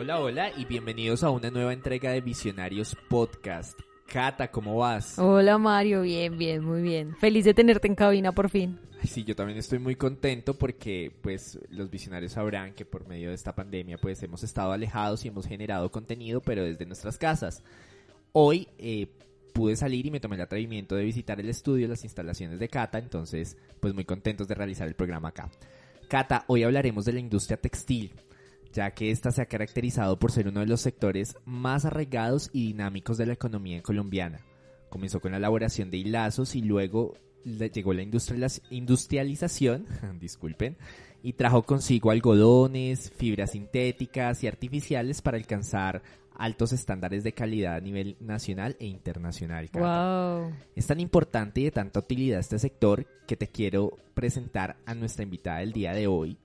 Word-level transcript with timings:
Hola, 0.00 0.18
hola 0.18 0.50
y 0.56 0.64
bienvenidos 0.64 1.22
a 1.24 1.28
una 1.28 1.50
nueva 1.50 1.74
entrega 1.74 2.12
de 2.12 2.22
Visionarios 2.22 2.96
Podcast. 3.10 3.78
Cata, 4.06 4.50
¿cómo 4.50 4.78
vas? 4.78 5.18
Hola 5.18 5.58
Mario, 5.58 6.00
bien, 6.00 6.38
bien, 6.38 6.64
muy 6.64 6.80
bien. 6.80 7.14
Feliz 7.16 7.44
de 7.44 7.52
tenerte 7.52 7.86
en 7.86 7.94
cabina 7.96 8.32
por 8.32 8.48
fin. 8.48 8.80
Sí, 9.04 9.24
yo 9.24 9.36
también 9.36 9.58
estoy 9.58 9.78
muy 9.78 9.96
contento 9.96 10.54
porque 10.54 11.12
pues 11.20 11.60
los 11.68 11.90
visionarios 11.90 12.32
sabrán 12.32 12.72
que 12.72 12.86
por 12.86 13.06
medio 13.06 13.28
de 13.28 13.34
esta 13.34 13.54
pandemia 13.54 13.98
pues 13.98 14.22
hemos 14.22 14.42
estado 14.42 14.72
alejados 14.72 15.26
y 15.26 15.28
hemos 15.28 15.46
generado 15.46 15.90
contenido 15.90 16.40
pero 16.40 16.64
desde 16.64 16.86
nuestras 16.86 17.18
casas. 17.18 17.62
Hoy 18.32 18.68
eh, 18.78 19.06
pude 19.52 19.76
salir 19.76 20.06
y 20.06 20.10
me 20.10 20.20
tomé 20.20 20.36
el 20.36 20.42
atrevimiento 20.42 20.94
de 20.94 21.04
visitar 21.04 21.38
el 21.38 21.50
estudio, 21.50 21.88
las 21.88 22.04
instalaciones 22.04 22.58
de 22.58 22.70
Cata, 22.70 22.96
entonces 22.96 23.58
pues 23.80 23.92
muy 23.92 24.06
contentos 24.06 24.48
de 24.48 24.54
realizar 24.54 24.88
el 24.88 24.94
programa 24.94 25.28
acá. 25.28 25.50
Cata, 26.08 26.44
hoy 26.46 26.62
hablaremos 26.62 27.04
de 27.04 27.12
la 27.12 27.20
industria 27.20 27.58
textil, 27.58 28.14
ya 28.72 28.90
que 28.92 29.10
esta 29.10 29.30
se 29.32 29.42
ha 29.42 29.46
caracterizado 29.46 30.18
por 30.18 30.32
ser 30.32 30.48
uno 30.48 30.60
de 30.60 30.66
los 30.66 30.80
sectores 30.80 31.36
más 31.44 31.84
arraigados 31.84 32.50
y 32.52 32.68
dinámicos 32.68 33.18
de 33.18 33.26
la 33.26 33.32
economía 33.32 33.82
colombiana. 33.82 34.40
Comenzó 34.88 35.20
con 35.20 35.32
la 35.32 35.38
elaboración 35.38 35.90
de 35.90 35.98
hilazos 35.98 36.54
y 36.56 36.62
luego 36.62 37.14
le- 37.44 37.70
llegó 37.70 37.92
la 37.94 38.02
industrializ- 38.02 38.62
industrialización, 38.70 39.86
disculpen, 40.20 40.76
y 41.22 41.34
trajo 41.34 41.62
consigo 41.64 42.10
algodones, 42.10 43.10
fibras 43.10 43.52
sintéticas 43.52 44.42
y 44.42 44.46
artificiales 44.46 45.20
para 45.22 45.36
alcanzar 45.36 46.02
altos 46.36 46.72
estándares 46.72 47.22
de 47.22 47.32
calidad 47.32 47.74
a 47.76 47.80
nivel 47.80 48.16
nacional 48.20 48.74
e 48.80 48.86
internacional. 48.86 49.68
Wow. 49.74 50.52
Es 50.74 50.86
tan 50.86 50.98
importante 51.00 51.60
y 51.60 51.64
de 51.64 51.70
tanta 51.70 52.00
utilidad 52.00 52.40
este 52.40 52.58
sector 52.58 53.06
que 53.26 53.36
te 53.36 53.48
quiero 53.48 53.98
presentar 54.14 54.78
a 54.86 54.94
nuestra 54.94 55.22
invitada 55.24 55.58
del 55.58 55.72
día 55.72 55.92
de 55.92 56.06
hoy 56.06 56.38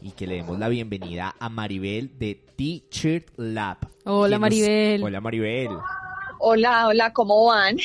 y 0.00 0.12
que 0.12 0.26
le 0.26 0.36
demos 0.36 0.58
la 0.58 0.68
bienvenida 0.68 1.34
a 1.38 1.48
Maribel 1.48 2.10
de 2.18 2.34
T-Shirt 2.56 3.28
Lab. 3.36 3.78
Hola, 4.04 4.36
nos- 4.36 4.40
Maribel. 4.40 5.02
Hola 5.02 5.20
Maribel. 5.20 5.70
Hola, 6.38 6.86
hola, 6.88 7.12
¿cómo 7.12 7.46
van? 7.46 7.76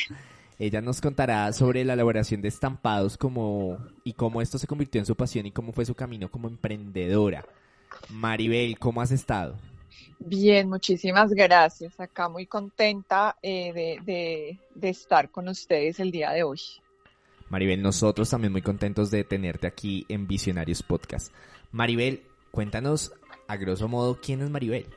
Ella 0.57 0.79
nos 0.81 1.01
contará 1.01 1.51
sobre 1.51 1.83
la 1.83 1.93
elaboración 1.93 2.41
de 2.41 2.47
estampados 2.47 3.17
como 3.17 3.77
y 4.05 4.13
cómo 4.13 4.41
esto 4.41 4.57
se 4.57 4.67
convirtió 4.67 4.99
en 4.99 5.05
su 5.05 5.15
pasión 5.15 5.45
y 5.45 5.51
cómo 5.51 5.73
fue 5.73 5.85
su 5.85 5.93
camino 5.95 6.29
como 6.31 6.47
emprendedora. 6.47 7.45
Maribel, 8.09 8.79
¿cómo 8.79 9.01
has 9.01 9.11
estado? 9.11 9.55
Bien, 10.19 10.69
muchísimas 10.69 11.31
gracias. 11.31 11.99
Acá 11.99 12.29
muy 12.29 12.45
contenta 12.45 13.35
eh, 13.41 13.73
de, 13.73 13.99
de- 14.05 14.59
de 14.73 14.89
estar 14.89 15.29
con 15.29 15.49
ustedes 15.49 15.99
el 15.99 16.11
día 16.11 16.31
de 16.31 16.43
hoy. 16.43 16.59
Maribel, 17.49 17.81
nosotros 17.81 18.29
también 18.29 18.51
muy 18.53 18.61
contentos 18.61 19.11
de 19.11 19.23
tenerte 19.23 19.67
aquí 19.67 20.05
en 20.09 20.25
Visionarios 20.27 20.81
Podcast. 20.81 21.31
Maribel, 21.71 22.21
cuéntanos 22.51 23.13
a 23.47 23.57
grosso 23.57 23.87
modo 23.87 24.19
quién 24.21 24.41
es 24.41 24.49
Maribel. 24.49 24.87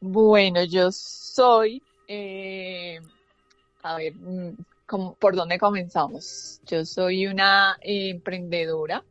Bueno, 0.00 0.62
yo 0.64 0.92
soy, 0.92 1.82
eh, 2.06 3.00
a 3.82 3.96
ver, 3.96 4.14
mm, 4.14 4.50
¿cómo- 4.86 5.14
¿por 5.14 5.34
dónde 5.36 5.58
comenzamos? 5.58 6.60
Yo 6.66 6.84
soy 6.84 7.26
una 7.26 7.76
emprendedora, 7.80 9.04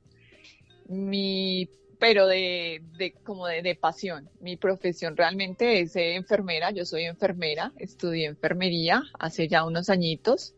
mi, 0.90 1.68
pero 2.00 2.28
de, 2.28 2.82
de 2.98 3.14
como 3.24 3.48
de, 3.48 3.62
de 3.62 3.76
pasión. 3.76 4.30
Mi 4.42 4.58
profesión 4.58 5.18
realmente 5.18 5.80
es 5.82 5.96
enfermera. 5.96 6.72
Yo 6.72 6.86
soy 6.86 7.06
enfermera, 7.06 7.72
estudié 7.78 8.26
enfermería 8.28 9.04
hace 9.20 9.48
ya 9.48 9.66
unos 9.66 9.90
añitos 9.90 10.54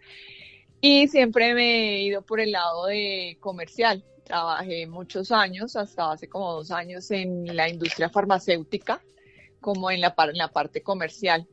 y 0.82 1.08
siempre 1.08 1.54
me 1.54 1.96
he 1.98 2.02
ido 2.04 2.22
por 2.22 2.40
el 2.40 2.52
lado 2.52 2.88
de 2.88 3.38
comercial. 3.40 4.04
Trabajé 4.28 4.88
muchos 4.88 5.32
años, 5.32 5.78
hasta 5.78 6.12
hace 6.12 6.28
como 6.28 6.52
dos 6.56 6.72
años 6.72 7.10
en 7.12 7.56
la 7.56 7.70
industria 7.70 8.10
farmacéutica 8.10 9.02
como 9.62 9.90
en 9.90 10.02
la, 10.02 10.16
par- 10.16 10.32
en 10.32 10.38
la 10.38 10.50
parte 10.50 10.84
comercial. 10.84 11.48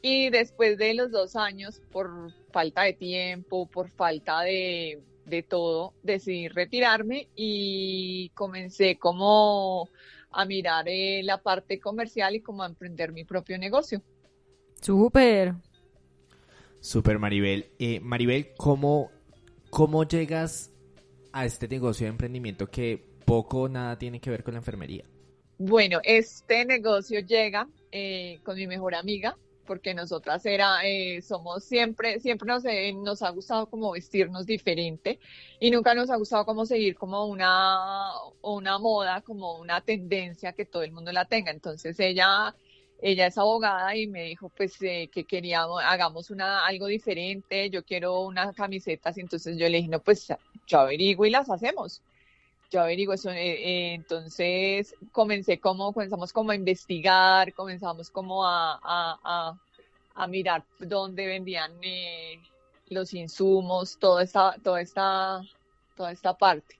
Y 0.00 0.30
después 0.30 0.78
de 0.78 0.94
los 0.94 1.10
dos 1.10 1.36
años, 1.36 1.82
por 1.92 2.32
falta 2.50 2.82
de 2.82 2.94
tiempo, 2.94 3.66
por 3.66 3.90
falta 3.90 4.40
de, 4.40 5.02
de 5.26 5.42
todo, 5.42 5.92
decidí 6.02 6.48
retirarme 6.48 7.28
y 7.36 8.30
comencé 8.30 8.96
como 8.96 9.90
a 10.30 10.44
mirar 10.46 10.88
eh, 10.88 11.22
la 11.24 11.42
parte 11.42 11.78
comercial 11.78 12.36
y 12.36 12.40
como 12.40 12.62
a 12.62 12.66
emprender 12.66 13.12
mi 13.12 13.24
propio 13.24 13.58
negocio. 13.58 14.00
Súper. 14.80 15.54
Super 16.80 17.18
Maribel. 17.18 17.66
Eh, 17.78 18.00
Maribel, 18.00 18.54
¿cómo, 18.56 19.10
¿cómo 19.70 20.04
llegas 20.04 20.70
a 21.36 21.44
este 21.44 21.68
negocio 21.68 22.06
de 22.06 22.12
emprendimiento 22.12 22.66
que 22.66 22.96
poco 23.26 23.62
o 23.62 23.68
nada 23.68 23.98
tiene 23.98 24.20
que 24.20 24.30
ver 24.30 24.42
con 24.42 24.54
la 24.54 24.60
enfermería? 24.60 25.04
Bueno, 25.58 26.00
este 26.02 26.64
negocio 26.64 27.20
llega 27.20 27.68
eh, 27.92 28.40
con 28.42 28.56
mi 28.56 28.66
mejor 28.66 28.94
amiga, 28.94 29.36
porque 29.66 29.92
nosotras 29.92 30.46
era, 30.46 30.78
eh, 30.84 31.20
somos 31.20 31.62
siempre, 31.62 32.20
siempre 32.20 32.46
nos, 32.46 32.64
eh, 32.64 32.90
nos 32.94 33.22
ha 33.22 33.28
gustado 33.30 33.68
como 33.68 33.92
vestirnos 33.92 34.46
diferente 34.46 35.18
y 35.60 35.70
nunca 35.70 35.94
nos 35.94 36.08
ha 36.08 36.16
gustado 36.16 36.46
como 36.46 36.64
seguir 36.64 36.96
como 36.96 37.26
una, 37.26 38.12
una 38.40 38.78
moda, 38.78 39.20
como 39.20 39.58
una 39.58 39.82
tendencia 39.82 40.54
que 40.54 40.64
todo 40.64 40.84
el 40.84 40.92
mundo 40.92 41.12
la 41.12 41.26
tenga. 41.26 41.50
Entonces 41.50 42.00
ella, 42.00 42.54
ella 43.02 43.26
es 43.26 43.36
abogada 43.36 43.94
y 43.94 44.06
me 44.06 44.24
dijo 44.24 44.50
pues 44.56 44.80
eh, 44.80 45.10
que 45.12 45.24
queríamos, 45.24 45.82
hagamos 45.84 46.30
una, 46.30 46.64
algo 46.64 46.86
diferente, 46.86 47.68
yo 47.68 47.84
quiero 47.84 48.22
unas 48.22 48.54
camisetas 48.54 49.18
entonces 49.18 49.58
yo 49.58 49.68
le 49.68 49.78
dije, 49.78 49.88
no, 49.88 50.00
pues 50.00 50.28
yo 50.66 50.80
averiguo 50.80 51.26
y 51.26 51.30
las 51.30 51.50
hacemos 51.50 52.02
yo 52.70 52.80
averiguo 52.80 53.14
eso, 53.14 53.30
eh, 53.30 53.36
eh, 53.36 53.94
entonces 53.94 54.94
comencé 55.12 55.58
como, 55.60 55.92
comenzamos 55.92 56.32
como 56.32 56.50
a 56.50 56.54
investigar, 56.54 57.52
comenzamos 57.54 58.10
como 58.10 58.44
a, 58.44 58.80
a, 58.82 59.58
a, 60.14 60.26
mirar 60.26 60.64
dónde 60.78 61.26
vendían 61.26 61.72
eh, 61.82 62.40
los 62.88 63.14
insumos, 63.14 63.98
toda 63.98 64.22
esta, 64.22 64.56
toda 64.62 64.80
esta, 64.80 65.42
toda 65.96 66.12
esta 66.12 66.36
parte. 66.36 66.76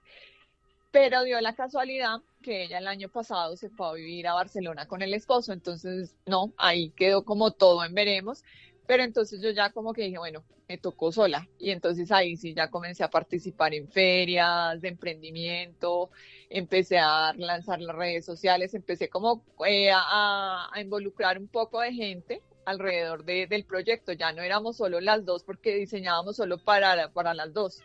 Pero 0.90 1.22
dio 1.24 1.40
la 1.40 1.54
casualidad 1.54 2.20
que 2.42 2.64
ella 2.64 2.78
el 2.78 2.88
año 2.88 3.08
pasado 3.08 3.56
se 3.56 3.70
fue 3.70 3.88
a 3.88 3.92
vivir 3.92 4.26
a 4.26 4.34
Barcelona 4.34 4.86
con 4.86 5.02
el 5.02 5.14
esposo, 5.14 5.52
entonces 5.52 6.16
no, 6.26 6.52
ahí 6.56 6.90
quedó 6.90 7.24
como 7.24 7.52
todo 7.52 7.84
en 7.84 7.94
veremos, 7.94 8.44
pero 8.86 9.02
entonces 9.02 9.40
yo 9.40 9.50
ya 9.50 9.70
como 9.70 9.92
que 9.92 10.02
dije, 10.02 10.18
bueno, 10.18 10.44
me 10.68 10.78
tocó 10.78 11.12
sola 11.12 11.48
y 11.58 11.70
entonces 11.70 12.10
ahí 12.10 12.36
sí 12.36 12.54
ya 12.54 12.70
comencé 12.70 13.04
a 13.04 13.10
participar 13.10 13.74
en 13.74 13.88
ferias 13.88 14.80
de 14.80 14.88
emprendimiento, 14.88 16.10
empecé 16.50 16.98
a 16.98 17.32
lanzar 17.34 17.80
las 17.80 17.94
redes 17.94 18.24
sociales, 18.24 18.74
empecé 18.74 19.08
como 19.08 19.44
eh, 19.66 19.90
a, 19.92 20.70
involucrar 20.80 21.38
un 21.38 21.48
poco 21.48 21.80
de 21.80 21.92
gente 21.92 22.42
alrededor 22.64 23.24
de, 23.24 23.46
del 23.46 23.64
proyecto, 23.64 24.12
ya 24.12 24.32
no 24.32 24.42
éramos 24.42 24.76
solo 24.76 25.00
las 25.00 25.24
dos 25.24 25.44
porque 25.44 25.74
diseñábamos 25.76 26.36
solo 26.36 26.58
para, 26.58 27.10
para 27.12 27.34
las 27.34 27.52
dos, 27.52 27.82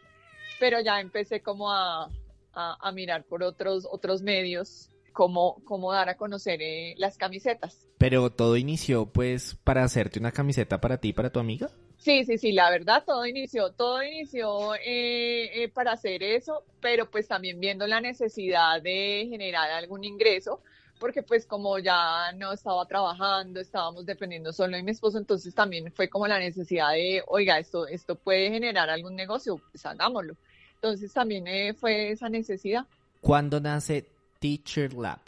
pero 0.59 0.79
ya 0.79 0.99
empecé 0.99 1.41
como 1.41 1.71
a, 1.71 2.09
a, 2.53 2.77
a 2.79 2.91
mirar 2.91 3.23
por 3.23 3.43
otros, 3.43 3.87
otros 3.89 4.21
medios 4.21 4.90
cómo, 5.11 5.61
cómo 5.65 5.91
dar 5.91 6.09
a 6.09 6.17
conocer 6.17 6.61
eh, 6.61 6.95
las 6.97 7.17
camisetas. 7.17 7.87
Pero 7.97 8.31
todo 8.31 8.57
inició 8.57 9.05
pues 9.05 9.55
para 9.63 9.83
hacerte 9.83 10.19
una 10.19 10.31
camiseta 10.31 10.81
para 10.81 10.97
ti 10.97 11.13
para 11.13 11.31
tu 11.31 11.39
amiga. 11.39 11.69
Sí, 12.01 12.25
sí, 12.25 12.39
sí, 12.39 12.51
la 12.51 12.71
verdad, 12.71 13.03
todo 13.05 13.27
inició, 13.27 13.73
todo 13.73 14.01
inició 14.01 14.73
eh, 14.73 15.63
eh, 15.63 15.69
para 15.69 15.91
hacer 15.91 16.23
eso, 16.23 16.63
pero 16.79 17.11
pues 17.11 17.27
también 17.27 17.59
viendo 17.59 17.85
la 17.85 18.01
necesidad 18.01 18.81
de 18.81 19.27
generar 19.29 19.69
algún 19.69 20.03
ingreso, 20.03 20.63
porque 20.99 21.21
pues 21.21 21.45
como 21.45 21.77
ya 21.77 22.31
no 22.37 22.53
estaba 22.53 22.87
trabajando, 22.87 23.59
estábamos 23.59 24.03
dependiendo 24.07 24.51
solo 24.51 24.77
de 24.77 24.83
mi 24.83 24.89
esposo, 24.89 25.19
entonces 25.19 25.53
también 25.53 25.91
fue 25.91 26.09
como 26.09 26.25
la 26.25 26.39
necesidad 26.39 26.89
de, 26.93 27.23
oiga, 27.27 27.59
esto, 27.59 27.85
esto 27.85 28.15
puede 28.15 28.49
generar 28.49 28.89
algún 28.89 29.15
negocio, 29.15 29.61
pues 29.71 29.85
hagámoslo. 29.85 30.35
Entonces 30.73 31.13
también 31.13 31.45
eh, 31.45 31.75
fue 31.75 32.09
esa 32.09 32.29
necesidad. 32.29 32.87
¿Cuándo 33.19 33.59
nace 33.59 34.07
Teacher 34.41 34.91
Lab? 34.93 35.19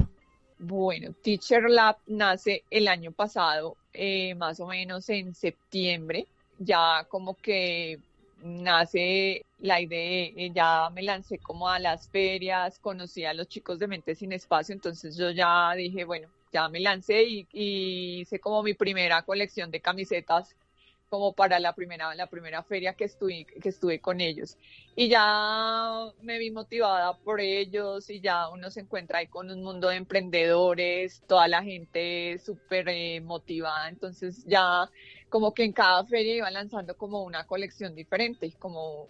Bueno, 0.58 1.14
Teacher 1.22 1.70
Lab 1.70 1.98
nace 2.08 2.64
el 2.72 2.88
año 2.88 3.12
pasado, 3.12 3.78
eh, 3.94 4.34
más 4.34 4.60
o 4.60 4.66
menos 4.66 5.08
en 5.10 5.36
septiembre. 5.36 6.26
Ya 6.58 7.06
como 7.10 7.36
que 7.36 8.00
nace 8.42 9.46
la 9.60 9.80
idea, 9.80 10.32
eh, 10.36 10.52
ya 10.54 10.90
me 10.90 11.04
lancé 11.04 11.38
como 11.38 11.70
a 11.70 11.78
las 11.78 12.10
ferias, 12.10 12.80
conocí 12.80 13.24
a 13.24 13.36
los 13.36 13.48
chicos 13.48 13.78
de 13.78 13.88
Mente 13.88 14.16
Sin 14.16 14.34
Espacio, 14.34 14.74
entonces 14.74 15.16
yo 15.16 15.30
ya 15.30 15.74
dije, 15.76 16.06
bueno, 16.06 16.28
ya 16.52 16.68
me 16.68 16.80
lancé 16.80 17.24
y, 17.24 17.48
y 17.54 18.22
hice 18.22 18.40
como 18.40 18.64
mi 18.64 18.74
primera 18.74 19.22
colección 19.22 19.70
de 19.70 19.80
camisetas 19.80 20.56
como 21.14 21.34
para 21.34 21.60
la 21.60 21.76
primera, 21.76 22.16
la 22.16 22.26
primera 22.26 22.64
feria 22.64 22.96
que 22.96 23.04
estuve, 23.04 23.46
que 23.46 23.70
estuve 23.70 24.00
con 24.00 24.20
ellos. 24.20 24.58
Y 24.96 25.10
ya 25.10 26.12
me 26.24 26.40
vi 26.40 26.50
motivada 26.50 27.16
por 27.20 27.40
ellos 27.40 28.10
y 28.10 28.20
ya 28.20 28.50
uno 28.50 28.72
se 28.72 28.80
encuentra 28.80 29.20
ahí 29.20 29.28
con 29.28 29.52
un 29.52 29.62
mundo 29.62 29.90
de 29.90 29.98
emprendedores, 29.98 31.22
toda 31.28 31.48
la 31.48 31.62
gente 31.62 32.40
súper 32.44 32.90
eh, 32.90 33.22
motivada. 33.22 33.90
Entonces 33.90 34.44
ya 34.48 34.90
como 35.30 35.54
que 35.54 35.64
en 35.64 35.74
cada 35.74 36.04
feria 36.04 36.38
iba 36.38 36.50
lanzando 36.50 36.98
como 36.98 37.22
una 37.22 37.46
colección 37.46 37.94
diferente, 37.94 38.52
como 38.58 39.10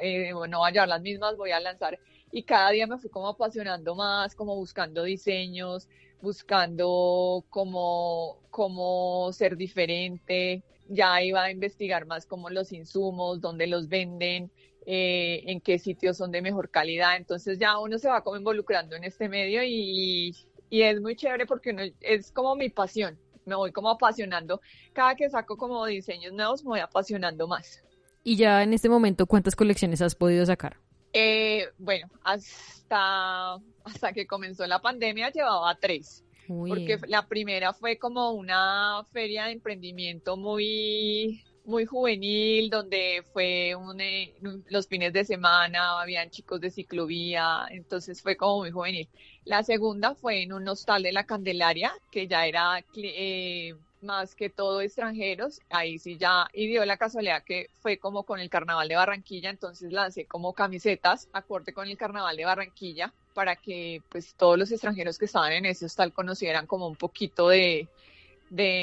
eh, 0.00 0.32
no 0.48 0.60
voy 0.60 0.70
a 0.70 0.72
llevar 0.72 0.88
las 0.88 1.02
mismas, 1.02 1.36
voy 1.36 1.50
a 1.50 1.60
lanzar. 1.60 1.98
Y 2.30 2.44
cada 2.44 2.70
día 2.70 2.86
me 2.86 2.96
fui 2.96 3.10
como 3.10 3.28
apasionando 3.28 3.94
más, 3.94 4.34
como 4.34 4.56
buscando 4.56 5.02
diseños, 5.02 5.86
buscando 6.22 7.44
cómo, 7.50 8.38
cómo 8.48 9.30
ser 9.34 9.58
diferente, 9.58 10.62
ya 10.92 11.22
iba 11.22 11.42
a 11.42 11.50
investigar 11.50 12.06
más 12.06 12.26
como 12.26 12.50
los 12.50 12.72
insumos, 12.72 13.40
dónde 13.40 13.66
los 13.66 13.88
venden, 13.88 14.50
eh, 14.86 15.42
en 15.46 15.60
qué 15.60 15.78
sitios 15.78 16.16
son 16.16 16.30
de 16.30 16.42
mejor 16.42 16.70
calidad. 16.70 17.16
Entonces 17.16 17.58
ya 17.58 17.78
uno 17.78 17.98
se 17.98 18.08
va 18.08 18.22
como 18.22 18.36
involucrando 18.36 18.96
en 18.96 19.04
este 19.04 19.28
medio 19.28 19.62
y, 19.62 20.36
y 20.70 20.82
es 20.82 21.00
muy 21.00 21.16
chévere 21.16 21.46
porque 21.46 21.94
es 22.00 22.30
como 22.32 22.54
mi 22.56 22.68
pasión. 22.68 23.18
Me 23.44 23.54
voy 23.54 23.72
como 23.72 23.90
apasionando. 23.90 24.60
Cada 24.92 25.16
que 25.16 25.28
saco 25.28 25.56
como 25.56 25.84
diseños 25.86 26.32
nuevos 26.32 26.62
me 26.62 26.70
voy 26.70 26.80
apasionando 26.80 27.48
más. 27.48 27.82
Y 28.22 28.36
ya 28.36 28.62
en 28.62 28.72
este 28.72 28.88
momento, 28.88 29.26
¿cuántas 29.26 29.56
colecciones 29.56 30.00
has 30.00 30.14
podido 30.14 30.46
sacar? 30.46 30.76
Eh, 31.12 31.66
bueno, 31.78 32.08
hasta, 32.22 33.54
hasta 33.84 34.12
que 34.12 34.26
comenzó 34.26 34.66
la 34.66 34.80
pandemia 34.80 35.30
llevaba 35.30 35.74
tres 35.80 36.24
porque 36.46 36.98
la 37.06 37.26
primera 37.26 37.72
fue 37.72 37.98
como 37.98 38.32
una 38.32 39.04
feria 39.12 39.46
de 39.46 39.52
emprendimiento 39.52 40.36
muy 40.36 41.42
muy 41.64 41.86
juvenil, 41.86 42.70
donde 42.70 43.22
fue 43.32 43.74
un, 43.74 44.00
eh, 44.00 44.34
los 44.68 44.88
fines 44.88 45.12
de 45.12 45.24
semana, 45.24 46.00
habían 46.00 46.30
chicos 46.30 46.60
de 46.60 46.70
ciclovía, 46.70 47.66
entonces 47.70 48.20
fue 48.20 48.36
como 48.36 48.58
muy 48.58 48.70
juvenil. 48.70 49.08
La 49.44 49.62
segunda 49.62 50.14
fue 50.14 50.42
en 50.42 50.52
un 50.52 50.66
hostal 50.68 51.02
de 51.02 51.12
la 51.12 51.24
Candelaria, 51.24 51.92
que 52.10 52.26
ya 52.26 52.46
era 52.46 52.84
eh, 52.96 53.74
más 54.00 54.34
que 54.34 54.50
todo 54.50 54.80
extranjeros, 54.80 55.60
ahí 55.70 55.98
sí 55.98 56.16
ya, 56.16 56.48
y 56.52 56.66
dio 56.66 56.84
la 56.84 56.96
casualidad 56.96 57.44
que 57.44 57.70
fue 57.80 57.98
como 57.98 58.24
con 58.24 58.40
el 58.40 58.50
Carnaval 58.50 58.88
de 58.88 58.96
Barranquilla, 58.96 59.50
entonces 59.50 59.92
lancé 59.92 60.26
como 60.26 60.52
camisetas 60.54 61.28
acorde 61.32 61.72
con 61.72 61.88
el 61.88 61.96
Carnaval 61.96 62.36
de 62.36 62.44
Barranquilla, 62.44 63.12
para 63.32 63.56
que 63.56 64.02
pues 64.08 64.34
todos 64.34 64.58
los 64.58 64.70
extranjeros 64.70 65.18
que 65.18 65.24
estaban 65.24 65.52
en 65.52 65.66
ese 65.66 65.86
hostal 65.86 66.12
conocieran 66.12 66.66
como 66.66 66.86
un 66.86 66.96
poquito 66.96 67.48
de, 67.48 67.88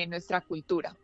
nuestra 0.07 0.41
cultura. 0.41 0.95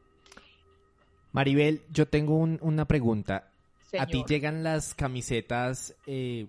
Maribel, 1.31 1.81
yo 1.91 2.07
tengo 2.07 2.37
una 2.37 2.85
pregunta. 2.85 3.51
¿A 3.97 4.07
ti 4.07 4.23
llegan 4.27 4.63
las 4.63 4.93
camisetas 4.93 5.95
eh, 6.05 6.47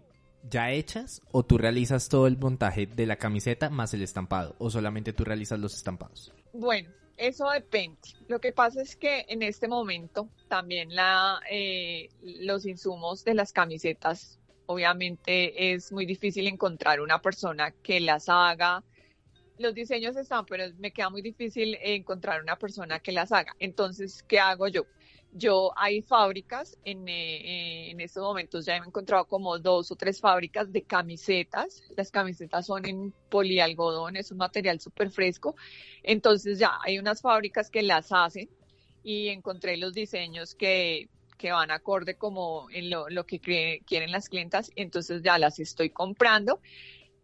ya 0.50 0.72
hechas 0.72 1.22
o 1.32 1.44
tú 1.44 1.58
realizas 1.58 2.08
todo 2.08 2.26
el 2.26 2.36
montaje 2.36 2.86
de 2.86 3.06
la 3.06 3.16
camiseta 3.16 3.70
más 3.70 3.94
el 3.94 4.02
estampado 4.02 4.56
o 4.58 4.70
solamente 4.70 5.12
tú 5.12 5.24
realizas 5.24 5.58
los 5.60 5.74
estampados? 5.74 6.32
Bueno, 6.52 6.90
eso 7.16 7.48
depende. 7.50 7.98
Lo 8.28 8.40
que 8.40 8.52
pasa 8.52 8.82
es 8.82 8.96
que 8.96 9.24
en 9.28 9.42
este 9.42 9.68
momento 9.68 10.28
también 10.48 10.94
la, 10.94 11.40
eh, 11.50 12.10
los 12.22 12.66
insumos 12.66 13.24
de 13.24 13.34
las 13.34 13.52
camisetas 13.52 14.38
obviamente 14.66 15.72
es 15.74 15.92
muy 15.92 16.06
difícil 16.06 16.46
encontrar 16.46 17.00
una 17.00 17.20
persona 17.20 17.70
que 17.70 18.00
las 18.00 18.28
haga. 18.28 18.82
Los 19.58 19.74
diseños 19.74 20.16
están, 20.16 20.44
pero 20.44 20.64
me 20.78 20.92
queda 20.92 21.08
muy 21.08 21.22
difícil 21.22 21.78
encontrar 21.80 22.42
una 22.42 22.56
persona 22.58 23.00
que 23.00 23.12
las 23.12 23.32
haga. 23.32 23.54
Entonces, 23.58 24.22
¿qué 24.22 24.38
hago 24.38 24.68
yo? 24.68 24.84
Yo 25.32 25.72
hay 25.76 26.02
fábricas, 26.02 26.78
en, 26.84 27.08
eh, 27.08 27.90
en 27.90 28.00
estos 28.00 28.22
momentos 28.22 28.64
ya 28.64 28.76
he 28.76 28.78
encontrado 28.78 29.26
como 29.26 29.58
dos 29.58 29.90
o 29.90 29.96
tres 29.96 30.20
fábricas 30.20 30.72
de 30.72 30.82
camisetas. 30.82 31.82
Las 31.96 32.10
camisetas 32.10 32.66
son 32.66 32.86
en 32.86 33.12
polialgodón, 33.30 34.16
es 34.16 34.30
un 34.30 34.38
material 34.38 34.80
súper 34.80 35.10
fresco. 35.10 35.56
Entonces 36.02 36.58
ya 36.58 36.78
hay 36.84 36.98
unas 36.98 37.20
fábricas 37.20 37.70
que 37.70 37.82
las 37.82 38.12
hacen 38.12 38.48
y 39.02 39.28
encontré 39.28 39.76
los 39.76 39.94
diseños 39.94 40.54
que 40.54 41.08
que 41.36 41.52
van 41.52 41.70
acorde 41.70 42.16
como 42.16 42.68
en 42.70 42.90
lo, 42.90 43.26
que 43.26 43.80
quieren 43.86 44.12
las 44.12 44.28
clientas, 44.28 44.70
entonces 44.76 45.22
ya 45.22 45.38
las 45.38 45.58
estoy 45.58 45.90
comprando 45.90 46.60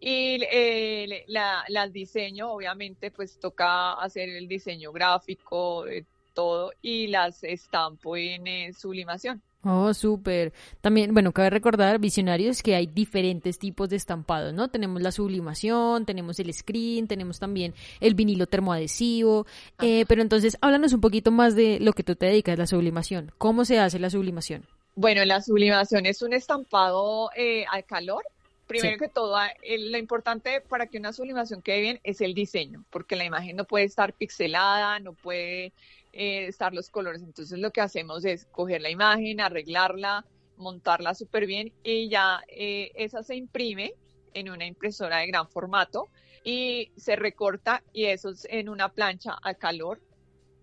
y 0.00 0.42
eh, 0.50 1.24
las 1.28 1.92
diseño, 1.92 2.50
obviamente 2.50 3.10
pues 3.10 3.38
toca 3.38 3.92
hacer 3.92 4.28
el 4.28 4.48
diseño 4.48 4.90
gráfico, 4.92 5.86
eh, 5.86 6.04
todo 6.34 6.72
y 6.82 7.06
las 7.06 7.44
estampo 7.44 8.16
en 8.16 8.46
eh, 8.46 8.72
sublimación. 8.72 9.42
Oh, 9.64 9.94
súper. 9.94 10.52
También, 10.80 11.14
bueno, 11.14 11.32
cabe 11.32 11.50
recordar, 11.50 12.00
visionarios, 12.00 12.62
que 12.62 12.74
hay 12.74 12.88
diferentes 12.88 13.58
tipos 13.58 13.88
de 13.88 13.96
estampados, 13.96 14.52
¿no? 14.52 14.68
Tenemos 14.68 15.00
la 15.02 15.12
sublimación, 15.12 16.04
tenemos 16.04 16.40
el 16.40 16.52
screen, 16.52 17.06
tenemos 17.06 17.38
también 17.38 17.72
el 18.00 18.14
vinilo 18.14 18.46
termoadhesivo. 18.46 19.46
Eh, 19.80 20.04
pero 20.08 20.20
entonces, 20.20 20.58
háblanos 20.60 20.92
un 20.92 21.00
poquito 21.00 21.30
más 21.30 21.54
de 21.54 21.78
lo 21.80 21.92
que 21.92 22.02
tú 22.02 22.16
te 22.16 22.26
dedicas, 22.26 22.58
la 22.58 22.66
sublimación. 22.66 23.30
¿Cómo 23.38 23.64
se 23.64 23.78
hace 23.78 24.00
la 24.00 24.10
sublimación? 24.10 24.66
Bueno, 24.96 25.24
la 25.24 25.40
sublimación 25.40 26.06
es 26.06 26.22
un 26.22 26.32
estampado 26.32 27.30
eh, 27.36 27.64
al 27.70 27.84
calor. 27.84 28.24
Primero 28.66 28.96
que 28.98 29.08
todo, 29.08 29.36
lo 29.38 29.98
importante 29.98 30.62
para 30.62 30.86
que 30.86 30.98
una 30.98 31.12
sublimación 31.12 31.60
quede 31.60 31.80
bien 31.82 32.00
es 32.04 32.20
el 32.20 32.32
diseño, 32.32 32.84
porque 32.90 33.16
la 33.16 33.24
imagen 33.24 33.56
no 33.56 33.64
puede 33.64 33.84
estar 33.84 34.14
pixelada, 34.14 34.98
no 34.98 35.12
puede 35.12 35.72
eh, 36.12 36.46
estar 36.46 36.74
los 36.74 36.90
colores. 36.90 37.22
Entonces 37.22 37.58
lo 37.58 37.70
que 37.70 37.80
hacemos 37.80 38.24
es 38.24 38.46
coger 38.46 38.82
la 38.82 38.90
imagen, 38.90 39.40
arreglarla, 39.40 40.26
montarla 40.56 41.14
súper 41.14 41.46
bien 41.46 41.72
y 41.82 42.08
ya 42.08 42.42
eh, 42.48 42.92
esa 42.94 43.22
se 43.22 43.34
imprime 43.36 43.94
en 44.34 44.50
una 44.50 44.66
impresora 44.66 45.18
de 45.18 45.26
gran 45.28 45.48
formato 45.48 46.08
y 46.44 46.90
se 46.96 47.16
recorta 47.16 47.82
y 47.92 48.06
eso 48.06 48.30
es 48.30 48.46
en 48.50 48.68
una 48.68 48.90
plancha 48.90 49.36
a 49.42 49.54
calor. 49.54 50.00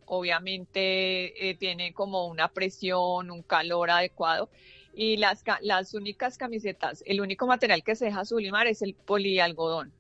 Obviamente 0.06 1.50
eh, 1.50 1.56
tiene 1.56 1.94
como 1.94 2.28
una 2.28 2.50
presión, 2.50 3.30
un 3.30 3.44
calor 3.44 3.92
adecuado 3.92 4.50
y 4.94 5.18
las, 5.18 5.44
las 5.62 5.94
únicas 5.94 6.38
camisetas, 6.38 7.04
el 7.06 7.22
único 7.22 7.46
material 7.48 7.84
que 7.84 7.96
se 7.96 8.06
deja 8.06 8.26
sublimar 8.26 8.68
es 8.68 8.82
el 8.82 8.96
polialgodón 8.96 9.94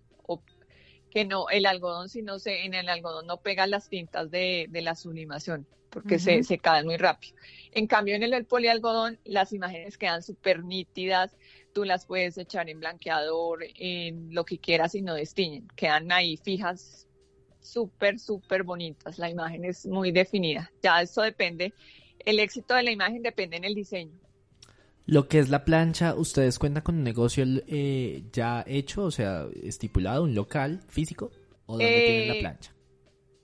que 1.10 1.26
no, 1.26 1.50
el 1.50 1.66
algodón, 1.66 2.10
si 2.10 2.22
no 2.22 2.40
se, 2.40 2.66
en 2.66 2.74
el 2.74 2.90
algodón 2.90 3.28
no 3.28 3.38
pega 3.38 3.68
las 3.68 3.90
tintas 3.90 4.30
de, 4.30 4.70
la 4.72 4.96
sublimación, 4.96 5.66
porque 5.90 6.20
se, 6.20 6.44
se, 6.44 6.60
caen 6.60 6.86
muy 6.86 6.98
rápido. 6.98 7.36
En 7.72 7.88
cambio, 7.88 8.16
en 8.16 8.24
el, 8.24 8.46
polialgodón, 8.46 9.20
las 9.24 9.54
imágenes 9.54 9.98
quedan 9.98 10.22
súper 10.22 10.64
nítidas, 10.64 11.36
tú 11.74 11.84
las 11.84 12.06
puedes 12.06 12.38
echar 12.38 12.70
en 12.70 12.80
blanqueador, 12.80 13.66
en 13.76 14.34
lo 14.34 14.46
que 14.46 14.60
quieras 14.60 14.96
y 14.96 15.02
no 15.02 15.16
destiñen, 15.16 15.68
quedan 15.76 16.12
ahí 16.12 16.38
fijas, 16.38 17.08
súper, 17.60 18.20
súper 18.20 18.64
bonitas, 18.64 19.18
la 19.18 19.30
imagen 19.30 19.66
es 19.66 19.86
muy 19.86 20.12
definida. 20.12 20.72
Ya 20.82 21.02
eso 21.02 21.22
depende, 21.22 21.74
el 22.26 22.40
éxito 22.40 22.76
de 22.76 22.84
la 22.84 22.92
imagen 22.92 23.22
depende 23.22 23.58
en 23.58 23.66
el 23.66 23.76
diseño. 23.76 24.14
Lo 25.10 25.28
que 25.28 25.40
es 25.40 25.50
la 25.50 25.66
plancha, 25.66 26.14
¿ustedes 26.14 26.60
cuentan 26.60 26.84
con 26.84 26.96
un 26.98 27.04
negocio 27.04 27.44
eh, 27.68 28.26
ya 28.32 28.64
hecho, 28.68 29.06
o 29.06 29.12
sea, 29.12 29.48
estipulado, 29.64 30.24
un 30.24 30.36
local 30.36 30.82
físico? 30.88 31.32
¿O 31.66 31.74
dónde 31.74 32.06
tienen 32.06 32.28
la 32.28 32.36
eh, 32.36 32.40
plancha? 32.42 32.76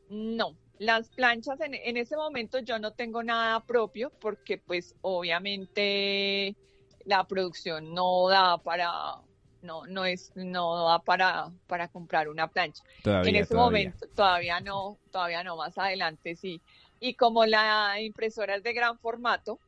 No, 0.10 0.56
las 0.78 1.10
planchas 1.10 1.60
en, 1.62 1.74
en 1.74 1.98
ese 1.98 2.16
momento 2.16 2.60
yo 2.60 2.78
no 2.78 2.92
tengo 2.92 3.24
nada 3.24 3.62
propio 3.62 4.12
porque 4.22 4.60
pues 4.60 4.94
obviamente 5.02 6.56
la 7.04 7.24
producción 7.24 7.96
no 7.96 8.30
da 8.30 8.60
para 8.60 9.16
no 9.64 9.88
no 9.88 10.06
es 10.06 10.32
no 10.36 10.88
da 10.88 11.00
para 11.00 11.50
para 11.66 11.88
comprar 11.88 12.30
una 12.30 12.48
plancha. 12.48 12.84
en 13.04 13.36
ese 13.36 13.56
momento 13.56 14.06
todavía 14.16 14.60
no, 14.60 15.00
todavía 15.12 15.44
no, 15.44 15.58
más 15.58 15.76
adelante 15.80 16.36
sí. 16.36 16.62
Y 17.00 17.16
como 17.16 17.46
la 17.46 18.00
impresora 18.00 18.56
es 18.56 18.64
de 18.64 18.74
gran 18.74 19.00
formato, 19.00 19.60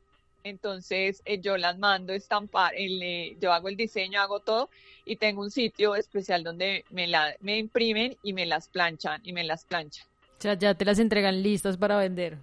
entonces 0.50 1.22
eh, 1.26 1.40
yo 1.40 1.58
las 1.58 1.78
mando 1.78 2.14
estampar, 2.14 2.74
eh, 2.76 3.38
yo 3.40 3.54
hago 3.54 3.70
el 3.70 3.78
diseño, 3.78 4.20
hago 4.22 4.40
todo 4.40 4.70
y 5.06 5.18
tengo 5.18 5.42
un 5.42 5.52
sitio 5.52 5.96
especial 5.96 6.44
donde 6.44 6.86
me, 6.90 7.08
la, 7.08 7.36
me 7.40 7.58
imprimen 7.58 8.18
y 8.24 8.34
me 8.34 8.46
las 8.46 8.68
planchan 8.68 9.22
y 9.24 9.34
me 9.34 9.44
las 9.44 9.66
planchan. 9.66 10.06
O 10.38 10.42
sea, 10.42 10.54
ya 10.54 10.74
te 10.76 10.86
las 10.86 11.00
entregan 11.00 11.42
listas 11.42 11.78
para 11.78 11.98
vender. 11.98 12.38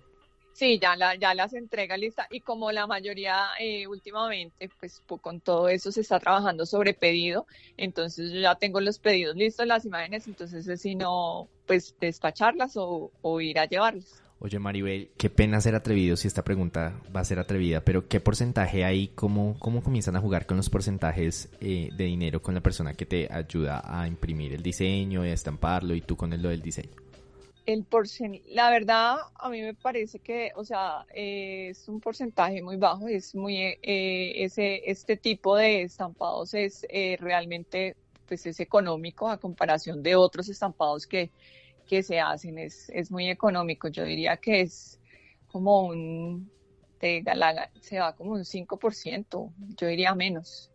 Sí, 0.55 0.79
ya, 0.79 0.95
la, 0.95 1.17
ya 1.17 1.35
las 1.35 1.53
entrega 1.53 1.97
lista 1.97 2.29
y 2.31 2.39
como 2.39 2.71
la 2.71 2.87
mayoría 2.87 3.49
eh, 3.59 3.89
últimamente, 3.89 4.71
pues 4.79 5.03
con 5.21 5.41
todo 5.41 5.69
eso 5.69 5.91
se 5.91 6.01
está 6.01 6.21
trabajando 6.21 6.65
sobre 6.65 6.95
pedido, 6.95 7.45
entonces 7.77 8.31
yo 8.31 8.39
ya 8.39 8.55
tengo 8.55 8.81
los 8.81 9.01
pedidos 9.01 9.35
listos, 9.35 9.67
las 9.67 9.85
imágenes, 9.85 10.29
entonces 10.29 10.69
es 10.69 10.81
sino 10.81 11.49
pues 11.67 11.97
despacharlas 11.99 12.77
o, 12.77 13.11
o 13.21 13.41
ir 13.41 13.59
a 13.59 13.65
llevarlas. 13.65 14.24
Oye 14.45 14.59
Maribel, 14.59 15.09
qué 15.17 15.31
pena 15.31 15.59
ser 15.59 15.75
atrevido 15.75 16.19
si 16.19 16.29
esta 16.29 16.45
pregunta 16.45 17.01
va 17.17 17.21
a 17.21 17.25
ser 17.25 17.39
atrevida, 17.39 17.81
pero 17.81 18.09
¿qué 18.09 18.21
porcentaje 18.21 18.85
hay? 18.85 19.09
¿Cómo, 19.09 19.57
cómo 19.59 19.83
comienzan 19.83 20.17
a 20.17 20.21
jugar 20.21 20.45
con 20.45 20.59
los 20.59 20.69
porcentajes 20.69 21.49
eh, 21.63 21.89
de 21.97 22.05
dinero 22.05 22.43
con 22.43 22.55
la 22.55 22.61
persona 22.61 22.93
que 22.93 23.07
te 23.07 23.27
ayuda 23.33 23.81
a 23.83 24.07
imprimir 24.07 24.53
el 24.53 24.63
diseño 24.63 25.25
y 25.25 25.31
a 25.31 25.33
estamparlo 25.33 25.95
y 25.95 26.03
tú 26.03 26.15
con 26.15 26.31
el, 26.35 26.43
lo 26.43 26.51
del 26.51 26.61
diseño? 26.61 26.91
El 27.65 27.87
la 28.51 28.69
verdad, 28.69 29.17
a 29.35 29.49
mí 29.49 29.63
me 29.63 29.73
parece 29.73 30.19
que, 30.19 30.53
o 30.57 30.63
sea, 30.63 31.07
es 31.15 31.89
un 31.89 31.99
porcentaje 32.01 32.61
muy 32.61 32.77
bajo, 32.77 33.09
es 33.09 33.35
muy, 33.35 33.57
eh, 33.57 34.45
ese, 34.45 34.83
este 34.85 35.17
tipo 35.17 35.57
de 35.57 35.85
estampados 35.85 36.53
es 36.53 36.87
eh, 36.91 37.17
realmente, 37.19 37.97
pues 38.29 38.45
es 38.45 38.61
económico 38.61 39.27
a 39.27 39.39
comparación 39.39 40.03
de 40.03 40.17
otros 40.17 40.51
estampados 40.51 41.07
que, 41.07 41.31
que 41.85 42.03
se 42.03 42.21
hacen, 42.21 42.59
es, 42.59 42.91
es 42.91 43.11
muy 43.11 43.29
económico, 43.29 43.89
yo 43.89 44.05
diría 44.05 44.37
que 44.37 44.63
es 44.63 45.01
como 45.49 45.87
un, 45.87 46.51
se 47.01 47.99
va 47.99 48.15
como 48.15 48.33
un 48.33 48.45
5%, 48.45 49.53
yo 49.77 49.87
diría 49.87 50.15
menos. 50.15 50.71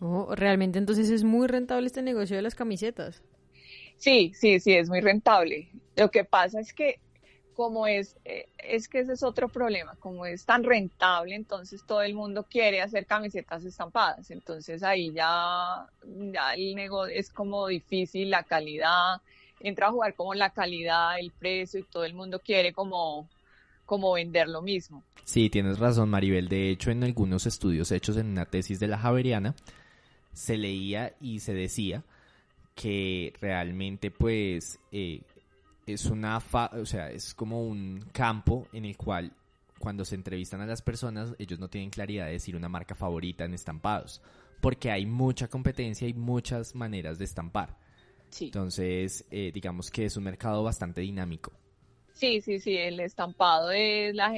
Oh, 0.00 0.34
realmente 0.34 0.78
entonces 0.78 1.10
es 1.10 1.24
muy 1.24 1.46
rentable 1.48 1.86
este 1.86 2.02
negocio 2.02 2.36
de 2.36 2.42
las 2.42 2.54
camisetas. 2.54 3.22
Sí, 3.96 4.32
sí, 4.34 4.60
sí, 4.60 4.74
es 4.74 4.88
muy 4.88 5.00
rentable. 5.00 5.68
Lo 5.96 6.10
que 6.10 6.24
pasa 6.24 6.60
es 6.60 6.72
que 6.72 7.00
como 7.58 7.88
es, 7.88 8.16
eh, 8.24 8.48
es 8.56 8.88
que 8.88 9.00
ese 9.00 9.14
es 9.14 9.24
otro 9.24 9.48
problema, 9.48 9.96
como 9.98 10.24
es 10.24 10.44
tan 10.44 10.62
rentable, 10.62 11.34
entonces 11.34 11.84
todo 11.84 12.02
el 12.02 12.14
mundo 12.14 12.46
quiere 12.48 12.80
hacer 12.80 13.04
camisetas 13.04 13.64
estampadas, 13.64 14.30
entonces 14.30 14.84
ahí 14.84 15.12
ya, 15.12 15.84
ya 16.04 16.54
el 16.54 16.76
negocio 16.76 17.12
es 17.12 17.32
como 17.32 17.66
difícil, 17.66 18.30
la 18.30 18.44
calidad, 18.44 19.20
entra 19.60 19.88
a 19.88 19.90
jugar 19.90 20.14
como 20.14 20.34
la 20.34 20.50
calidad, 20.50 21.18
el 21.18 21.30
precio 21.30 21.80
y 21.80 21.84
todo 21.84 22.04
el 22.04 22.14
mundo 22.14 22.40
quiere 22.40 22.72
como, 22.72 23.28
como 23.86 24.12
vender 24.12 24.48
lo 24.48 24.62
mismo. 24.62 25.02
Sí, 25.24 25.50
tienes 25.50 25.78
razón 25.78 26.08
Maribel, 26.08 26.48
de 26.48 26.70
hecho 26.70 26.90
en 26.90 27.04
algunos 27.04 27.46
estudios 27.46 27.92
hechos 27.92 28.16
en 28.16 28.28
una 28.28 28.46
tesis 28.46 28.80
de 28.80 28.88
la 28.88 28.98
Javeriana, 28.98 29.54
se 30.32 30.56
leía 30.56 31.14
y 31.20 31.40
se 31.40 31.52
decía 31.52 32.04
que 32.74 33.34
realmente 33.40 34.10
pues 34.10 34.78
eh, 34.92 35.22
es 35.86 36.06
una 36.06 36.38
o 36.38 36.86
sea 36.86 37.10
es 37.10 37.34
como 37.34 37.66
un 37.66 38.04
campo 38.12 38.68
en 38.72 38.84
el 38.84 38.96
cual 38.96 39.32
cuando 39.80 40.04
se 40.04 40.14
entrevistan 40.14 40.60
a 40.60 40.66
las 40.66 40.80
personas 40.80 41.34
ellos 41.38 41.58
no 41.58 41.68
tienen 41.68 41.90
claridad 41.90 42.26
de 42.26 42.32
decir 42.32 42.54
una 42.54 42.68
marca 42.68 42.94
favorita 42.94 43.44
en 43.44 43.54
estampados 43.54 44.22
porque 44.60 44.92
hay 44.92 45.06
mucha 45.06 45.48
competencia 45.48 46.06
y 46.06 46.14
muchas 46.14 46.76
maneras 46.76 47.18
de 47.18 47.24
estampar 47.24 47.76
entonces 48.40 49.24
eh, 49.30 49.50
digamos 49.52 49.90
que 49.90 50.04
es 50.04 50.16
un 50.16 50.24
mercado 50.24 50.62
bastante 50.62 51.00
dinámico. 51.00 51.52
Sí, 52.18 52.40
sí, 52.40 52.58
sí, 52.58 52.76
el 52.76 52.98
estampado 52.98 53.70
es 53.70 54.12
la, 54.12 54.34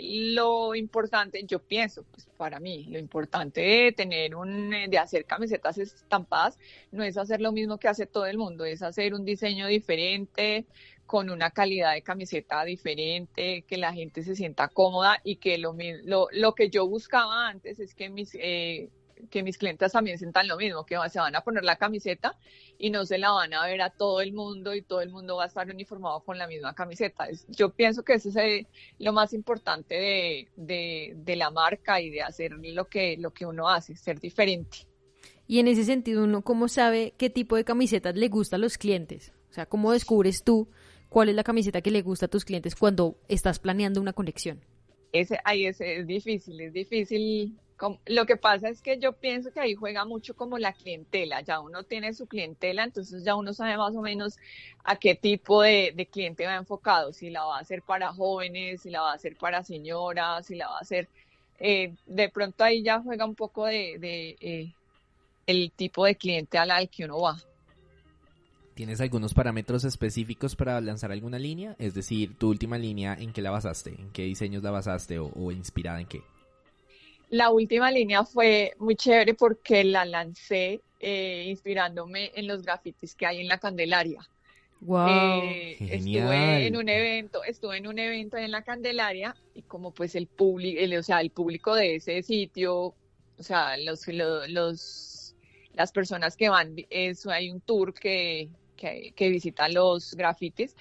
lo 0.00 0.74
importante, 0.74 1.44
yo 1.46 1.60
pienso, 1.60 2.02
pues 2.10 2.26
para 2.36 2.58
mí, 2.58 2.82
lo 2.88 2.98
importante 2.98 3.60
de 3.60 3.92
tener 3.92 4.34
un, 4.34 4.70
de 4.70 4.98
hacer 4.98 5.24
camisetas 5.24 5.78
estampadas 5.78 6.58
no 6.90 7.04
es 7.04 7.16
hacer 7.16 7.40
lo 7.40 7.52
mismo 7.52 7.78
que 7.78 7.86
hace 7.86 8.06
todo 8.06 8.26
el 8.26 8.38
mundo, 8.38 8.64
es 8.64 8.82
hacer 8.82 9.14
un 9.14 9.24
diseño 9.24 9.68
diferente, 9.68 10.66
con 11.06 11.30
una 11.30 11.52
calidad 11.52 11.94
de 11.94 12.02
camiseta 12.02 12.64
diferente, 12.64 13.62
que 13.62 13.76
la 13.76 13.92
gente 13.92 14.24
se 14.24 14.34
sienta 14.34 14.66
cómoda 14.66 15.20
y 15.22 15.36
que 15.36 15.58
lo, 15.58 15.76
lo, 16.02 16.26
lo 16.32 16.54
que 16.56 16.70
yo 16.70 16.88
buscaba 16.88 17.46
antes 17.46 17.78
es 17.78 17.94
que 17.94 18.10
mis, 18.10 18.34
eh, 18.34 18.90
que 19.30 19.42
mis 19.42 19.58
clientes 19.58 19.92
también 19.92 20.18
sientan 20.18 20.48
lo 20.48 20.56
mismo, 20.56 20.84
que 20.84 20.96
se 21.10 21.18
van 21.18 21.34
a 21.34 21.40
poner 21.42 21.64
la 21.64 21.76
camiseta 21.76 22.38
y 22.78 22.90
no 22.90 23.04
se 23.04 23.18
la 23.18 23.30
van 23.30 23.54
a 23.54 23.66
ver 23.66 23.80
a 23.82 23.90
todo 23.90 24.20
el 24.20 24.32
mundo 24.32 24.74
y 24.74 24.82
todo 24.82 25.00
el 25.00 25.10
mundo 25.10 25.36
va 25.36 25.44
a 25.44 25.46
estar 25.46 25.68
uniformado 25.68 26.20
con 26.20 26.38
la 26.38 26.46
misma 26.46 26.74
camiseta. 26.74 27.26
Yo 27.48 27.70
pienso 27.70 28.04
que 28.04 28.14
eso 28.14 28.30
es 28.38 28.66
lo 28.98 29.12
más 29.12 29.32
importante 29.32 30.48
de, 30.56 31.36
la 31.36 31.50
marca 31.50 32.00
y 32.00 32.10
de 32.10 32.22
hacer 32.22 32.52
lo 32.52 32.86
que, 32.86 33.16
lo 33.18 33.32
que 33.32 33.46
uno 33.46 33.68
hace, 33.68 33.96
ser 33.96 34.20
diferente. 34.20 34.78
Y 35.46 35.60
en 35.60 35.68
ese 35.68 35.84
sentido, 35.84 36.24
uno 36.24 36.42
cómo 36.42 36.68
sabe 36.68 37.14
qué 37.16 37.30
tipo 37.30 37.56
de 37.56 37.64
camisetas 37.64 38.16
le 38.16 38.28
gusta 38.28 38.56
a 38.56 38.58
los 38.58 38.78
clientes? 38.78 39.32
O 39.50 39.52
sea, 39.52 39.66
¿cómo 39.66 39.92
descubres 39.92 40.42
tú 40.42 40.68
cuál 41.08 41.28
es 41.28 41.34
la 41.34 41.44
camiseta 41.44 41.80
que 41.82 41.90
le 41.90 42.02
gusta 42.02 42.26
a 42.26 42.28
tus 42.28 42.44
clientes 42.44 42.74
cuando 42.74 43.16
estás 43.28 43.58
planeando 43.58 44.00
una 44.00 44.12
colección? 44.12 44.60
Ese, 45.12 45.38
ahí 45.44 45.66
es, 45.66 45.80
es 45.80 46.06
difícil, 46.06 46.60
es 46.60 46.72
difícil 46.72 47.56
lo 48.06 48.24
que 48.24 48.36
pasa 48.36 48.70
es 48.70 48.80
que 48.80 48.98
yo 48.98 49.12
pienso 49.12 49.52
que 49.52 49.60
ahí 49.60 49.74
juega 49.74 50.06
mucho 50.06 50.34
como 50.34 50.58
la 50.58 50.72
clientela, 50.72 51.42
ya 51.42 51.60
uno 51.60 51.82
tiene 51.82 52.14
su 52.14 52.26
clientela, 52.26 52.84
entonces 52.84 53.22
ya 53.22 53.34
uno 53.34 53.52
sabe 53.52 53.76
más 53.76 53.94
o 53.94 54.00
menos 54.00 54.38
a 54.82 54.96
qué 54.96 55.14
tipo 55.14 55.60
de, 55.60 56.08
cliente 56.10 56.46
va 56.46 56.56
enfocado, 56.56 57.12
si 57.12 57.28
la 57.28 57.44
va 57.44 57.58
a 57.58 57.60
hacer 57.60 57.82
para 57.82 58.12
jóvenes, 58.14 58.80
si 58.82 58.90
la 58.90 59.02
va 59.02 59.12
a 59.12 59.14
hacer 59.14 59.36
para 59.36 59.62
señoras, 59.62 60.46
si 60.46 60.54
la 60.54 60.68
va 60.68 60.78
a 60.78 60.80
hacer, 60.80 61.08
eh, 61.58 61.94
de 62.06 62.28
pronto 62.30 62.64
ahí 62.64 62.82
ya 62.82 63.00
juega 63.00 63.26
un 63.26 63.34
poco 63.34 63.66
de, 63.66 64.36
eh, 64.40 64.72
el 65.46 65.70
tipo 65.72 66.06
de 66.06 66.16
cliente 66.16 66.56
al, 66.56 66.88
que 66.88 67.04
uno 67.04 67.20
va. 67.20 67.36
¿Tienes 68.74 69.00
algunos 69.02 69.34
parámetros 69.34 69.84
específicos 69.84 70.56
para 70.56 70.80
lanzar 70.80 71.12
alguna 71.12 71.38
línea? 71.38 71.76
Es 71.78 71.94
decir, 71.94 72.36
tu 72.38 72.48
última 72.48 72.78
línea, 72.78 73.14
¿en 73.14 73.32
qué 73.32 73.42
la 73.42 73.50
basaste? 73.50 73.90
¿En 73.90 74.10
qué 74.12 74.22
diseños 74.22 74.62
la 74.62 74.70
basaste 74.70 75.18
o 75.18 75.52
inspirada 75.52 76.00
en 76.00 76.06
qué? 76.06 76.22
La 77.28 77.50
última 77.50 77.90
línea 77.90 78.24
fue 78.24 78.74
muy 78.78 78.94
chévere 78.94 79.34
porque 79.34 79.82
la 79.84 80.04
lancé 80.04 80.80
eh, 81.00 81.44
inspirándome 81.48 82.30
en 82.34 82.46
los 82.46 82.62
grafitis 82.62 83.14
que 83.14 83.26
hay 83.26 83.40
en 83.40 83.48
la 83.48 83.58
Candelaria. 83.58 84.20
Wow, 84.80 85.08
eh, 85.08 85.76
estuve 85.80 86.66
en 86.66 86.76
un 86.76 86.88
evento, 86.88 87.42
estuve 87.42 87.78
en 87.78 87.86
un 87.86 87.98
evento 87.98 88.36
en 88.36 88.50
la 88.50 88.62
Candelaria 88.62 89.34
y 89.54 89.62
como 89.62 89.92
pues 89.92 90.14
el 90.14 90.26
público, 90.26 90.80
o 90.98 91.02
sea, 91.02 91.20
el 91.20 91.30
público 91.30 91.74
de 91.74 91.96
ese 91.96 92.22
sitio, 92.22 92.94
o 93.38 93.42
sea, 93.42 93.76
los, 93.78 94.06
los, 94.08 95.34
las 95.72 95.92
personas 95.92 96.36
que 96.36 96.50
van, 96.50 96.76
eso 96.90 97.30
hay 97.30 97.50
un 97.50 97.60
tour 97.60 97.94
que, 97.94 98.50
que, 98.76 99.12
que 99.16 99.28
visita 99.28 99.68
los 99.68 100.14
grafitis, 100.14 100.76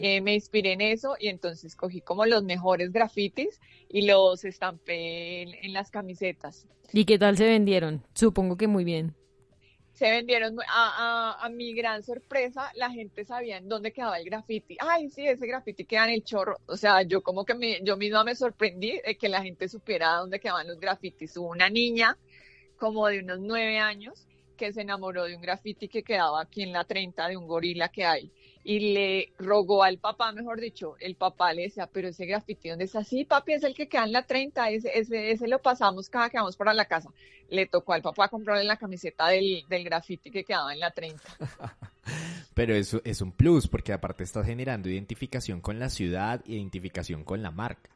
eh, 0.00 0.20
me 0.20 0.34
inspiré 0.34 0.72
en 0.72 0.80
eso 0.80 1.16
y 1.18 1.28
entonces 1.28 1.76
cogí 1.76 2.00
como 2.00 2.24
los 2.24 2.42
mejores 2.44 2.92
grafitis 2.92 3.60
y 3.88 4.06
los 4.06 4.44
estampé 4.44 5.42
en, 5.42 5.72
las 5.72 5.90
camisetas. 5.90 6.66
¿Y 6.92 7.04
qué 7.04 7.18
tal 7.18 7.36
se 7.36 7.46
vendieron? 7.46 8.02
Supongo 8.14 8.56
que 8.56 8.66
muy 8.66 8.84
bien 8.84 9.14
se 9.94 10.10
vendieron 10.10 10.56
a, 10.68 11.36
a, 11.44 11.48
mi 11.50 11.74
gran 11.74 12.02
sorpresa, 12.02 12.72
la 12.74 12.90
gente 12.90 13.24
sabía 13.24 13.58
en 13.58 13.68
dónde 13.68 13.92
quedaba 13.92 14.18
el 14.18 14.24
graffiti. 14.24 14.76
Ay, 14.80 15.10
sí, 15.10 15.24
ese 15.24 15.46
graffiti 15.46 15.84
queda 15.84 16.08
en 16.08 16.14
el 16.14 16.24
chorro. 16.24 16.56
O 16.66 16.76
sea, 16.76 17.02
yo 17.02 17.22
como 17.22 17.44
que 17.44 17.54
me, 17.54 17.78
yo 17.84 17.96
misma 17.96 18.24
me 18.24 18.34
sorprendí 18.34 18.98
de 19.06 19.16
que 19.16 19.28
la 19.28 19.42
gente 19.42 19.68
supiera 19.68 20.14
dónde 20.14 20.40
quedaban 20.40 20.66
los 20.66 20.80
grafitis. 20.80 21.36
Hubo 21.36 21.50
una 21.50 21.68
niña 21.68 22.16
como 22.78 23.06
de 23.06 23.20
unos 23.20 23.38
nueve 23.38 23.78
años 23.78 24.26
que 24.56 24.72
se 24.72 24.82
enamoró 24.82 25.24
de 25.24 25.36
un 25.36 25.42
graffiti 25.42 25.88
que 25.88 26.02
quedaba 26.02 26.40
aquí 26.40 26.62
en 26.62 26.72
la 26.72 26.84
30 26.84 27.28
de 27.28 27.36
un 27.36 27.46
gorila 27.46 27.88
que 27.88 28.04
hay 28.04 28.30
y 28.64 28.94
le 28.94 29.32
rogó 29.38 29.82
al 29.82 29.98
papá, 29.98 30.32
mejor 30.32 30.60
dicho, 30.60 30.94
el 31.00 31.16
papá 31.16 31.52
le 31.52 31.62
decía, 31.62 31.88
pero 31.92 32.08
ese 32.08 32.26
graffiti, 32.26 32.68
¿dónde 32.68 32.84
está? 32.84 33.02
Sí, 33.02 33.24
papi, 33.24 33.54
es 33.54 33.64
el 33.64 33.74
que 33.74 33.88
queda 33.88 34.04
en 34.04 34.12
la 34.12 34.22
30, 34.22 34.70
ese, 34.70 34.90
ese, 34.94 35.48
lo 35.48 35.60
pasamos 35.60 36.08
cada 36.08 36.30
que 36.30 36.38
vamos 36.38 36.56
para 36.56 36.72
la 36.72 36.84
casa. 36.84 37.10
Le 37.48 37.66
tocó 37.66 37.92
al 37.92 38.02
papá 38.02 38.28
comprarle 38.28 38.64
la 38.64 38.76
camiseta 38.76 39.28
del, 39.28 39.64
del 39.68 39.84
graffiti 39.84 40.30
que 40.30 40.44
quedaba 40.44 40.72
en 40.72 40.80
la 40.80 40.92
30. 40.92 41.22
pero 42.54 42.74
eso 42.74 43.00
es 43.04 43.20
un 43.20 43.32
plus, 43.32 43.66
porque 43.66 43.92
aparte 43.92 44.22
está 44.22 44.44
generando 44.44 44.88
identificación 44.88 45.60
con 45.60 45.78
la 45.78 45.88
ciudad, 45.88 46.40
identificación 46.46 47.24
con 47.24 47.42
la 47.42 47.50
marca. 47.50 47.90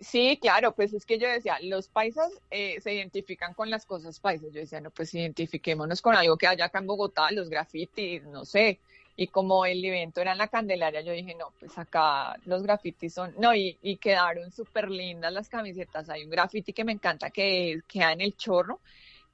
Sí, 0.00 0.38
claro, 0.40 0.74
pues 0.76 0.92
es 0.94 1.04
que 1.04 1.18
yo 1.18 1.28
decía, 1.28 1.58
los 1.60 1.88
paisas 1.88 2.30
eh, 2.50 2.80
se 2.80 2.94
identifican 2.94 3.52
con 3.52 3.68
las 3.68 3.84
cosas 3.84 4.20
paisas. 4.20 4.52
Yo 4.52 4.60
decía, 4.60 4.80
no, 4.80 4.90
pues 4.90 5.12
identifiquémonos 5.12 6.00
con 6.02 6.14
algo 6.14 6.36
que 6.36 6.46
haya 6.46 6.66
acá 6.66 6.78
en 6.78 6.86
Bogotá, 6.86 7.32
los 7.32 7.50
grafitis, 7.50 8.22
no 8.24 8.44
sé. 8.44 8.78
Y 9.16 9.26
como 9.26 9.66
el 9.66 9.84
evento 9.84 10.20
era 10.20 10.32
en 10.32 10.38
la 10.38 10.46
Candelaria, 10.46 11.00
yo 11.00 11.10
dije, 11.12 11.34
no, 11.34 11.52
pues 11.58 11.76
acá 11.76 12.36
los 12.44 12.62
grafitis 12.62 13.12
son, 13.14 13.34
no, 13.38 13.52
y, 13.52 13.76
y 13.82 13.96
quedaron 13.96 14.52
súper 14.52 14.88
lindas 14.88 15.32
las 15.32 15.48
camisetas. 15.48 16.08
Hay 16.08 16.22
un 16.22 16.30
grafiti 16.30 16.72
que 16.72 16.84
me 16.84 16.92
encanta 16.92 17.30
que 17.30 17.80
queda 17.88 18.12
en 18.12 18.20
el 18.20 18.36
chorro, 18.36 18.80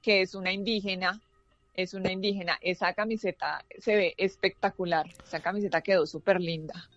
que 0.01 0.21
es 0.21 0.33
una 0.33 0.51
indígena, 0.51 1.21
es 1.75 1.93
una 1.93 2.11
indígena. 2.11 2.57
Esa 2.61 2.93
camiseta 2.93 3.63
se 3.77 3.95
ve 3.95 4.15
espectacular, 4.17 5.05
esa 5.23 5.39
camiseta 5.41 5.81
quedó 5.81 6.07
súper 6.07 6.41
linda. 6.41 6.89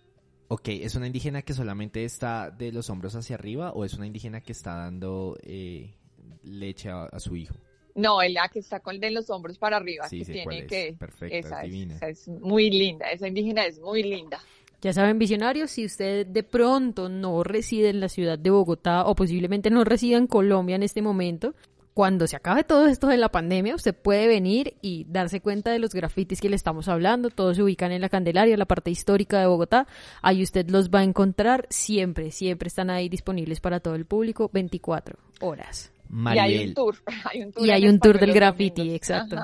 Ok, 0.51 0.69
¿es 0.69 0.95
una 0.95 1.05
indígena 1.05 1.43
que 1.43 1.53
solamente 1.53 2.03
está 2.03 2.49
de 2.49 2.71
los 2.71 2.89
hombros 2.89 3.15
hacia 3.15 3.35
arriba 3.35 3.71
o 3.71 3.85
es 3.85 3.93
una 3.93 4.07
indígena 4.07 4.41
que 4.41 4.51
está 4.51 4.73
dando 4.73 5.37
eh, 5.43 5.93
leche 6.41 6.89
a, 6.89 7.19
su 7.19 7.35
hijo? 7.35 7.53
No, 7.93 8.19
la 8.23 8.49
que 8.49 8.57
está 8.57 8.79
con 8.79 8.99
de 8.99 9.11
los 9.11 9.29
hombros 9.29 9.59
para 9.59 9.77
arriba, 9.77 10.07
que 10.09 10.25
tiene 10.25 10.65
que... 10.65 10.97
esa, 11.29 11.61
es, 11.61 12.27
muy 12.27 12.71
linda, 12.71 13.11
esa 13.11 13.27
indígena 13.27 13.63
es 13.63 13.79
muy 13.79 14.01
linda. 14.01 14.41
Ya 14.81 14.91
saben, 14.91 15.19
visionarios, 15.19 15.69
si 15.69 15.85
usted 15.85 16.25
de 16.25 16.41
pronto 16.41 17.09
no 17.09 17.43
reside 17.43 17.89
en 17.89 17.99
la 17.99 18.09
ciudad 18.09 18.39
de 18.39 18.49
Bogotá 18.49 19.05
o 19.05 19.13
posiblemente 19.13 19.69
no 19.69 19.83
reside 19.83 20.15
en 20.15 20.25
Colombia 20.25 20.77
en 20.77 20.83
este 20.83 21.03
momento, 21.03 21.53
cuando 21.99 22.27
se 22.27 22.37
acabe 22.37 22.63
todo 22.63 22.87
esto 22.87 23.07
de 23.07 23.17
la 23.17 23.27
pandemia, 23.27 23.75
usted 23.75 23.93
puede 23.93 24.25
venir 24.25 24.75
y 24.81 25.03
darse 25.09 25.41
cuenta 25.41 25.69
de 25.69 25.79
los 25.79 25.93
grafitis 25.93 26.39
que 26.39 26.47
le 26.47 26.55
estamos 26.55 26.87
hablando. 26.87 27.29
Todos 27.29 27.57
se 27.57 27.63
ubican 27.63 27.91
en 27.91 27.99
la 27.99 28.07
Candelaria, 28.07 28.55
la 28.55 28.67
parte 28.67 28.89
histórica 28.89 29.37
de 29.37 29.47
Bogotá. 29.47 29.85
Ahí 30.21 30.41
usted 30.41 30.69
los 30.69 30.91
va 30.91 30.99
a 30.99 31.03
encontrar 31.03 31.67
siempre, 31.69 32.31
siempre 32.31 32.67
están 32.67 32.89
ahí 32.89 33.09
disponibles 33.09 33.59
para 33.59 33.81
todo 33.81 33.95
el 33.95 34.05
público, 34.05 34.49
24 34.53 35.19
horas. 35.41 35.91
Y 36.09 36.37
hay 36.37 36.69
un 36.69 36.73
tour. 36.73 36.95
Hay 37.25 37.43
un 37.43 37.51
tour 37.51 37.67
y 37.67 37.71
hay 37.71 37.89
un 37.89 37.99
tour 37.99 38.17
del 38.17 38.31
graffiti, 38.31 38.95
exacto. 38.95 39.35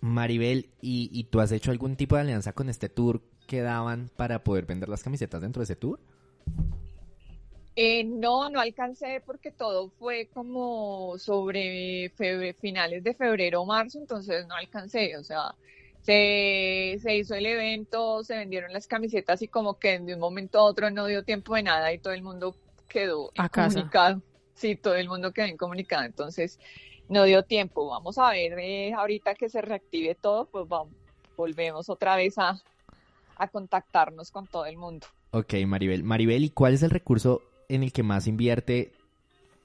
Maribel, 0.00 0.70
¿y, 0.80 1.10
¿y 1.12 1.24
tú 1.24 1.40
has 1.40 1.52
hecho 1.52 1.72
algún 1.72 1.96
tipo 1.96 2.14
de 2.14 2.22
alianza 2.22 2.54
con 2.54 2.70
este 2.70 2.88
tour 2.88 3.20
que 3.46 3.60
daban 3.60 4.08
para 4.16 4.42
poder 4.42 4.64
vender 4.64 4.88
las 4.88 5.02
camisetas 5.02 5.42
dentro 5.42 5.60
de 5.60 5.64
ese 5.64 5.76
tour? 5.76 6.00
Eh, 7.78 8.04
no, 8.04 8.48
no 8.48 8.58
alcancé 8.58 9.22
porque 9.24 9.50
todo 9.50 9.90
fue 9.90 10.30
como 10.32 11.18
sobre 11.18 12.10
finales 12.58 13.04
de 13.04 13.12
febrero 13.12 13.60
o 13.60 13.66
marzo, 13.66 13.98
entonces 13.98 14.46
no 14.46 14.54
alcancé, 14.54 15.14
o 15.18 15.22
sea, 15.22 15.54
se, 16.00 16.96
se, 17.02 17.16
hizo 17.16 17.34
el 17.34 17.44
evento, 17.44 18.24
se 18.24 18.38
vendieron 18.38 18.72
las 18.72 18.86
camisetas 18.86 19.42
y 19.42 19.48
como 19.48 19.78
que 19.78 19.98
de 19.98 20.14
un 20.14 20.20
momento 20.20 20.58
a 20.58 20.62
otro 20.62 20.90
no 20.90 21.04
dio 21.04 21.22
tiempo 21.22 21.54
de 21.54 21.64
nada 21.64 21.92
y 21.92 21.98
todo 21.98 22.14
el 22.14 22.22
mundo 22.22 22.56
quedó 22.88 23.30
incomunicado. 23.34 24.22
Sí, 24.54 24.76
todo 24.76 24.94
el 24.94 25.08
mundo 25.10 25.32
quedó 25.32 25.46
incomunicado, 25.46 26.04
entonces 26.04 26.58
no 27.10 27.24
dio 27.24 27.42
tiempo. 27.42 27.88
Vamos 27.88 28.16
a 28.16 28.30
ver 28.30 28.58
eh, 28.58 28.94
ahorita 28.94 29.34
que 29.34 29.50
se 29.50 29.60
reactive 29.60 30.14
todo, 30.14 30.46
pues 30.46 30.66
vamos, 30.66 30.94
volvemos 31.36 31.90
otra 31.90 32.16
vez 32.16 32.38
a, 32.38 32.58
a 33.36 33.48
contactarnos 33.48 34.30
con 34.30 34.46
todo 34.46 34.64
el 34.64 34.78
mundo. 34.78 35.06
Ok, 35.32 35.52
Maribel. 35.66 36.04
Maribel, 36.04 36.44
¿y 36.44 36.48
cuál 36.48 36.72
es 36.72 36.82
el 36.82 36.88
recurso 36.88 37.42
en 37.68 37.82
el 37.82 37.92
que 37.92 38.02
más 38.02 38.26
invierte 38.26 38.92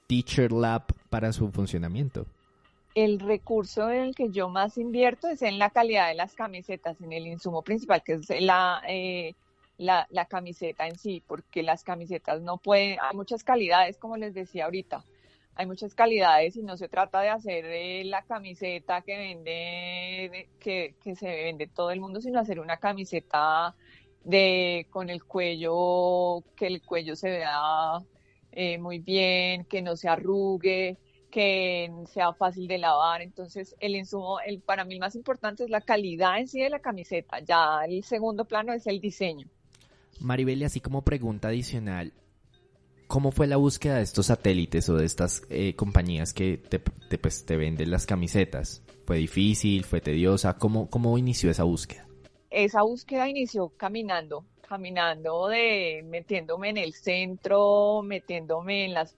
Teacher 0.06 0.52
Lab 0.52 0.84
para 1.10 1.32
su 1.32 1.50
funcionamiento? 1.50 2.26
El 2.94 3.20
recurso 3.20 3.90
en 3.90 4.02
el 4.02 4.14
que 4.14 4.30
yo 4.30 4.48
más 4.48 4.76
invierto 4.76 5.28
es 5.28 5.42
en 5.42 5.58
la 5.58 5.70
calidad 5.70 6.08
de 6.08 6.14
las 6.14 6.34
camisetas, 6.34 7.00
en 7.00 7.12
el 7.12 7.26
insumo 7.26 7.62
principal, 7.62 8.02
que 8.02 8.14
es 8.14 8.28
la, 8.40 8.82
eh, 8.86 9.34
la, 9.78 10.06
la, 10.10 10.26
camiseta 10.26 10.86
en 10.86 10.98
sí, 10.98 11.22
porque 11.26 11.62
las 11.62 11.84
camisetas 11.84 12.42
no 12.42 12.58
pueden, 12.58 12.98
hay 13.00 13.16
muchas 13.16 13.44
calidades, 13.44 13.96
como 13.96 14.18
les 14.18 14.34
decía 14.34 14.66
ahorita, 14.66 15.02
hay 15.54 15.66
muchas 15.66 15.94
calidades 15.94 16.56
y 16.56 16.62
no 16.62 16.76
se 16.76 16.88
trata 16.88 17.20
de 17.20 17.30
hacer 17.30 17.64
eh, 17.66 18.04
la 18.04 18.22
camiseta 18.22 19.02
que 19.02 19.16
vende, 19.16 20.48
que, 20.60 20.94
que 21.02 21.14
se 21.16 21.28
vende 21.28 21.66
todo 21.66 21.90
el 21.90 22.00
mundo, 22.00 22.20
sino 22.20 22.40
hacer 22.40 22.60
una 22.60 22.78
camiseta 22.78 23.74
de 24.24 24.86
con 24.90 25.10
el 25.10 25.24
cuello, 25.24 26.42
que 26.56 26.66
el 26.66 26.82
cuello 26.82 27.16
se 27.16 27.30
vea 27.30 27.98
eh, 28.52 28.78
muy 28.78 28.98
bien, 28.98 29.64
que 29.64 29.82
no 29.82 29.96
se 29.96 30.08
arrugue, 30.08 30.98
que 31.30 31.90
sea 32.12 32.32
fácil 32.34 32.68
de 32.68 32.78
lavar. 32.78 33.22
Entonces, 33.22 33.74
el 33.80 33.96
insumo, 33.96 34.38
el, 34.40 34.60
para 34.60 34.84
mí 34.84 34.94
el 34.94 35.00
más 35.00 35.16
importante 35.16 35.64
es 35.64 35.70
la 35.70 35.80
calidad 35.80 36.38
en 36.38 36.46
sí 36.46 36.60
de 36.60 36.70
la 36.70 36.78
camiseta. 36.78 37.40
Ya 37.40 37.80
el 37.88 38.04
segundo 38.04 38.44
plano 38.44 38.72
es 38.72 38.86
el 38.86 39.00
diseño. 39.00 39.48
Maribel, 40.20 40.62
así 40.62 40.80
como 40.80 41.02
pregunta 41.02 41.48
adicional, 41.48 42.12
¿cómo 43.08 43.32
fue 43.32 43.46
la 43.46 43.56
búsqueda 43.56 43.96
de 43.96 44.02
estos 44.02 44.26
satélites 44.26 44.88
o 44.88 44.96
de 44.96 45.06
estas 45.06 45.42
eh, 45.48 45.74
compañías 45.74 46.32
que 46.32 46.58
te, 46.58 46.78
te, 46.78 47.18
pues, 47.18 47.44
te 47.44 47.56
venden 47.56 47.90
las 47.90 48.06
camisetas? 48.06 48.82
¿Fue 49.06 49.16
difícil? 49.16 49.84
¿Fue 49.84 50.00
tediosa? 50.00 50.58
¿Cómo, 50.58 50.88
cómo 50.90 51.16
inició 51.18 51.50
esa 51.50 51.64
búsqueda? 51.64 52.06
Esa 52.52 52.82
búsqueda 52.82 53.28
inició 53.28 53.70
caminando, 53.76 54.44
caminando 54.68 55.48
de 55.48 56.02
metiéndome 56.04 56.68
en 56.68 56.78
el 56.78 56.92
centro, 56.92 58.02
metiéndome 58.02 58.84
en 58.84 58.94
las 58.94 59.14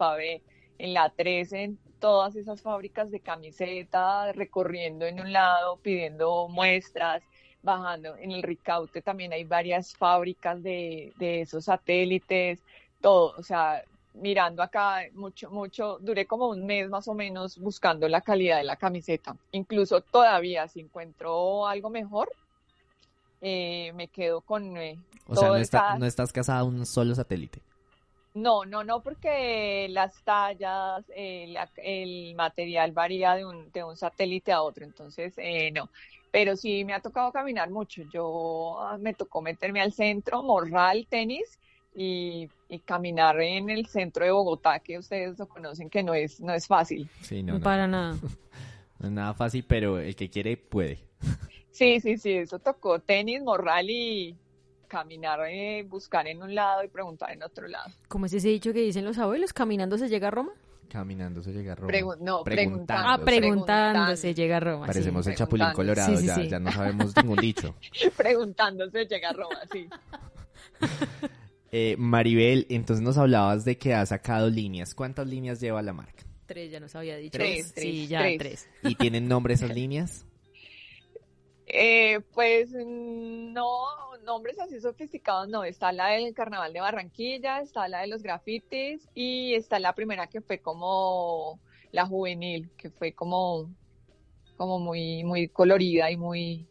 en 0.79 0.95
la 0.95 1.11
13, 1.11 1.62
en 1.62 1.79
todas 1.99 2.37
esas 2.37 2.62
fábricas 2.62 3.11
de 3.11 3.21
camisetas, 3.21 4.35
recorriendo 4.37 5.07
en 5.07 5.21
un 5.21 5.33
lado, 5.33 5.79
pidiendo 5.79 6.49
muestras, 6.49 7.23
bajando 7.62 8.17
en 8.17 8.31
el 8.31 8.43
Ricaute 8.43 9.03
también 9.03 9.33
hay 9.33 9.45
varias 9.45 9.97
fábricas 9.97 10.62
de, 10.62 11.12
de 11.19 11.41
esos 11.41 11.64
satélites, 11.64 12.61
todo, 13.00 13.35
o 13.37 13.43
sea, 13.43 13.83
mirando 14.14 14.62
acá 14.62 15.00
mucho, 15.14 15.50
mucho, 15.50 15.99
duré 16.00 16.26
como 16.26 16.49
un 16.49 16.67
mes 16.67 16.88
más 16.88 17.09
o 17.09 17.14
menos 17.14 17.59
buscando 17.59 18.09
la 18.09 18.21
calidad 18.21 18.59
de 18.59 18.64
la 18.64 18.76
camiseta. 18.76 19.37
Incluso 19.53 20.00
todavía 20.03 20.69
si 20.69 20.81
encuentro 20.81 21.67
algo 21.67 21.91
mejor, 21.91 22.31
eh, 23.47 23.92
me 23.95 24.09
quedo 24.09 24.40
con... 24.40 24.75
Eh, 24.79 24.99
o 25.27 25.37
sea, 25.37 25.49
no, 25.99 26.07
estás 26.07 26.33
casada 26.33 26.61
a 26.61 26.64
un 26.64 26.87
solo 26.87 27.14
satélite. 27.14 27.61
No, 28.33 28.64
no, 28.64 28.83
no, 28.83 29.03
porque 29.03 29.87
las 29.90 30.23
tallas, 30.25 31.05
eh, 31.14 31.55
el 31.77 32.35
material 32.37 32.92
varía 32.92 33.35
de 33.35 33.45
un, 33.45 33.71
de 33.71 33.85
un 33.85 33.99
satélite 33.99 34.51
a 34.51 34.62
otro, 34.62 34.85
entonces 34.85 35.35
no. 35.75 35.90
Pero 36.33 36.57
sí 36.57 36.87
me 36.87 36.95
ha 36.95 37.01
tocado 37.01 37.31
caminar 37.33 37.68
mucho. 37.68 38.03
Yo 38.11 38.79
ah, 38.81 38.97
me 38.99 39.12
tocó 39.12 39.42
meterme 39.42 39.83
al 39.83 39.92
centro, 39.92 40.42
morral, 40.42 41.07
tenis 41.09 41.59
y, 41.95 42.49
caminar 42.87 43.40
en 43.40 43.68
el 43.68 43.87
centro 43.87 44.25
de 44.25 44.31
Bogotá, 44.31 44.79
que 44.81 44.99
ustedes 44.99 45.38
lo 45.38 45.47
conocen 45.47 45.90
que 45.90 46.03
no 46.03 46.14
es, 46.14 46.40
no 46.40 46.55
es 46.55 46.66
fácil. 46.66 47.11
Sí, 47.21 47.42
no, 47.42 47.59
no. 47.59 47.61
Para 47.61 47.87
nada. 47.87 48.16
No 49.01 49.09
es 49.09 49.12
nada 49.12 49.35
fácil, 49.35 49.64
pero 49.68 49.99
el 49.99 50.14
que 50.14 50.31
quiere 50.31 50.57
puede. 50.57 51.01
Sí, 51.75 51.99
sí, 51.99 52.17
sí, 52.19 52.31
eso 52.35 52.61
tocó 52.61 53.01
tenis, 53.01 53.43
morral 53.43 53.91
y 53.91 54.37
caminar, 54.87 55.41
eh, 55.49 55.83
buscar 55.83 56.25
en 56.29 56.41
un 56.41 56.55
lado 56.55 56.85
y 56.85 56.89
preguntar 56.89 57.33
en 57.33 57.43
otro 57.43 57.67
lado. 57.67 57.91
¿Cómo 58.07 58.27
es 58.27 58.33
ese 58.33 58.47
dicho 58.47 58.73
que 58.73 58.79
dicen 58.79 59.05
los 59.05 59.19
abuelos? 59.19 59.53
¿Caminando 59.53 59.99
se 59.99 60.09
llega 60.09 60.29
a 60.29 60.31
Roma? 60.31 60.53
Caminando 60.89 61.43
se 61.43 61.53
llega 61.53 61.73
a 61.73 61.75
Roma. 61.75 61.93
no, 62.21 62.45
preguntando. 62.45 63.09
Ah, 63.09 63.19
preguntando 63.25 64.15
se 64.15 64.33
llega 64.33 64.59
a 64.59 64.61
Roma. 64.61 64.87
Parecemos 64.87 65.27
el 65.27 65.35
Chapulín 65.35 65.73
Colorado, 65.73 66.21
ya, 66.21 66.41
ya 66.45 66.61
no 66.61 66.71
sabemos 66.71 67.13
ningún 67.17 67.39
dicho. 67.39 67.75
preguntando 68.17 68.89
se 68.91 69.07
llega 69.07 69.31
a 69.31 69.33
Roma, 69.33 69.59
sí. 69.73 69.89
eh, 71.73 71.97
Maribel, 71.99 72.67
entonces 72.69 73.03
nos 73.03 73.19
hablabas 73.19 73.65
de 73.65 73.79
que 73.79 73.95
ha 73.95 74.07
sacado 74.07 74.49
líneas. 74.49 74.95
¿Cuántas 74.95 75.27
líneas 75.27 75.61
lleva 75.61 75.83
la 75.83 75.93
marca? 75.93 76.23
Tres, 76.47 76.71
ya 76.71 76.79
nos 76.79 76.95
había 76.95 77.17
dicho. 77.17 77.37
Tres, 77.37 77.73
sí, 77.75 78.07
ya 78.07 78.23
tres. 78.39 78.69
¿Y 78.85 78.95
tienen 78.95 79.27
nombre 79.27 79.55
esas 79.55 79.75
líneas? 79.75 80.25
Eh, 81.66 82.20
pues 82.35 82.70
no, 82.72 83.87
nombres 84.24 84.59
así 84.61 84.81
sofisticados 84.81 85.48
no. 85.48 85.64
Está 85.64 85.92
la 85.92 86.09
del 86.09 86.35
Carnaval 86.35 86.72
de 86.72 86.81
Barranquilla, 86.81 87.61
está 87.61 87.88
la 87.88 88.00
de 88.00 88.09
los 88.09 88.22
grafitis 88.22 89.09
y 89.14 89.55
está 89.55 89.79
la 89.79 89.94
primera 89.94 90.27
que 90.27 90.40
fue 90.40 90.59
como 90.59 91.61
la 91.92 92.07
juvenil, 92.07 92.70
que 92.77 92.90
fue 92.90 93.12
como, 93.12 93.70
como 94.57 94.79
muy, 94.79 95.24
muy 95.24 95.48
colorida 95.48 96.11
y 96.11 96.16
muy, 96.16 96.66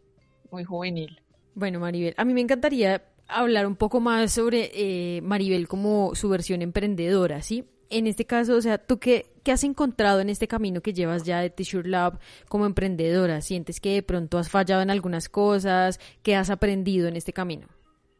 muy 0.51 0.63
juvenil. 0.63 1.21
Bueno, 1.55 1.79
Maribel, 1.79 2.13
a 2.17 2.25
mí 2.25 2.33
me 2.33 2.41
encantaría 2.41 3.03
hablar 3.27 3.67
un 3.67 3.75
poco 3.75 3.99
más 3.99 4.33
sobre 4.33 4.71
eh, 4.73 5.21
Maribel 5.21 5.67
como 5.67 6.13
su 6.15 6.29
versión 6.29 6.61
emprendedora, 6.61 7.41
¿sí? 7.41 7.65
en 7.93 8.07
este 8.07 8.25
caso, 8.25 8.55
o 8.55 8.61
sea, 8.61 8.77
¿tú 8.77 8.99
qué, 8.99 9.27
qué 9.43 9.51
has 9.51 9.63
encontrado 9.63 10.21
en 10.21 10.29
este 10.29 10.47
camino 10.47 10.81
que 10.81 10.93
llevas 10.93 11.23
ya 11.23 11.39
de 11.39 11.49
T-Shirt 11.49 11.85
Lab 11.85 12.19
como 12.47 12.65
emprendedora? 12.65 13.41
¿Sientes 13.41 13.79
que 13.79 13.95
de 13.95 14.03
pronto 14.03 14.37
has 14.37 14.49
fallado 14.49 14.81
en 14.81 14.89
algunas 14.89 15.29
cosas? 15.29 15.99
¿Qué 16.23 16.35
has 16.35 16.49
aprendido 16.49 17.07
en 17.07 17.15
este 17.15 17.33
camino? 17.33 17.67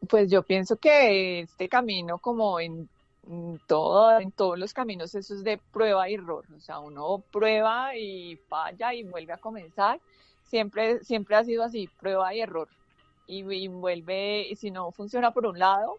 Pues 0.08 0.30
yo 0.30 0.42
pienso 0.42 0.76
que 0.76 1.40
este 1.40 1.68
camino, 1.68 2.18
como 2.18 2.60
en, 2.60 2.88
todo, 3.66 4.20
en 4.20 4.32
todos 4.32 4.58
los 4.58 4.74
caminos, 4.74 5.14
eso 5.14 5.34
es 5.34 5.42
de 5.42 5.58
prueba 5.72 6.08
y 6.08 6.14
error. 6.14 6.44
O 6.54 6.60
sea, 6.60 6.78
uno 6.78 7.24
prueba 7.32 7.96
y 7.96 8.36
falla 8.48 8.92
y 8.92 9.02
vuelve 9.02 9.32
a 9.32 9.38
comenzar. 9.38 10.00
Siempre, 10.42 11.02
siempre 11.02 11.36
ha 11.36 11.44
sido 11.44 11.64
así, 11.64 11.88
prueba 12.00 12.34
y 12.34 12.40
error. 12.40 12.68
Y, 13.26 13.68
vuelve, 13.68 14.48
y 14.48 14.56
si 14.56 14.70
no 14.70 14.92
funciona 14.92 15.32
por 15.32 15.46
un 15.46 15.58
lado, 15.58 15.96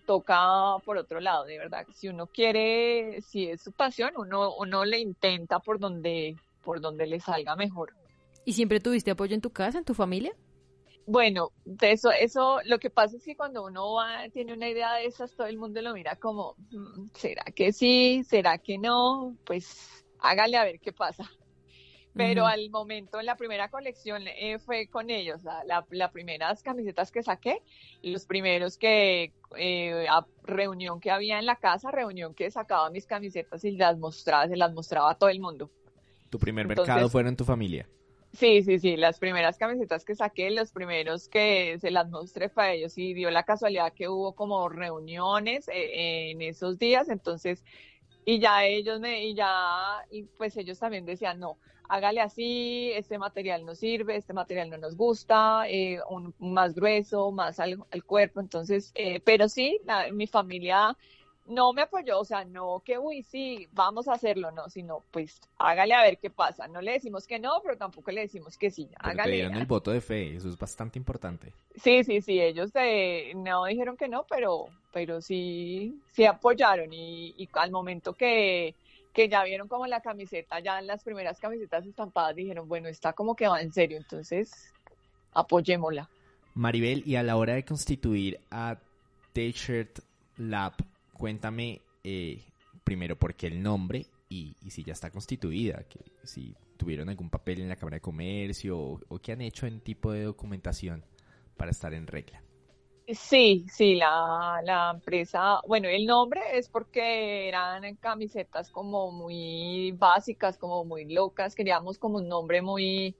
toca 0.00 0.78
por 0.84 0.96
otro 0.96 1.20
lado, 1.20 1.44
de 1.44 1.58
verdad. 1.58 1.86
Si 1.94 2.08
uno 2.08 2.26
quiere, 2.26 3.20
si 3.22 3.48
es 3.48 3.62
su 3.62 3.72
pasión, 3.72 4.12
uno, 4.16 4.54
uno 4.56 4.84
le 4.84 4.98
intenta 4.98 5.60
por 5.60 5.78
donde, 5.78 6.36
por 6.62 6.80
donde 6.80 7.06
le 7.06 7.20
salga 7.20 7.56
mejor. 7.56 7.94
¿Y 8.44 8.52
siempre 8.52 8.80
tuviste 8.80 9.10
apoyo 9.10 9.34
en 9.34 9.40
tu 9.40 9.50
casa, 9.50 9.78
en 9.78 9.84
tu 9.84 9.94
familia? 9.94 10.34
Bueno, 11.06 11.50
eso, 11.82 12.10
eso, 12.10 12.60
lo 12.64 12.78
que 12.78 12.88
pasa 12.90 13.16
es 13.16 13.24
que 13.24 13.36
cuando 13.36 13.64
uno 13.64 13.92
va, 13.92 14.28
tiene 14.32 14.54
una 14.54 14.68
idea 14.68 14.94
de 14.94 15.06
esas, 15.06 15.34
todo 15.36 15.46
el 15.46 15.58
mundo 15.58 15.82
lo 15.82 15.92
mira 15.92 16.16
como, 16.16 16.54
mm, 16.70 17.08
¿será 17.14 17.44
que 17.44 17.72
sí? 17.72 18.22
¿Será 18.24 18.56
que 18.58 18.78
no? 18.78 19.36
Pues 19.44 20.04
hágale 20.18 20.56
a 20.56 20.64
ver 20.64 20.80
qué 20.80 20.92
pasa 20.92 21.30
pero 22.14 22.46
al 22.46 22.70
momento 22.70 23.20
en 23.20 23.26
la 23.26 23.36
primera 23.36 23.68
colección 23.68 24.24
eh, 24.26 24.58
fue 24.58 24.86
con 24.86 25.10
ellos, 25.10 25.42
la, 25.42 25.84
las 25.90 26.10
primeras 26.12 26.62
camisetas 26.62 27.10
que 27.10 27.22
saqué, 27.22 27.62
los 28.02 28.24
primeros 28.26 28.78
que, 28.78 29.32
eh, 29.56 30.06
a 30.08 30.24
reunión 30.44 31.00
que 31.00 31.10
había 31.10 31.38
en 31.38 31.46
la 31.46 31.56
casa, 31.56 31.90
reunión 31.90 32.34
que 32.34 32.50
sacaba 32.50 32.90
mis 32.90 33.06
camisetas 33.06 33.64
y 33.64 33.72
las 33.72 33.98
mostraba, 33.98 34.48
se 34.48 34.56
las 34.56 34.72
mostraba 34.72 35.10
a 35.10 35.14
todo 35.16 35.30
el 35.30 35.40
mundo. 35.40 35.70
¿Tu 36.30 36.38
primer 36.38 36.66
mercado 36.66 37.08
fueron 37.08 37.30
en 37.30 37.36
tu 37.36 37.44
familia? 37.44 37.88
Sí, 38.34 38.64
sí, 38.64 38.80
sí, 38.80 38.96
las 38.96 39.20
primeras 39.20 39.58
camisetas 39.58 40.04
que 40.04 40.16
saqué, 40.16 40.50
los 40.50 40.72
primeros 40.72 41.28
que 41.28 41.78
se 41.80 41.92
las 41.92 42.10
mostré 42.10 42.48
para 42.48 42.72
ellos 42.72 42.98
y 42.98 43.14
dio 43.14 43.30
la 43.30 43.44
casualidad 43.44 43.92
que 43.92 44.08
hubo 44.08 44.34
como 44.34 44.68
reuniones 44.68 45.68
eh, 45.68 46.32
en 46.32 46.42
esos 46.42 46.80
días, 46.80 47.08
entonces 47.08 47.64
y 48.24 48.38
ya 48.38 48.64
ellos 48.64 49.00
me, 49.00 49.24
y 49.24 49.34
ya, 49.34 50.04
y 50.10 50.22
pues 50.22 50.56
ellos 50.56 50.78
también 50.78 51.04
decían, 51.04 51.38
no, 51.40 51.58
hágale 51.88 52.20
así, 52.20 52.90
este 52.94 53.18
material 53.18 53.64
no 53.64 53.74
sirve, 53.74 54.16
este 54.16 54.32
material 54.32 54.70
no 54.70 54.78
nos 54.78 54.96
gusta, 54.96 55.68
eh, 55.68 55.98
un, 56.10 56.34
más 56.38 56.74
grueso, 56.74 57.30
más 57.30 57.60
al, 57.60 57.78
cuerpo, 58.06 58.40
entonces, 58.40 58.92
eh, 58.94 59.20
pero 59.24 59.48
sí, 59.48 59.80
mi 60.12 60.26
familia 60.26 60.96
no 61.46 61.72
me 61.72 61.82
apoyó, 61.82 62.18
o 62.18 62.24
sea, 62.24 62.44
no 62.44 62.82
que, 62.84 62.98
uy, 62.98 63.22
sí, 63.22 63.68
vamos 63.72 64.08
a 64.08 64.14
hacerlo, 64.14 64.50
no, 64.50 64.68
sino, 64.70 65.02
pues, 65.10 65.40
hágale 65.58 65.94
a 65.94 66.02
ver 66.02 66.18
qué 66.18 66.30
pasa. 66.30 66.68
No 66.68 66.80
le 66.80 66.92
decimos 66.92 67.26
que 67.26 67.38
no, 67.38 67.60
pero 67.62 67.76
tampoco 67.76 68.10
le 68.10 68.22
decimos 68.22 68.56
que 68.56 68.70
sí. 68.70 68.88
Hágale. 68.98 69.22
Pero 69.22 69.34
dieron 69.34 69.54
el 69.54 69.66
voto 69.66 69.90
de 69.90 70.00
fe, 70.00 70.34
eso 70.34 70.48
es 70.48 70.58
bastante 70.58 70.98
importante. 70.98 71.52
Sí, 71.76 72.02
sí, 72.04 72.22
sí, 72.22 72.40
ellos 72.40 72.70
eh, 72.74 73.32
no 73.36 73.66
dijeron 73.66 73.96
que 73.96 74.08
no, 74.08 74.24
pero, 74.28 74.68
pero 74.92 75.20
sí, 75.20 76.00
sí 76.12 76.24
apoyaron 76.24 76.92
y, 76.92 77.34
y 77.36 77.48
al 77.52 77.70
momento 77.70 78.14
que, 78.14 78.74
que 79.12 79.28
ya 79.28 79.44
vieron 79.44 79.68
como 79.68 79.86
la 79.86 80.00
camiseta, 80.00 80.60
ya 80.60 80.78
en 80.78 80.86
las 80.86 81.04
primeras 81.04 81.38
camisetas 81.38 81.86
estampadas, 81.86 82.34
dijeron, 82.34 82.68
bueno, 82.68 82.88
está 82.88 83.12
como 83.12 83.36
que 83.36 83.48
va 83.48 83.60
en 83.60 83.72
serio, 83.72 83.98
entonces 83.98 84.72
apoyémosla. 85.34 86.08
Maribel, 86.54 87.02
y 87.04 87.16
a 87.16 87.22
la 87.22 87.36
hora 87.36 87.54
de 87.54 87.64
constituir 87.64 88.40
a 88.50 88.78
T-Shirt 89.32 89.98
Lab, 90.36 90.74
cuéntame 91.14 91.80
eh, 92.02 92.44
primero 92.84 93.16
por 93.16 93.34
qué 93.34 93.46
el 93.46 93.62
nombre 93.62 94.06
y, 94.28 94.56
si 94.68 94.82
ya 94.82 94.92
está 94.92 95.10
constituida, 95.10 95.84
que 95.84 96.00
si 96.24 96.54
tuvieron 96.76 97.08
algún 97.08 97.30
papel 97.30 97.60
en 97.60 97.68
la 97.68 97.76
Cámara 97.76 97.96
de 97.96 98.00
Comercio 98.00 98.78
o, 99.08 99.18
qué 99.20 99.32
han 99.32 99.40
hecho 99.40 99.66
en 99.66 99.80
tipo 99.80 100.12
de 100.12 100.24
documentación 100.24 101.04
para 101.56 101.70
estar 101.70 101.94
en 101.94 102.06
regla. 102.06 102.42
Sí, 103.06 103.66
sí, 103.68 103.96
la, 103.96 104.60
la, 104.64 104.90
empresa, 104.94 105.60
bueno, 105.68 105.88
el 105.88 106.06
nombre 106.06 106.40
es 106.54 106.68
porque 106.68 107.48
eran 107.48 107.96
camisetas 107.96 108.70
como 108.70 109.12
muy 109.12 109.92
básicas, 109.92 110.56
como 110.56 110.84
muy 110.84 111.12
locas, 111.12 111.54
queríamos 111.54 111.98
como 111.98 112.16
un 112.16 112.28
nombre 112.28 112.62
muy, 112.62 113.14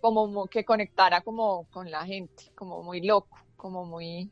como 0.00 0.46
que 0.46 0.64
conectara 0.64 1.20
como 1.20 1.68
con 1.70 1.90
la 1.90 2.06
gente, 2.06 2.50
como 2.54 2.82
muy 2.82 3.02
loco, 3.02 3.36
como 3.56 3.84
muy, 3.84 4.30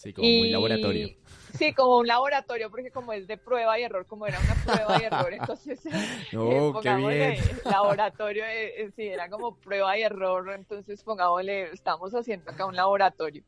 Sí, 0.00 0.14
como 0.14 0.26
muy 0.26 0.48
laboratorio. 0.48 1.10
Sí, 1.58 1.74
como 1.74 1.98
un 1.98 2.06
laboratorio, 2.06 2.70
porque 2.70 2.90
como 2.90 3.12
es 3.12 3.26
de 3.26 3.36
prueba 3.36 3.78
y 3.78 3.82
error, 3.82 4.06
como 4.06 4.26
era 4.26 4.38
una 4.40 4.54
prueba 4.54 4.98
y 4.98 5.04
error, 5.04 5.34
entonces 5.34 5.80
no, 6.32 6.72
pongámosle 6.72 7.38
laboratorio, 7.64 8.44
eh, 8.46 8.82
eh, 8.82 8.90
sí, 8.96 9.08
era 9.08 9.28
como 9.28 9.56
prueba 9.56 9.98
y 9.98 10.02
error, 10.02 10.52
entonces 10.54 11.02
pongámosle, 11.02 11.72
estamos 11.72 12.14
haciendo 12.14 12.50
acá 12.50 12.64
un 12.64 12.76
laboratorio. 12.76 13.44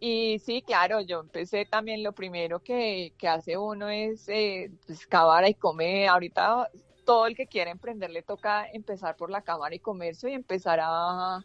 Y 0.00 0.38
sí, 0.40 0.60
claro, 0.60 1.00
yo 1.00 1.20
empecé 1.20 1.64
también, 1.64 2.02
lo 2.02 2.12
primero 2.12 2.60
que, 2.60 3.14
que 3.16 3.28
hace 3.28 3.56
uno 3.56 3.88
es 3.88 4.28
eh, 4.28 4.70
pues, 4.86 5.06
cámara 5.06 5.48
y 5.48 5.54
comer. 5.54 6.08
Ahorita 6.08 6.70
todo 7.06 7.26
el 7.26 7.34
que 7.34 7.46
quiera 7.46 7.70
emprender 7.70 8.10
le 8.10 8.22
toca 8.22 8.66
empezar 8.70 9.16
por 9.16 9.30
la 9.30 9.40
cámara 9.40 9.74
y 9.74 9.78
comercio 9.78 10.28
y 10.28 10.34
empezar 10.34 10.78
a 10.82 11.42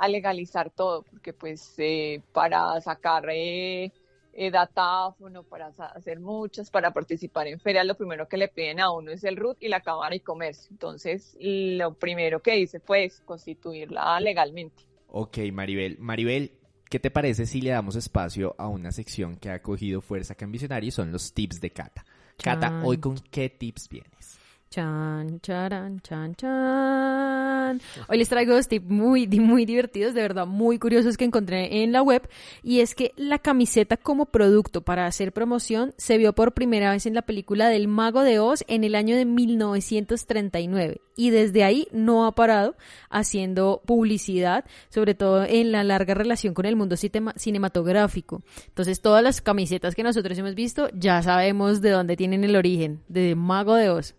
a 0.00 0.08
legalizar 0.08 0.70
todo, 0.70 1.02
porque 1.02 1.34
pues 1.34 1.74
eh, 1.76 2.22
para 2.32 2.80
sacar 2.80 3.28
eh, 3.28 3.92
eh, 4.32 4.50
datáfono, 4.50 5.42
para 5.42 5.66
hacer 5.66 6.18
muchas, 6.20 6.70
para 6.70 6.90
participar 6.90 7.46
en 7.48 7.60
ferias, 7.60 7.84
lo 7.84 7.94
primero 7.96 8.26
que 8.26 8.38
le 8.38 8.48
piden 8.48 8.80
a 8.80 8.90
uno 8.90 9.10
es 9.10 9.24
el 9.24 9.36
RUT 9.36 9.58
y 9.60 9.68
la 9.68 9.82
Cámara 9.82 10.14
y 10.14 10.20
Comercio. 10.20 10.68
Entonces, 10.70 11.36
lo 11.38 11.92
primero 11.92 12.40
que 12.40 12.58
hice 12.58 12.80
fue 12.80 13.12
constituirla 13.26 14.18
legalmente. 14.20 14.84
Ok, 15.08 15.38
Maribel. 15.52 15.98
Maribel, 15.98 16.52
¿qué 16.88 16.98
te 16.98 17.10
parece 17.10 17.44
si 17.44 17.60
le 17.60 17.70
damos 17.70 17.94
espacio 17.94 18.54
a 18.56 18.68
una 18.68 18.92
sección 18.92 19.36
que 19.36 19.50
ha 19.50 19.60
cogido 19.60 20.00
fuerza 20.00 20.32
acá 20.32 20.46
en 20.46 20.52
Visionario 20.52 20.90
son 20.92 21.12
los 21.12 21.34
tips 21.34 21.60
de 21.60 21.70
Cata? 21.72 22.06
Cata, 22.42 22.80
hoy 22.86 22.96
con 22.96 23.18
qué 23.18 23.50
tips 23.50 23.90
vienes? 23.90 24.39
Chan, 24.72 25.40
charan, 25.40 25.98
chan, 25.98 26.36
chan. 26.36 27.80
Hoy 28.08 28.18
les 28.18 28.28
traigo 28.28 28.54
dos 28.54 28.68
tips 28.68 28.88
muy, 28.88 29.26
muy 29.26 29.66
divertidos, 29.66 30.14
de 30.14 30.22
verdad, 30.22 30.46
muy 30.46 30.78
curiosos 30.78 31.16
que 31.16 31.24
encontré 31.24 31.82
en 31.82 31.90
la 31.90 32.02
web. 32.02 32.28
Y 32.62 32.78
es 32.78 32.94
que 32.94 33.12
la 33.16 33.40
camiseta 33.40 33.96
como 33.96 34.26
producto 34.26 34.82
para 34.82 35.06
hacer 35.06 35.32
promoción 35.32 35.92
se 35.96 36.18
vio 36.18 36.34
por 36.34 36.54
primera 36.54 36.92
vez 36.92 37.06
en 37.06 37.14
la 37.14 37.22
película 37.22 37.68
del 37.68 37.88
Mago 37.88 38.22
de 38.22 38.38
Oz 38.38 38.62
en 38.68 38.84
el 38.84 38.94
año 38.94 39.16
de 39.16 39.24
1939. 39.24 41.00
Y 41.16 41.30
desde 41.30 41.64
ahí 41.64 41.88
no 41.90 42.24
ha 42.24 42.36
parado 42.36 42.76
haciendo 43.08 43.82
publicidad, 43.84 44.64
sobre 44.88 45.16
todo 45.16 45.44
en 45.46 45.72
la 45.72 45.82
larga 45.82 46.14
relación 46.14 46.54
con 46.54 46.66
el 46.66 46.76
mundo 46.76 46.94
cinematográfico. 46.96 48.40
Entonces, 48.68 49.00
todas 49.00 49.24
las 49.24 49.40
camisetas 49.40 49.96
que 49.96 50.04
nosotros 50.04 50.38
hemos 50.38 50.54
visto 50.54 50.90
ya 50.94 51.20
sabemos 51.24 51.80
de 51.80 51.90
dónde 51.90 52.16
tienen 52.16 52.44
el 52.44 52.54
origen, 52.54 53.02
de 53.08 53.34
Mago 53.34 53.74
de 53.74 53.90
Oz. 53.90 54.14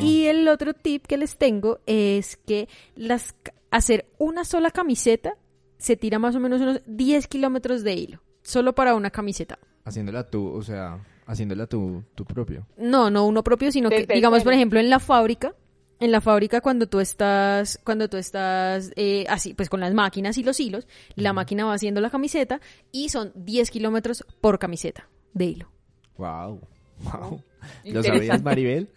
Y 0.00 0.26
el 0.26 0.48
otro 0.48 0.74
tip 0.74 1.06
que 1.06 1.16
les 1.16 1.36
tengo 1.36 1.80
es 1.86 2.36
que 2.36 2.68
las 2.96 3.34
hacer 3.70 4.06
una 4.18 4.44
sola 4.44 4.70
camiseta 4.70 5.34
se 5.78 5.96
tira 5.96 6.18
más 6.18 6.34
o 6.34 6.40
menos 6.40 6.60
unos 6.60 6.80
10 6.86 7.28
kilómetros 7.28 7.84
de 7.84 7.94
hilo, 7.94 8.22
solo 8.42 8.74
para 8.74 8.94
una 8.94 9.10
camiseta. 9.10 9.58
Haciéndola 9.84 10.24
tú, 10.24 10.48
o 10.48 10.62
sea, 10.62 10.98
haciéndola 11.26 11.66
tú, 11.66 12.02
tu 12.14 12.24
propio. 12.24 12.66
No, 12.76 13.10
no 13.10 13.26
uno 13.26 13.42
propio, 13.42 13.70
sino 13.70 13.88
que, 13.88 14.06
digamos, 14.06 14.42
por 14.42 14.52
ejemplo, 14.52 14.80
en 14.80 14.90
la 14.90 14.98
fábrica, 14.98 15.54
en 16.00 16.12
la 16.12 16.20
fábrica 16.20 16.60
cuando 16.60 16.88
tú 16.88 17.00
estás, 17.00 17.78
cuando 17.84 18.08
tú 18.08 18.16
estás 18.16 18.92
eh, 18.96 19.24
así, 19.28 19.54
pues 19.54 19.68
con 19.68 19.80
las 19.80 19.94
máquinas 19.94 20.36
y 20.38 20.42
los 20.42 20.58
hilos, 20.60 20.86
la 21.14 21.32
máquina 21.32 21.64
va 21.64 21.74
haciendo 21.74 22.00
la 22.00 22.10
camiseta 22.10 22.60
y 22.92 23.08
son 23.08 23.32
10 23.34 23.70
kilómetros 23.70 24.24
por 24.40 24.58
camiseta 24.58 25.08
de 25.32 25.44
hilo. 25.46 25.70
Wow, 26.16 26.60
wow. 27.04 27.42
¿Lo 27.84 28.02
sabías, 28.02 28.42
Maribel? 28.42 28.88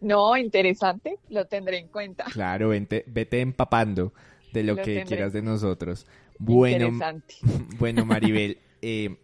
No, 0.00 0.36
interesante, 0.36 1.18
lo 1.28 1.46
tendré 1.46 1.78
en 1.78 1.88
cuenta. 1.88 2.24
Claro, 2.24 2.68
vete 2.70 3.40
empapando 3.40 4.12
de 4.52 4.62
lo, 4.62 4.76
que 4.76 5.04
quieras 5.04 5.32
de 5.32 5.42
nosotros. 5.42 6.06
Bueno, 6.38 6.90
bueno 7.78 8.04
Maribel, 8.04 8.58
eh, 8.82 9.16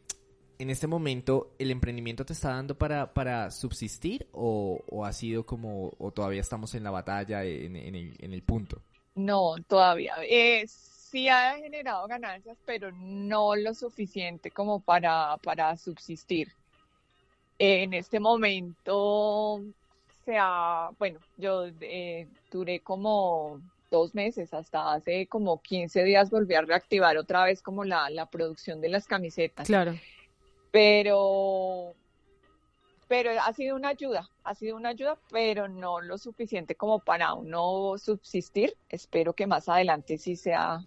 en 0.58 0.70
este 0.70 0.86
momento, 0.86 1.54
¿el 1.58 1.70
emprendimiento 1.70 2.24
te 2.24 2.32
está 2.32 2.50
dando 2.50 2.76
para, 2.76 3.12
para 3.12 3.50
subsistir 3.50 4.26
o, 4.32 5.04
ha 5.04 5.12
sido 5.12 5.44
como, 5.44 5.92
o 5.98 6.10
todavía 6.12 6.40
estamos 6.40 6.74
en 6.74 6.84
la 6.84 6.90
batalla, 6.90 7.44
en, 7.44 7.76
el, 7.76 8.42
punto? 8.42 8.82
No, 9.14 9.54
todavía. 9.66 10.14
Eh, 10.28 10.64
sí 10.66 11.28
ha 11.28 11.56
generado 11.56 12.06
ganancias, 12.06 12.56
pero 12.64 12.90
no 12.92 13.56
lo 13.56 13.74
suficiente 13.74 14.50
como 14.50 14.80
para, 14.80 15.36
para 15.38 15.76
subsistir. 15.76 16.52
En 17.58 17.94
este 17.94 18.20
momento, 18.20 19.62
sea, 20.24 20.90
bueno, 20.98 21.20
yo 21.36 21.66
eh, 21.80 22.26
duré 22.50 22.80
como 22.80 23.60
dos 23.90 24.14
meses, 24.14 24.52
hasta 24.52 24.92
hace 24.92 25.26
como 25.26 25.60
15 25.60 26.02
días 26.02 26.30
volví 26.30 26.54
a 26.54 26.62
reactivar 26.62 27.16
otra 27.16 27.44
vez 27.44 27.62
como 27.62 27.84
la, 27.84 28.10
la 28.10 28.26
producción 28.26 28.80
de 28.80 28.88
las 28.88 29.06
camisetas. 29.06 29.66
Claro. 29.66 29.94
Pero, 30.72 31.94
pero 33.06 33.30
ha 33.40 33.52
sido 33.52 33.76
una 33.76 33.90
ayuda, 33.90 34.28
ha 34.42 34.54
sido 34.54 34.76
una 34.76 34.88
ayuda, 34.88 35.16
pero 35.30 35.68
no 35.68 36.00
lo 36.00 36.18
suficiente 36.18 36.74
como 36.74 36.98
para 36.98 37.34
uno 37.34 37.96
subsistir. 37.98 38.76
Espero 38.88 39.34
que 39.34 39.46
más 39.46 39.68
adelante 39.68 40.18
sí 40.18 40.34
sea, 40.34 40.80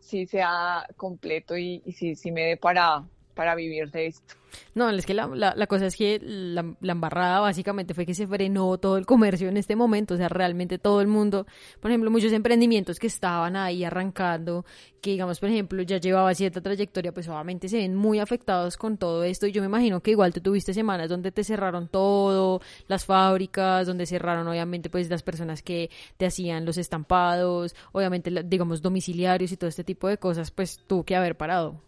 sí 0.00 0.26
sea 0.26 0.88
completo 0.96 1.56
y, 1.56 1.82
y 1.84 1.92
sí, 1.92 2.16
sí 2.16 2.32
me 2.32 2.42
dé 2.42 2.56
para, 2.56 3.04
para 3.34 3.54
vivir 3.54 3.90
de 3.90 4.06
esto. 4.06 4.34
No, 4.74 4.90
es 4.90 5.06
que 5.06 5.14
la, 5.14 5.26
la, 5.26 5.66
cosa 5.66 5.86
es 5.86 5.96
que 5.96 6.20
la, 6.22 6.64
embarrada 6.82 7.40
básicamente 7.40 7.94
fue 7.94 8.06
que 8.06 8.14
se 8.14 8.26
frenó 8.26 8.78
todo 8.78 8.96
el 8.96 9.06
comercio 9.06 9.48
en 9.48 9.56
este 9.56 9.76
momento, 9.76 10.14
o 10.14 10.16
sea, 10.16 10.28
realmente 10.28 10.78
todo 10.78 11.00
el 11.00 11.06
mundo, 11.06 11.46
por 11.80 11.90
ejemplo, 11.90 12.10
muchos 12.10 12.32
emprendimientos 12.32 12.98
que 12.98 13.06
estaban 13.06 13.56
ahí 13.56 13.84
arrancando, 13.84 14.64
que 15.00 15.10
digamos, 15.10 15.38
por 15.40 15.48
ejemplo, 15.50 15.82
ya 15.82 15.98
llevaba 15.98 16.34
cierta 16.34 16.60
trayectoria, 16.60 17.12
pues 17.12 17.28
obviamente 17.28 17.68
se 17.68 17.78
ven 17.78 17.94
muy 17.94 18.18
afectados 18.18 18.76
con 18.76 18.96
todo 18.96 19.24
esto 19.24 19.46
y 19.46 19.52
yo 19.52 19.62
me 19.62 19.66
imagino 19.66 20.00
que 20.00 20.12
igual 20.12 20.32
tú 20.32 20.40
tuviste 20.40 20.74
semanas 20.74 21.08
donde 21.08 21.30
te 21.30 21.44
cerraron 21.44 21.88
todo, 21.88 22.60
las 22.88 23.04
fábricas, 23.04 23.86
donde 23.86 24.06
cerraron 24.06 24.48
obviamente 24.48 24.90
pues 24.90 25.08
las 25.10 25.22
personas 25.22 25.62
que 25.62 25.90
te 26.16 26.26
hacían 26.26 26.64
los 26.64 26.78
estampados, 26.78 27.74
obviamente 27.92 28.30
digamos 28.44 28.82
domiciliarios 28.82 29.52
y 29.52 29.56
todo 29.56 29.68
este 29.68 29.84
tipo 29.84 30.08
de 30.08 30.18
cosas, 30.18 30.50
pues 30.50 30.80
tuvo 30.86 31.04
que 31.04 31.16
haber 31.16 31.36
parado. 31.36 31.80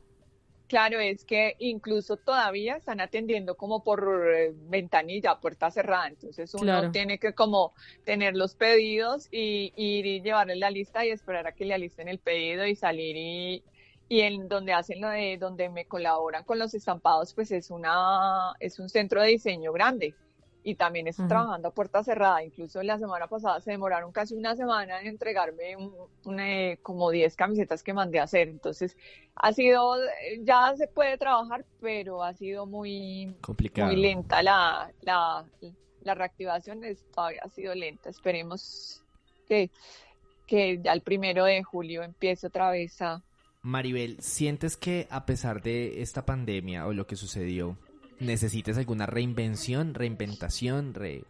Claro, 0.69 0.99
es 0.99 1.25
que 1.25 1.55
incluso 1.61 2.17
todavía 2.17 2.77
están 2.77 3.01
atendiendo 3.01 3.57
como 3.57 3.85
por 3.85 4.33
eh, 4.35 4.53
ventanilla, 4.53 5.39
puerta 5.39 5.71
cerrada. 5.71 6.09
Entonces 6.09 6.53
uno 6.55 6.91
tiene 6.91 7.19
que 7.19 7.35
como 7.35 7.73
tener 8.05 8.35
los 8.37 8.57
pedidos 8.57 9.29
y 9.31 9.73
ir 9.77 10.07
y 10.07 10.23
llevarle 10.23 10.57
la 10.57 10.71
lista 10.71 11.07
y 11.07 11.11
esperar 11.11 11.47
a 11.47 11.53
que 11.53 11.67
le 11.67 11.75
alisten 11.75 12.09
el 12.09 12.19
pedido 12.19 12.67
y 12.67 12.75
salir 12.75 13.17
y, 13.17 13.63
y 14.09 14.21
en 14.23 14.49
donde 14.49 14.73
hacen 14.73 15.01
lo 15.01 15.09
de, 15.09 15.37
donde 15.39 15.69
me 15.69 15.87
colaboran 15.87 16.43
con 16.43 16.59
los 16.59 16.75
estampados, 16.75 17.33
pues 17.33 17.53
es 17.53 17.71
una, 17.71 18.53
es 18.59 18.81
un 18.81 18.89
centro 18.89 19.23
de 19.23 19.29
diseño 19.29 19.73
grande 19.73 20.17
y 20.69 20.75
también 20.75 21.07
estoy 21.07 21.29
trabajando 21.29 21.69
a 21.69 21.71
puerta 21.71 22.03
cerrada. 22.03 22.43
Incluso 22.43 22.83
la 22.83 22.99
semana 22.99 23.29
pasada 23.29 23.61
se 23.61 23.71
demoraron 23.71 24.11
casi 24.11 24.35
una 24.35 24.57
semana 24.57 25.01
en 25.01 25.07
entregarme 25.07 25.77
un- 25.77 25.95
una, 26.25 26.51
eh, 26.73 26.79
como 26.83 27.13
10 27.13 27.37
camisetas 27.37 27.85
que 27.85 27.93
mandé 27.95 28.19
a 28.19 28.25
hacer. 28.25 28.49
Entonces, 28.49 28.97
ha 29.37 29.53
sido, 29.53 29.95
ya 30.41 30.75
se 30.77 30.89
puede 30.89 31.19
trabajar, 31.19 31.65
pero 31.81 32.25
ha 32.25 32.35
sido 32.35 32.67
muy, 32.67 33.33
Complicado. 33.41 33.87
muy 33.87 33.95
lenta 34.01 34.43
la, 34.43 34.91
la, 35.03 35.45
la 36.03 36.15
reactivación, 36.17 36.83
es, 36.83 37.05
todavía 37.15 37.43
ha 37.45 37.49
sido 37.49 37.73
lenta. 37.73 38.11
Esperemos 38.11 39.05
que, 39.47 39.71
que 40.49 40.81
ya 40.83 40.93
el 40.95 41.01
primero 41.03 41.45
de 41.45 41.63
julio 41.63 42.03
empiece 42.03 42.49
otra 42.49 42.73
vez 42.73 43.01
a... 43.03 43.23
Maribel, 43.63 44.17
¿sientes 44.21 44.77
que 44.77 45.07
a 45.11 45.27
pesar 45.27 45.63
de 45.63 46.03
esta 46.03 46.27
pandemia 46.27 46.89
o 46.89 46.93
lo 46.93 47.07
que 47.07 47.15
sucedió, 47.15 47.77
necesites 48.21 48.79
alguna 48.79 49.07
reinvención, 49.07 49.95
reinventación, 49.95 50.95
re... 50.95 51.25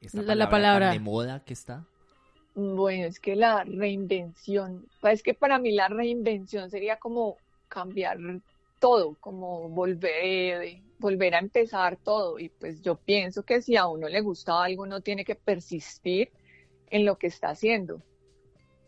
esta 0.00 0.22
La- 0.22 0.34
la 0.34 0.50
palabra 0.50 0.90
tan 0.90 0.98
de 0.98 1.04
moda 1.04 1.44
que 1.44 1.52
está? 1.52 1.84
Bueno, 2.54 3.06
es 3.06 3.20
que 3.20 3.36
la 3.36 3.62
reinvención, 3.64 4.86
es 5.02 5.22
que 5.22 5.34
para 5.34 5.58
mí 5.58 5.70
la 5.72 5.88
reinvención 5.88 6.70
sería 6.70 6.98
como 6.98 7.36
cambiar 7.68 8.18
todo, 8.80 9.16
como 9.20 9.68
volver, 9.68 10.80
volver 10.98 11.34
a 11.36 11.38
empezar 11.38 11.96
todo. 11.96 12.38
Y 12.38 12.48
pues 12.48 12.82
yo 12.82 12.96
pienso 12.96 13.44
que 13.44 13.62
si 13.62 13.76
a 13.76 13.86
uno 13.86 14.08
le 14.08 14.20
gusta 14.22 14.62
algo, 14.64 14.82
uno 14.82 15.00
tiene 15.02 15.24
que 15.24 15.36
persistir 15.36 16.32
en 16.90 17.04
lo 17.04 17.16
que 17.16 17.28
está 17.28 17.50
haciendo. 17.50 18.02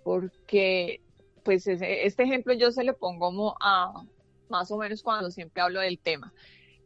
Porque, 0.02 1.00
pues 1.44 1.66
ese- 1.66 2.06
este 2.06 2.22
ejemplo 2.24 2.54
yo 2.54 2.72
se 2.72 2.84
lo 2.84 2.96
pongo 2.96 3.26
como 3.26 3.56
a 3.60 3.92
más 4.48 4.70
o 4.70 4.78
menos 4.78 5.02
cuando 5.02 5.30
siempre 5.30 5.62
hablo 5.62 5.80
del 5.80 5.98
tema. 6.00 6.32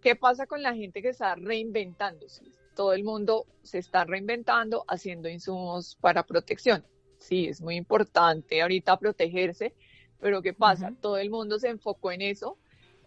¿Qué 0.04 0.16
pasa 0.16 0.46
con 0.46 0.62
la 0.62 0.74
gente 0.74 1.00
que 1.00 1.08
está 1.08 1.34
reinventándose? 1.34 2.44
Todo 2.76 2.92
el 2.92 3.04
mundo 3.04 3.46
se 3.62 3.78
está 3.78 4.04
reinventando 4.04 4.84
haciendo 4.86 5.30
insumos 5.30 5.96
para 5.98 6.26
protección. 6.26 6.84
Sí, 7.18 7.46
es 7.46 7.62
muy 7.62 7.76
importante 7.76 8.60
ahorita 8.60 8.98
protegerse, 8.98 9.72
pero 10.20 10.42
¿qué 10.42 10.52
pasa? 10.52 10.92
Todo 11.00 11.16
el 11.16 11.30
mundo 11.30 11.58
se 11.58 11.70
enfocó 11.70 12.12
en 12.12 12.20
eso 12.20 12.58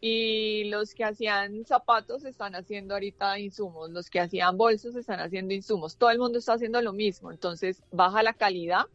y 0.01 0.63
los 0.71 0.95
que 0.95 1.03
hacían 1.03 1.65
zapatos 1.65 2.25
están 2.25 2.55
haciendo 2.55 2.95
ahorita 2.95 3.37
insumos, 3.37 3.91
los 3.91 4.09
que 4.09 4.19
hacían 4.19 4.57
bolsos 4.57 4.95
están 4.95 5.19
haciendo 5.19 5.53
insumos, 5.53 5.97
todo 5.97 6.09
el 6.09 6.17
mundo 6.17 6.39
está 6.39 6.53
haciendo 6.53 6.81
lo 6.81 6.93
mismo, 6.93 7.31
entonces 7.31 7.83
baja 7.91 8.23
la 8.23 8.33
calidad 8.33 8.85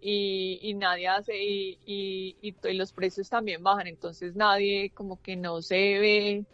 y, 0.00 0.58
y 0.62 0.74
nadie 0.74 1.08
hace, 1.08 1.42
y, 1.42 1.78
y, 1.84 2.36
y 2.40 2.52
to- 2.52 2.68
y 2.68 2.74
los 2.74 2.92
precios 2.92 3.28
también 3.28 3.62
bajan, 3.62 3.86
entonces 3.86 4.36
nadie 4.36 4.90
como 4.94 5.20
que 5.20 5.36
no 5.36 5.62
se 5.62 5.98
ve, 5.98 6.44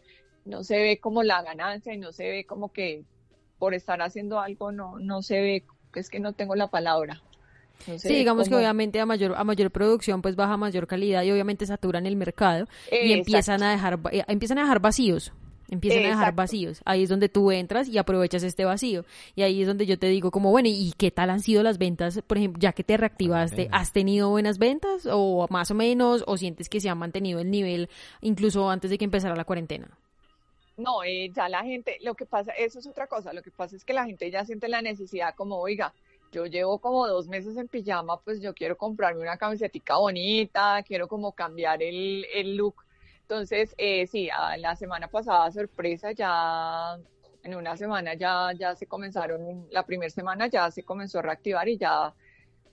no 0.44 0.64
se 0.64 0.76
ve 0.76 0.98
como 0.98 1.22
la 1.22 1.42
ganancia 1.42 1.94
y 1.94 1.98
no 1.98 2.12
se 2.12 2.28
ve 2.28 2.44
como 2.44 2.72
que 2.72 3.04
por 3.58 3.74
estar 3.74 4.02
haciendo 4.02 4.40
algo 4.40 4.72
no, 4.72 4.98
no 4.98 5.22
se 5.22 5.40
ve, 5.40 5.64
es 5.94 6.10
que 6.10 6.20
no 6.20 6.32
tengo 6.32 6.54
la 6.56 6.68
palabra. 6.68 7.22
No 7.86 7.98
Sí, 7.98 8.14
digamos 8.14 8.48
que 8.48 8.54
obviamente 8.54 9.00
a 9.00 9.06
mayor, 9.06 9.34
a 9.36 9.44
mayor 9.44 9.70
producción 9.70 10.22
pues 10.22 10.36
baja 10.36 10.56
mayor 10.56 10.86
calidad 10.86 11.22
y 11.22 11.30
obviamente 11.32 11.66
saturan 11.66 12.06
el 12.06 12.16
mercado 12.16 12.66
y 12.90 12.94
Exacto. 12.94 13.12
empiezan 13.14 13.62
a 13.62 13.70
dejar 13.72 14.00
eh, 14.12 14.24
empiezan 14.28 14.58
a 14.58 14.62
dejar 14.62 14.80
vacíos. 14.80 15.32
Empiezan 15.68 16.00
a 16.00 16.08
dejar 16.08 16.18
Exacto. 16.18 16.36
vacíos. 16.36 16.82
Ahí 16.84 17.04
es 17.04 17.08
donde 17.08 17.30
tú 17.30 17.50
entras 17.50 17.88
y 17.88 17.96
aprovechas 17.96 18.42
este 18.42 18.66
vacío. 18.66 19.06
Y 19.34 19.40
ahí 19.40 19.62
es 19.62 19.66
donde 19.66 19.86
yo 19.86 19.98
te 19.98 20.06
digo 20.08 20.30
como, 20.30 20.50
bueno, 20.50 20.68
¿y 20.70 20.92
qué 20.98 21.10
tal 21.10 21.30
han 21.30 21.40
sido 21.40 21.62
las 21.62 21.78
ventas? 21.78 22.20
Por 22.26 22.36
ejemplo, 22.36 22.60
ya 22.60 22.74
que 22.74 22.84
te 22.84 22.94
reactivaste. 22.98 23.68
¿has 23.72 23.90
tenido 23.90 24.28
buenas 24.28 24.58
ventas? 24.58 25.08
¿O 25.10 25.46
más 25.48 25.70
o 25.70 25.74
menos? 25.74 26.24
¿O 26.26 26.36
sientes 26.36 26.68
que 26.68 26.78
se 26.78 26.90
ha 26.90 26.94
mantenido 26.94 27.40
el 27.40 27.50
nivel 27.50 27.88
incluso 28.20 28.68
antes 28.68 28.90
de 28.90 28.98
que 28.98 29.06
empezara 29.06 29.34
la 29.34 29.44
cuarentena? 29.44 29.88
No, 30.82 31.04
eh, 31.04 31.30
ya 31.32 31.48
la 31.48 31.62
gente, 31.62 31.98
lo 32.02 32.14
que 32.14 32.26
pasa, 32.26 32.52
eso 32.52 32.78
es 32.78 32.86
otra 32.86 33.06
cosa, 33.06 33.32
lo 33.32 33.42
que 33.42 33.50
pasa 33.50 33.76
es 33.76 33.84
que 33.84 33.92
la 33.92 34.04
gente 34.04 34.30
ya 34.30 34.44
siente 34.44 34.68
la 34.68 34.82
necesidad 34.82 35.34
como, 35.34 35.58
oiga, 35.58 35.94
yo 36.32 36.46
llevo 36.46 36.78
como 36.78 37.06
dos 37.06 37.28
meses 37.28 37.56
en 37.56 37.68
pijama, 37.68 38.20
pues 38.20 38.40
yo 38.40 38.54
quiero 38.54 38.76
comprarme 38.76 39.20
una 39.20 39.36
camisetica 39.36 39.96
bonita, 39.96 40.82
quiero 40.82 41.06
como 41.06 41.32
cambiar 41.32 41.82
el, 41.82 42.26
el 42.34 42.56
look. 42.56 42.76
Entonces, 43.22 43.74
eh, 43.78 44.06
sí, 44.06 44.28
la 44.58 44.74
semana 44.76 45.08
pasada, 45.08 45.50
sorpresa, 45.52 46.12
ya 46.12 46.98
en 47.44 47.54
una 47.54 47.76
semana 47.76 48.14
ya, 48.14 48.52
ya 48.58 48.74
se 48.74 48.86
comenzaron, 48.86 49.68
la 49.70 49.84
primera 49.84 50.10
semana 50.10 50.48
ya 50.48 50.70
se 50.70 50.82
comenzó 50.84 51.18
a 51.18 51.22
reactivar 51.22 51.68
y 51.68 51.76
ya, 51.78 52.14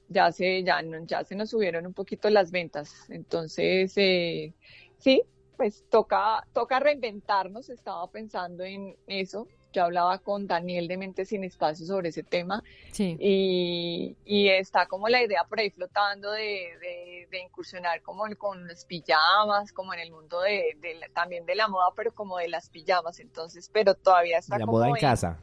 ya 0.08 0.32
se, 0.32 0.64
ya, 0.64 0.82
ya 1.06 1.24
se 1.24 1.36
nos 1.36 1.50
subieron 1.50 1.86
un 1.86 1.94
poquito 1.94 2.30
las 2.30 2.52
ventas. 2.52 3.10
Entonces, 3.10 3.94
eh, 3.98 4.54
sí, 4.98 5.24
pues 5.60 5.84
toca, 5.90 6.48
toca 6.54 6.80
reinventarnos, 6.80 7.70
estaba 7.70 8.10
pensando 8.10 8.64
en 8.64 8.96
eso. 9.08 9.46
Yo 9.74 9.84
hablaba 9.84 10.18
con 10.20 10.48
Daniel 10.48 10.88
de 10.88 10.96
Mente 10.96 11.26
Sin 11.26 11.44
Espacio 11.44 11.86
sobre 11.86 12.10
ese 12.10 12.24
tema 12.24 12.64
Sí. 12.94 13.18
y, 13.20 14.16
y 14.24 14.48
está 14.48 14.86
como 14.88 15.10
la 15.10 15.22
idea 15.22 15.44
por 15.44 15.60
ahí 15.60 15.70
flotando 15.70 16.32
de, 16.32 16.42
de- 16.80 17.28
de 17.30 17.40
incursionar 17.44 18.02
como 18.02 18.26
en- 18.26 18.36
con 18.36 18.66
las 18.70 18.86
pijamas, 18.86 19.74
como 19.74 19.94
en 19.94 20.00
el 20.00 20.12
mundo 20.12 20.40
de, 20.40 20.78
de 20.80 20.96
la- 20.96 21.10
también 21.10 21.46
de 21.46 21.56
la 21.56 21.68
moda, 21.68 21.88
pero 21.94 22.14
como 22.16 22.38
de 22.38 22.48
las 22.48 22.70
pijamas. 22.70 23.20
Entonces, 23.20 23.70
pero 23.72 23.96
todavía 23.96 24.38
está 24.38 24.58
La 24.58 24.66
como 24.66 24.78
moda 24.78 24.88
en 24.88 24.96
casa. 24.96 25.38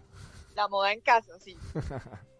la 0.55 0.67
moda 0.67 0.93
en 0.95 1.01
casa, 1.03 1.39
sí. 1.39 1.55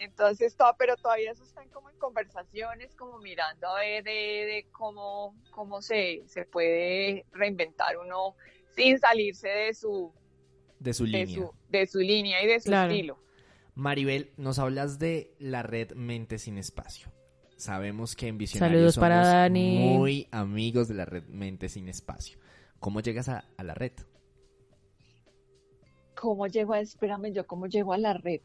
Entonces, 0.00 0.56
todo, 0.56 0.74
pero 0.78 0.96
todavía 0.96 1.30
eso 1.32 1.44
están 1.44 1.68
como 1.68 1.90
en 1.90 1.98
conversaciones, 1.98 2.94
como 2.96 3.18
mirando 3.18 3.68
a 3.68 3.80
ver 3.80 4.02
de, 4.02 4.10
de 4.10 4.66
cómo, 4.72 5.36
cómo 5.50 5.82
se, 5.82 6.22
se 6.26 6.46
puede 6.46 7.26
reinventar 7.32 7.98
uno 7.98 8.34
sin 8.74 8.98
salirse 8.98 9.48
de 9.48 9.74
su, 9.74 10.10
De 10.78 10.94
su 10.94 11.04
de 11.04 11.10
línea. 11.10 11.34
su, 11.36 11.54
de 11.68 11.86
su 11.86 11.98
línea 11.98 12.42
y 12.42 12.46
de 12.46 12.60
su 12.60 12.70
Claro. 12.70 12.90
estilo. 12.92 13.18
Maribel, 13.74 14.32
nos 14.38 14.58
hablas 14.58 14.98
de 14.98 15.34
la 15.38 15.62
red 15.62 15.92
Mente 15.92 16.38
Sin 16.38 16.56
Espacio. 16.56 17.12
Sabemos 17.56 18.16
que 18.16 18.26
en 18.28 18.38
Visionario 18.38 18.76
Saludos 18.78 18.94
somos 18.94 19.04
para 19.04 19.26
Dani. 19.26 19.76
muy 19.76 20.28
amigos 20.30 20.88
de 20.88 20.94
la 20.94 21.04
red 21.04 21.24
Mente 21.24 21.68
Sin 21.68 21.88
Espacio. 21.90 22.38
¿Cómo 22.78 23.00
llegas 23.00 23.28
a, 23.28 23.44
a 23.58 23.62
la 23.64 23.74
red? 23.74 23.92
¿Cómo 26.14 26.46
llego 26.46 26.72
a, 26.74 26.80
espérame, 26.80 27.32
yo 27.32 27.46
cómo 27.46 27.66
llego 27.66 27.92
a 27.92 27.98
la 27.98 28.14
red? 28.14 28.40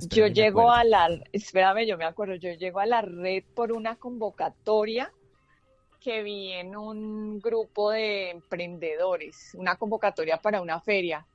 Yo 0.10 0.26
llego 0.26 0.70
a 0.70 0.84
la, 0.84 1.08
espérame, 1.32 1.86
yo 1.86 1.96
me 1.96 2.04
acuerdo, 2.04 2.34
yo 2.34 2.52
llego 2.54 2.80
a 2.80 2.86
la 2.86 3.00
red 3.02 3.44
por 3.54 3.72
una 3.72 3.96
convocatoria 3.96 5.10
que 6.00 6.22
vi 6.22 6.52
en 6.52 6.76
un 6.76 7.40
grupo 7.40 7.90
de 7.90 8.30
emprendedores, 8.30 9.54
una 9.54 9.76
convocatoria 9.76 10.36
para 10.38 10.60
una 10.60 10.80
feria. 10.80 11.26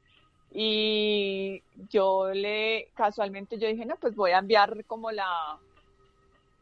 Y 0.51 1.63
yo 1.89 2.31
le, 2.33 2.89
casualmente 2.95 3.57
yo 3.57 3.67
dije, 3.67 3.85
no, 3.85 3.95
pues 3.97 4.15
voy 4.15 4.31
a 4.31 4.39
enviar 4.39 4.83
como 4.85 5.11
la, 5.11 5.59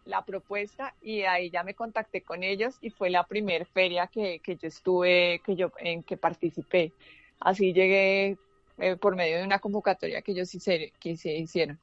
la 0.06 0.24
propuesta 0.24 0.94
y 1.02 1.22
ahí 1.24 1.50
ya 1.50 1.64
me 1.64 1.74
contacté 1.74 2.22
con 2.24 2.44
ellos 2.44 2.76
y 2.82 2.90
fue 2.92 3.10
la 3.10 3.26
primer 3.28 3.66
feria 3.66 4.08
que, 4.08 4.40
que 4.40 4.56
yo 4.56 4.68
estuve, 4.68 5.42
que 5.46 5.56
yo, 5.56 5.72
en 5.80 6.04
que 6.04 6.16
participé. 6.18 6.94
Así 7.40 7.74
llegué 7.74 8.38
eh, 8.78 8.96
por 8.96 9.16
medio 9.16 9.38
de 9.38 9.44
una 9.44 9.60
convocatoria 9.60 10.22
que 10.22 10.32
ellos 10.32 10.54
hice- 10.56 10.94
que 11.00 11.18
se 11.18 11.34
hicieron. 11.36 11.80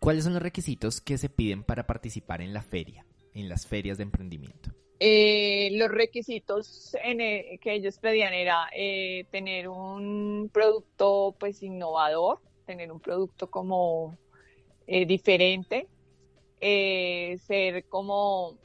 ¿Cuáles 0.00 0.24
son 0.24 0.34
los 0.34 0.42
requisitos 0.42 1.00
que 1.00 1.18
se 1.18 1.28
piden 1.28 1.64
para 1.64 1.86
participar 1.86 2.40
en 2.40 2.52
la 2.52 2.62
feria, 2.62 3.04
en 3.34 3.48
las 3.48 3.66
ferias 3.66 3.98
de 3.98 4.04
emprendimiento? 4.04 4.70
Eh, 5.00 5.70
los 5.72 5.90
requisitos 5.90 6.96
eh, 7.04 7.58
que 7.60 7.74
ellos 7.74 7.98
pedían 7.98 8.32
era 8.32 8.68
eh, 8.74 9.26
tener 9.30 9.68
un 9.68 10.50
producto 10.52 11.36
pues 11.38 11.62
innovador, 11.62 12.40
tener 12.66 12.90
un 12.90 13.00
producto 13.00 13.50
como 13.50 14.16
eh, 14.86 15.06
diferente, 15.06 15.88
eh, 16.60 17.38
ser 17.46 17.84
como 17.86 18.56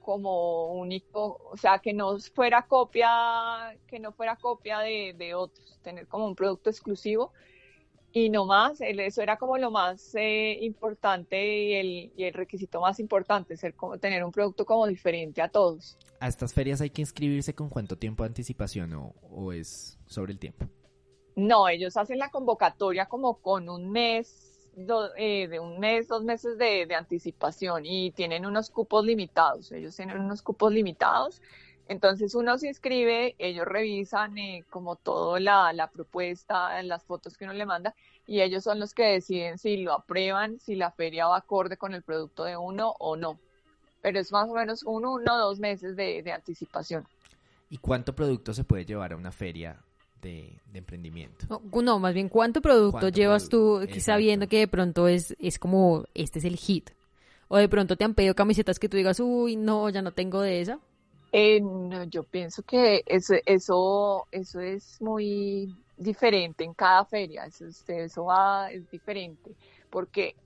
como 0.00 0.72
único, 0.72 1.38
o 1.52 1.56
sea, 1.58 1.80
que 1.80 1.92
no 1.92 2.18
fuera 2.18 2.66
copia, 2.66 3.76
que 3.86 3.98
no 3.98 4.12
fuera 4.12 4.36
copia 4.36 4.78
de 4.78 5.34
otros, 5.34 5.78
tener 5.82 6.06
como 6.08 6.26
un 6.26 6.34
producto 6.34 6.70
exclusivo 6.70 7.34
y 8.12 8.30
no 8.30 8.46
más, 8.46 8.80
el- 8.80 9.00
eso 9.00 9.22
era 9.22 9.36
como 9.36 9.58
lo 9.58 9.70
más 9.70 10.14
eh, 10.14 10.58
importante 10.62 11.64
y 11.64 11.74
el, 11.74 12.12
y 12.16 12.24
el 12.24 12.34
requisito 12.34 12.80
más 12.80 12.98
importante, 13.00 13.56
ser 13.56 13.74
como 13.74 13.98
tener 13.98 14.24
un 14.24 14.32
producto 14.32 14.64
como 14.64 14.86
diferente 14.86 15.42
a 15.42 15.48
todos. 15.48 15.96
¿A 16.20 16.28
estas 16.28 16.52
ferias 16.54 16.80
hay 16.80 16.90
que 16.90 17.02
inscribirse 17.02 17.54
con 17.54 17.68
cuánto 17.68 17.96
tiempo 17.96 18.22
de 18.24 18.28
anticipación 18.28 18.92
o, 18.94 19.14
o 19.30 19.52
es 19.52 19.98
sobre 20.06 20.32
el 20.32 20.38
tiempo? 20.38 20.66
No, 21.36 21.68
ellos 21.68 21.96
hacen 21.96 22.18
la 22.18 22.30
convocatoria 22.30 23.06
como 23.06 23.36
con 23.40 23.68
un 23.68 23.90
mes, 23.92 24.68
do- 24.74 25.14
eh, 25.16 25.46
de 25.46 25.60
un 25.60 25.78
mes, 25.78 26.08
dos 26.08 26.24
meses 26.24 26.58
de, 26.58 26.86
de 26.86 26.94
anticipación 26.96 27.86
y 27.86 28.10
tienen 28.10 28.44
unos 28.44 28.70
cupos 28.70 29.04
limitados. 29.04 29.70
Ellos 29.70 29.94
tienen 29.94 30.18
unos 30.18 30.42
cupos 30.42 30.72
limitados. 30.72 31.40
Entonces 31.88 32.34
uno 32.34 32.58
se 32.58 32.68
inscribe, 32.68 33.34
ellos 33.38 33.66
revisan 33.66 34.36
eh, 34.38 34.64
como 34.70 34.96
todo 34.96 35.38
la, 35.38 35.72
la 35.72 35.90
propuesta, 35.90 36.82
las 36.82 37.02
fotos 37.04 37.36
que 37.36 37.44
uno 37.44 37.54
le 37.54 37.66
manda 37.66 37.94
y 38.26 38.42
ellos 38.42 38.62
son 38.62 38.78
los 38.78 38.92
que 38.92 39.04
deciden 39.04 39.58
si 39.58 39.78
lo 39.78 39.94
aprueban, 39.94 40.60
si 40.60 40.76
la 40.76 40.90
feria 40.90 41.26
va 41.26 41.38
acorde 41.38 41.78
con 41.78 41.94
el 41.94 42.02
producto 42.02 42.44
de 42.44 42.56
uno 42.56 42.94
o 42.98 43.16
no. 43.16 43.38
Pero 44.02 44.20
es 44.20 44.30
más 44.30 44.48
o 44.48 44.54
menos 44.54 44.82
uno, 44.84 45.14
uno 45.14 45.34
o 45.34 45.38
dos 45.38 45.58
meses 45.58 45.96
de, 45.96 46.22
de 46.22 46.32
anticipación. 46.32 47.06
¿Y 47.70 47.78
cuánto 47.78 48.14
producto 48.14 48.52
se 48.52 48.64
puede 48.64 48.84
llevar 48.84 49.12
a 49.12 49.16
una 49.16 49.32
feria 49.32 49.82
de, 50.20 50.60
emprendimiento. 50.74 51.46
No, 51.72 51.98
más 51.98 52.14
bien, 52.14 52.28
¿cuánto 52.28 52.60
producto 52.60 53.08
llevas 53.08 53.48
tú 53.48 53.86
sabiendo 53.98 54.48
que 54.48 54.58
de 54.58 54.68
pronto 54.68 55.08
es, 55.08 55.34
es 55.38 55.58
como, 55.58 56.04
este 56.14 56.38
es 56.38 56.44
el 56.44 56.56
hit? 56.56 56.90
O 57.48 57.56
de 57.56 57.68
pronto 57.68 57.96
te 57.96 58.04
han 58.04 58.14
pedido 58.14 58.34
camisetas 58.34 58.78
que 58.78 58.88
tú 58.88 58.96
digas, 58.96 59.20
uy, 59.20 59.56
no, 59.56 59.88
ya 59.88 60.02
no 60.02 60.12
tengo 60.12 60.40
de 60.42 60.60
esa. 60.60 60.78
Eh, 61.32 61.60
no, 61.60 62.04
yo 62.04 62.22
pienso 62.24 62.62
que 62.62 63.02
eso, 63.06 63.34
eso, 63.44 64.26
eso 64.30 64.60
es 64.60 65.00
muy 65.02 65.74
diferente 65.96 66.64
en 66.64 66.72
cada 66.72 67.04
feria, 67.04 67.44
eso, 67.44 67.66
eso 67.88 68.24
va, 68.24 68.70
es 68.70 68.90
diferente, 68.90 69.54
porque 69.90 70.36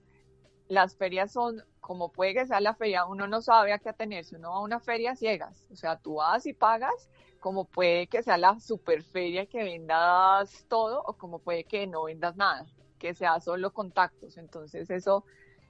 las 0.68 0.96
ferias 0.96 1.32
son, 1.32 1.62
como 1.80 2.10
puede 2.10 2.34
que 2.34 2.46
sea 2.46 2.60
la 2.60 2.74
feria, 2.74 3.06
uno 3.06 3.28
no 3.28 3.42
sabe 3.42 3.72
a 3.72 3.78
qué 3.78 3.90
atenerse, 3.90 4.36
uno 4.36 4.50
va 4.50 4.56
a 4.56 4.60
una 4.60 4.80
feria 4.80 5.14
ciegas, 5.14 5.68
o 5.70 5.76
sea, 5.76 5.98
tú 5.98 6.14
vas 6.14 6.46
y 6.46 6.52
pagas, 6.52 7.08
como 7.38 7.64
puede 7.66 8.08
que 8.08 8.22
sea 8.22 8.38
la 8.38 8.58
super 8.58 9.04
feria 9.04 9.46
que 9.46 9.62
vendas 9.62 10.64
todo, 10.68 11.02
o 11.06 11.14
como 11.14 11.38
puede 11.38 11.64
que 11.64 11.86
no 11.86 12.04
vendas 12.04 12.36
nada, 12.36 12.66
que 12.98 13.14
sea 13.14 13.38
solo 13.40 13.72
contactos, 13.72 14.36
entonces 14.36 14.90
eso 14.90 15.24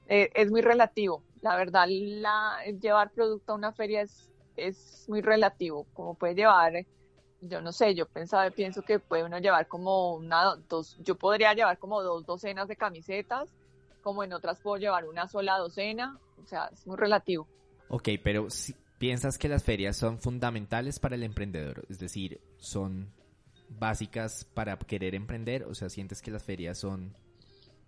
eh, 0.07 0.31
es 0.35 0.51
muy 0.51 0.63
relativo, 0.63 1.23
la 1.43 1.57
verdad, 1.57 1.87
la, 1.89 2.59
llevar 2.81 3.11
producto 3.13 3.53
a 3.53 3.57
una 3.57 3.73
feria 3.73 4.03
es, 4.03 4.32
es 4.57 5.07
muy 5.09 5.21
relativo, 5.21 5.87
como 5.95 6.15
puede 6.15 6.35
llevar 6.35 6.85
yo 7.43 7.61
no 7.61 7.73
sé, 7.73 7.95
yo 7.95 8.07
pensaba, 8.07 8.49
pienso 8.51 8.83
que 8.83 8.99
puede 9.01 9.25
uno 9.25 9.39
llevar 9.39 9.67
como 9.67 10.15
una, 10.15 10.57
dos, 10.69 10.97
yo 11.01 11.17
podría 11.17 11.53
llevar 11.55 11.79
como 11.79 12.03
dos 12.03 12.25
docenas 12.25 12.69
de 12.69 12.77
camisetas, 12.77 13.51
como 14.01 14.23
en 14.23 14.33
otras 14.33 14.61
puedo 14.61 14.77
llevar 14.77 15.07
una 15.07 15.29
sola 15.29 15.59
docena, 15.59 16.19
o 16.43 16.47
sea, 16.47 16.71
es 16.73 16.87
muy 16.87 16.97
relativo. 16.97 17.49
Ok, 17.89 18.11
pero 18.23 18.49
si 18.49 18.75
piensas 18.99 19.39
que 19.39 19.49
las 19.49 19.65
ferias 19.65 19.97
son 19.97 20.19
fundamentales 20.21 21.01
para 21.01 21.17
el 21.17 21.25
emprendedor, 21.25 21.85
es 21.89 21.99
decir, 21.99 22.41
son 22.59 23.13
básicas 23.69 24.45
para 24.55 24.77
querer 24.79 25.15
emprender, 25.15 25.65
o 25.65 25.75
sea, 25.75 25.89
sientes 25.89 26.23
que 26.23 26.31
las 26.31 26.45
ferias 26.45 26.79
son, 26.79 27.17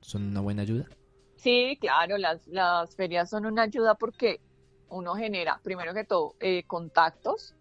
son 0.01 0.25
una 0.25 0.41
buena 0.41 0.63
ayuda. 0.63 0.89
Sí, 1.37 1.79
claro, 1.81 2.19
las, 2.19 2.47
las 2.49 2.97
ferias 2.97 3.31
son 3.31 3.47
una 3.47 3.63
ayuda 3.63 3.95
porque 3.95 4.41
uno 4.89 5.15
genera, 5.15 5.61
primero 5.63 5.95
que 5.95 6.05
todo, 6.05 6.35
eh, 6.41 6.65
contactos, 6.67 7.55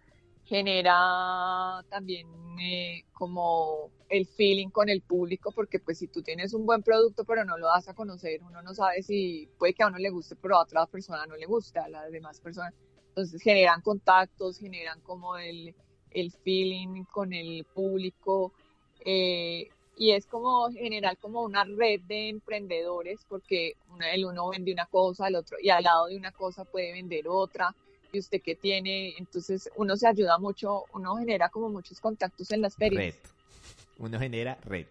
genera 0.46 1.84
también 1.90 2.28
eh, 2.60 3.06
como 3.14 3.90
el 4.10 4.28
feeling 4.28 4.70
con 4.70 4.90
el 4.90 5.02
público, 5.02 5.52
porque 5.52 5.80
pues 5.80 5.98
si 6.00 6.08
tú 6.08 6.22
tienes 6.22 6.54
un 6.54 6.66
buen 6.66 6.84
producto 6.84 7.24
pero 7.26 7.46
no 7.46 7.58
lo 7.58 7.68
das 7.68 7.88
a 7.88 7.94
conocer, 7.94 8.44
uno 8.44 8.62
no 8.62 8.74
sabe 8.74 9.02
si 9.02 9.50
puede 9.58 9.74
que 9.74 9.84
a 9.84 9.88
uno 9.88 9.98
le 9.98 10.10
guste, 10.10 10.36
pero 10.36 10.58
a 10.58 10.62
otra 10.62 10.86
persona 10.86 11.26
no 11.26 11.36
le 11.36 11.46
gusta, 11.46 11.86
a 11.86 11.90
las 11.90 12.12
demás 12.12 12.40
personas. 12.40 12.74
Entonces 13.10 13.42
generan 13.42 13.82
contactos, 13.82 14.60
generan 14.60 15.00
como 15.02 15.38
el, 15.38 15.76
el 16.12 16.32
feeling 16.32 17.04
con 17.06 17.34
el 17.34 17.64
público. 17.66 18.54
Eh, 19.06 19.70
y 19.98 20.12
es 20.12 20.26
como 20.26 20.72
general 20.72 21.18
como 21.20 21.44
una 21.44 21.64
red 21.64 22.02
de 22.02 22.30
emprendedores 22.30 23.20
porque 23.28 23.76
el 24.12 24.26
uno 24.26 24.50
vende 24.50 24.74
una 24.74 24.86
cosa, 24.88 25.28
el 25.28 25.36
otro 25.36 25.58
y 25.62 25.70
al 25.70 25.84
lado 25.84 26.08
de 26.08 26.18
una 26.18 26.32
cosa 26.32 26.66
puede 26.66 26.94
vender 26.94 27.28
otra 27.28 27.76
y 28.14 28.20
usted 28.20 28.42
qué 28.42 28.56
tiene. 28.56 29.16
Entonces 29.18 29.70
uno 29.76 29.96
se 29.98 30.08
ayuda 30.08 30.38
mucho, 30.38 30.86
uno 30.94 31.16
genera 31.18 31.50
como 31.50 31.70
muchos 31.70 32.00
contactos 32.00 32.52
en 32.52 32.62
las 32.62 32.76
ferias. 32.76 33.14
Red. 33.14 33.16
Uno 34.00 34.20
genera 34.20 34.58
red. 34.64 34.88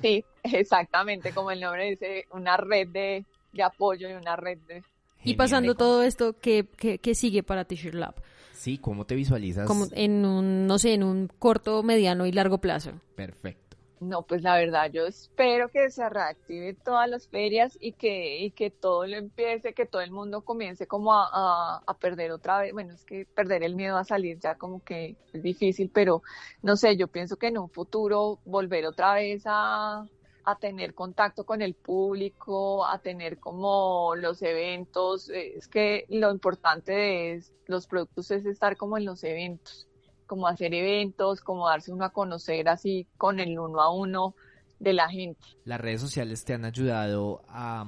Sí, 0.00 0.24
exactamente, 0.42 1.32
como 1.32 1.50
el 1.50 1.60
nombre 1.60 1.90
dice, 1.90 2.26
una 2.32 2.56
red 2.56 2.88
de, 2.88 3.24
apoyo 3.62 4.08
y 4.08 4.12
una 4.12 4.36
red 4.36 4.58
de... 4.66 4.82
Y 5.22 5.34
pasando 5.34 5.74
todo 5.74 6.02
esto, 6.02 6.38
¿qué, 6.38 6.66
qué, 6.76 7.14
sigue 7.14 7.42
para 7.42 7.64
T-Shirt 7.64 7.94
Lab? 7.94 8.14
Sí, 8.54 8.78
¿cómo 8.78 9.04
te 9.04 9.14
visualizas? 9.14 9.66
Como 9.66 9.86
en 9.92 10.24
un, 10.24 10.66
no 10.66 10.78
sé, 10.78 10.94
en 10.94 11.02
un 11.02 11.28
corto, 11.28 11.82
mediano 11.82 12.24
y 12.26 12.32
largo 12.32 12.58
plazo. 12.58 12.92
Perfecto. 13.16 13.69
No, 14.00 14.22
pues 14.22 14.40
la 14.40 14.56
verdad, 14.56 14.90
yo 14.90 15.06
espero 15.06 15.68
que 15.68 15.90
se 15.90 16.08
reactive 16.08 16.72
todas 16.72 17.06
las 17.08 17.28
ferias 17.28 17.76
y 17.78 17.92
que, 17.92 18.38
y 18.38 18.50
que 18.50 18.70
todo 18.70 19.06
lo 19.06 19.16
empiece, 19.16 19.74
que 19.74 19.84
todo 19.84 20.00
el 20.00 20.10
mundo 20.10 20.40
comience 20.40 20.86
como 20.86 21.12
a, 21.12 21.82
a, 21.86 21.98
perder 21.98 22.32
otra 22.32 22.60
vez. 22.60 22.72
Bueno, 22.72 22.94
es 22.94 23.04
que 23.04 23.26
perder 23.26 23.62
el 23.62 23.76
miedo 23.76 23.98
a 23.98 24.04
salir 24.04 24.38
ya 24.38 24.56
como 24.56 24.82
que 24.82 25.16
es 25.34 25.42
difícil, 25.42 25.90
pero 25.92 26.22
no 26.62 26.76
sé, 26.76 26.96
yo 26.96 27.08
pienso 27.08 27.36
que 27.36 27.48
en 27.48 27.58
un 27.58 27.68
futuro 27.68 28.38
volver 28.46 28.86
otra 28.86 29.12
vez 29.12 29.42
a, 29.44 30.08
a 30.44 30.56
tener 30.58 30.94
contacto 30.94 31.44
con 31.44 31.60
el 31.60 31.74
público, 31.74 32.86
a 32.86 33.00
tener 33.00 33.38
como 33.38 34.14
los 34.16 34.40
eventos. 34.40 35.28
Es 35.28 35.68
que 35.68 36.06
lo 36.08 36.30
importante 36.30 36.92
de 36.92 37.44
los 37.66 37.86
productos 37.86 38.30
es 38.30 38.46
estar 38.46 38.78
como 38.78 38.96
en 38.96 39.04
los 39.04 39.22
eventos 39.24 39.89
como 40.30 40.46
hacer 40.46 40.72
eventos, 40.72 41.40
como 41.40 41.66
darse 41.66 41.92
uno 41.92 42.04
a 42.04 42.10
conocer 42.10 42.68
así 42.68 43.04
con 43.16 43.40
el 43.40 43.58
uno 43.58 43.80
a 43.80 43.92
uno 43.92 44.36
de 44.78 44.92
la 44.92 45.08
gente. 45.08 45.44
¿Las 45.64 45.80
redes 45.80 46.00
sociales 46.00 46.44
te 46.44 46.54
han 46.54 46.64
ayudado 46.64 47.42
a, 47.48 47.84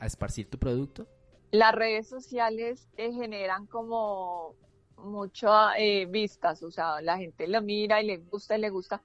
esparcir 0.00 0.48
tu 0.48 0.58
producto? 0.58 1.08
Las 1.50 1.74
redes 1.74 2.08
sociales 2.08 2.88
eh, 2.96 3.12
generan 3.12 3.66
como 3.66 4.54
muchas 4.96 5.72
eh, 5.76 6.06
vistas, 6.08 6.62
o 6.62 6.70
sea, 6.70 7.00
la 7.00 7.18
gente 7.18 7.48
lo 7.48 7.60
mira 7.60 8.00
y 8.00 8.06
le 8.06 8.18
gusta 8.18 8.56
y 8.56 8.60
le 8.60 8.70
gusta, 8.70 9.02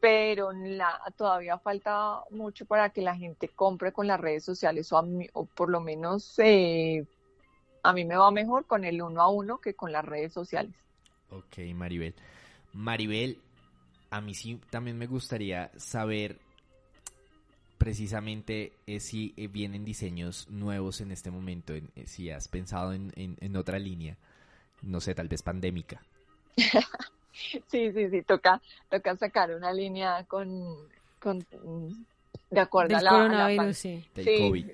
pero 0.00 0.50
la, 0.50 1.00
todavía 1.16 1.58
falta 1.58 2.22
mucho 2.30 2.66
para 2.66 2.90
que 2.90 3.02
la 3.02 3.14
gente 3.14 3.50
compre 3.50 3.92
con 3.92 4.08
las 4.08 4.18
redes 4.18 4.44
sociales 4.44 4.92
o, 4.92 5.00
o 5.34 5.44
por 5.44 5.70
lo 5.70 5.80
menos 5.80 6.36
eh, 6.40 7.06
a 7.84 7.92
mí 7.92 8.04
me 8.04 8.16
va 8.16 8.32
mejor 8.32 8.66
con 8.66 8.84
el 8.84 9.00
uno 9.00 9.22
a 9.22 9.28
uno 9.28 9.58
que 9.58 9.74
con 9.74 9.92
las 9.92 10.04
redes 10.04 10.32
sociales. 10.32 10.74
Ok, 11.30 11.58
Maribel. 11.74 12.14
Maribel, 12.72 13.38
a 14.10 14.20
mí 14.20 14.34
sí 14.34 14.60
también 14.70 14.98
me 14.98 15.06
gustaría 15.06 15.70
saber 15.76 16.38
precisamente 17.78 18.72
eh, 18.86 19.00
si 19.00 19.34
eh, 19.36 19.48
vienen 19.48 19.84
diseños 19.84 20.48
nuevos 20.48 21.00
en 21.00 21.10
este 21.12 21.30
momento, 21.30 21.74
eh, 21.74 21.82
si 22.06 22.30
has 22.30 22.48
pensado 22.48 22.92
en, 22.92 23.12
en, 23.16 23.56
otra 23.56 23.78
línea, 23.78 24.16
no 24.82 25.00
sé, 25.00 25.14
tal 25.14 25.28
vez 25.28 25.42
pandémica. 25.42 26.02
sí, 26.56 27.92
sí, 27.92 28.10
sí, 28.10 28.22
toca, 28.22 28.62
toca 28.88 29.16
sacar 29.16 29.54
una 29.54 29.72
línea 29.72 30.24
con, 30.24 30.76
con 31.20 31.46
de 32.50 32.60
acuerdo 32.60 32.96
a 32.96 33.02
la, 33.02 33.72
sí. 33.74 34.04
Del 34.14 34.38
COVID. 34.38 34.66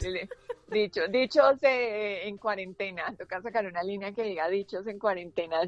Dicho, 0.72 1.06
dichos 1.08 1.58
en 1.62 2.38
cuarentena, 2.38 3.14
toca 3.16 3.42
sacar 3.42 3.66
una 3.66 3.82
línea 3.82 4.12
que 4.12 4.22
diga 4.22 4.48
dichos 4.48 4.86
en 4.86 4.98
cuarentena. 4.98 5.60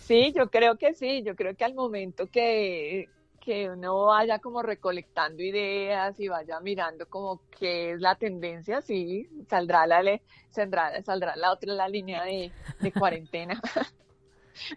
Sí, 0.00 0.32
yo 0.34 0.50
creo 0.50 0.76
que 0.76 0.94
sí, 0.94 1.22
yo 1.22 1.36
creo 1.36 1.54
que 1.54 1.64
al 1.64 1.74
momento 1.74 2.26
que, 2.26 3.08
que 3.40 3.68
uno 3.68 4.06
vaya 4.06 4.38
como 4.38 4.62
recolectando 4.62 5.42
ideas 5.42 6.18
y 6.18 6.28
vaya 6.28 6.60
mirando 6.60 7.06
como 7.08 7.42
qué 7.58 7.92
es 7.92 8.00
la 8.00 8.14
tendencia, 8.14 8.80
sí, 8.80 9.28
saldrá 9.48 9.86
la, 9.86 10.20
saldrá, 10.50 11.02
saldrá 11.02 11.36
la 11.36 11.52
otra 11.52 11.74
la 11.74 11.88
línea 11.88 12.24
de, 12.24 12.50
de 12.80 12.92
cuarentena. 12.92 13.60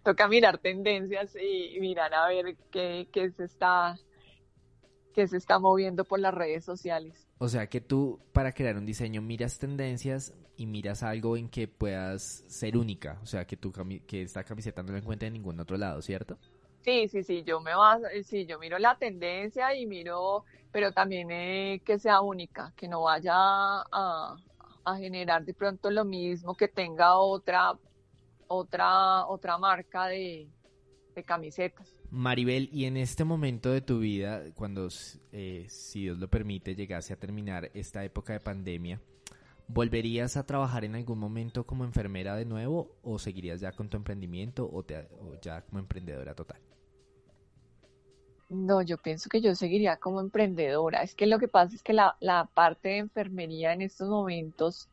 toca 0.04 0.28
mirar 0.28 0.58
tendencias 0.58 1.36
y 1.36 1.80
mirar 1.80 2.13
a 2.13 2.28
ver 2.28 2.56
qué, 2.71 3.08
qué 3.12 3.32
se 3.32 3.45
está 3.45 3.97
que 5.13 5.28
se 5.28 5.38
está 5.38 5.60
moviendo 5.60 6.04
por 6.04 6.19
las 6.19 6.34
redes 6.34 6.65
sociales. 6.65 7.28
O 7.38 7.47
sea 7.47 7.67
que 7.67 7.82
tú 7.82 8.19
para 8.34 8.52
crear 8.52 8.78
un 8.78 8.86
diseño 8.86 9.21
miras 9.21 9.60
tendencias 9.60 10.34
y 10.58 10.65
miras 10.65 11.04
algo 11.04 11.38
en 11.38 11.49
que 11.49 11.67
puedas 11.67 12.43
ser 12.47 12.78
única, 12.78 13.19
o 13.23 13.26
sea 13.26 13.45
que 13.45 13.58
tu 13.58 13.71
que 14.06 14.21
esta 14.21 14.43
camiseta 14.43 14.84
no 14.84 14.91
la 14.91 14.99
encuentre 14.99 15.28
en 15.28 15.34
ningún 15.34 15.60
otro 15.60 15.78
lado, 15.78 16.02
¿cierto? 16.02 16.38
Sí, 16.82 17.08
sí, 17.08 17.23
sí, 17.23 17.43
yo 17.43 17.62
me 17.62 17.73
va, 17.73 17.97
sí, 18.23 18.45
yo 18.45 18.60
miro 18.60 18.78
la 18.78 18.97
tendencia 18.97 19.73
y 19.73 19.86
miro, 19.86 20.43
pero 20.71 20.91
también 20.91 21.32
eh, 21.32 21.82
que 21.86 21.97
sea 21.97 22.21
única, 22.21 22.73
que 22.76 22.89
no 22.89 23.04
vaya 23.04 23.34
a, 23.34 24.36
a 24.84 24.97
generar 24.97 25.45
de 25.45 25.54
pronto 25.54 25.89
lo 25.89 26.04
mismo, 26.04 26.56
que 26.56 26.67
tenga 26.67 27.17
otra, 27.17 27.73
otra, 28.47 29.26
otra 29.28 29.58
marca 29.58 30.08
de, 30.08 30.47
de 31.15 31.23
camisetas. 31.23 31.95
Maribel, 32.13 32.69
y 32.71 32.86
en 32.86 32.95
este 32.95 33.23
momento 33.23 33.71
de 33.71 33.82
tu 33.82 33.97
vida, 33.97 34.43
cuando, 34.54 34.88
eh, 35.32 35.65
si 35.67 36.04
Dios 36.04 36.19
lo 36.19 36.30
permite, 36.30 36.76
llegase 36.76 37.12
a 37.12 37.19
terminar 37.19 37.71
esta 37.73 38.06
época 38.06 38.34
de 38.34 38.39
pandemia, 38.39 39.02
¿volverías 39.67 40.38
a 40.38 40.45
trabajar 40.45 40.86
en 40.86 40.93
algún 40.93 41.17
momento 41.17 41.65
como 41.65 41.86
enfermera 41.86 42.36
de 42.36 42.45
nuevo 42.45 42.97
o 43.02 43.17
seguirías 43.17 43.62
ya 43.62 43.71
con 43.71 43.89
tu 43.89 43.97
emprendimiento 43.97 44.63
o, 44.63 44.86
ya 45.41 45.62
como 45.63 45.80
emprendedora 45.80 46.36
total? 46.36 46.60
No, 48.47 48.84
yo 48.84 48.99
pienso 48.99 49.28
que 49.28 49.41
yo 49.41 49.56
seguiría 49.56 49.97
como 49.97 50.21
emprendedora. 50.21 51.02
Es 51.02 51.15
que 51.15 51.26
lo 51.26 51.39
que 51.39 51.47
pasa 51.47 51.76
es 51.76 51.82
que 51.82 51.93
la, 51.93 52.15
la 52.19 52.45
parte 52.45 52.89
de 52.89 52.97
enfermería 52.99 53.73
en 53.73 53.82
estos 53.82 54.08
momentos 54.08 54.88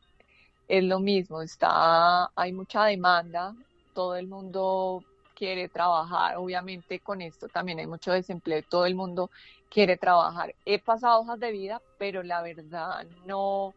es 0.67 0.83
lo 0.83 0.99
mismo. 0.99 1.43
Está, 1.43 2.31
hay 2.35 2.51
mucha 2.51 2.85
demanda, 2.85 3.55
todo 3.93 4.15
el 4.15 4.27
mundo 4.27 5.03
quiere 5.41 5.69
trabajar. 5.69 6.37
Obviamente 6.37 6.99
con 6.99 7.19
esto 7.19 7.47
también 7.47 7.79
hay 7.79 7.87
mucho 7.87 8.11
desempleo, 8.11 8.61
todo 8.69 8.85
el 8.85 8.93
mundo 8.93 9.31
quiere 9.71 9.97
trabajar. 9.97 10.53
He 10.65 10.77
pasado 10.77 11.21
hojas 11.21 11.39
de 11.39 11.51
vida, 11.51 11.81
pero 11.97 12.21
la 12.21 12.43
verdad 12.43 13.07
no, 13.25 13.73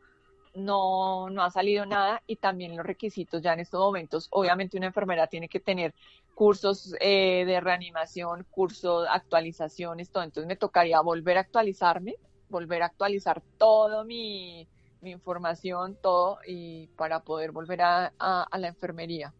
no, 0.54 1.30
no 1.30 1.42
ha 1.42 1.50
salido 1.50 1.86
nada 1.86 2.22
y 2.26 2.36
también 2.36 2.76
los 2.76 2.84
requisitos 2.84 3.40
ya 3.40 3.54
en 3.54 3.60
estos 3.60 3.80
momentos, 3.80 4.28
obviamente 4.30 4.76
una 4.76 4.88
enfermera 4.88 5.26
tiene 5.26 5.48
que 5.48 5.58
tener 5.58 5.94
cursos 6.34 6.94
eh, 7.00 7.46
de 7.46 7.58
reanimación, 7.60 8.44
cursos, 8.50 9.06
actualizaciones, 9.08 10.10
todo, 10.10 10.22
entonces 10.22 10.46
me 10.46 10.56
tocaría 10.56 11.00
volver 11.00 11.38
a 11.38 11.40
actualizarme, 11.40 12.16
volver 12.50 12.82
a 12.82 12.86
actualizar 12.86 13.40
todo 13.56 14.04
mi, 14.04 14.68
mi 15.00 15.12
información, 15.12 15.96
todo, 16.02 16.40
y 16.46 16.88
para 16.88 17.20
poder 17.20 17.52
volver 17.52 17.80
a, 17.80 18.12
a, 18.18 18.42
a 18.42 18.58
la 18.58 18.68
enfermería. 18.68 19.32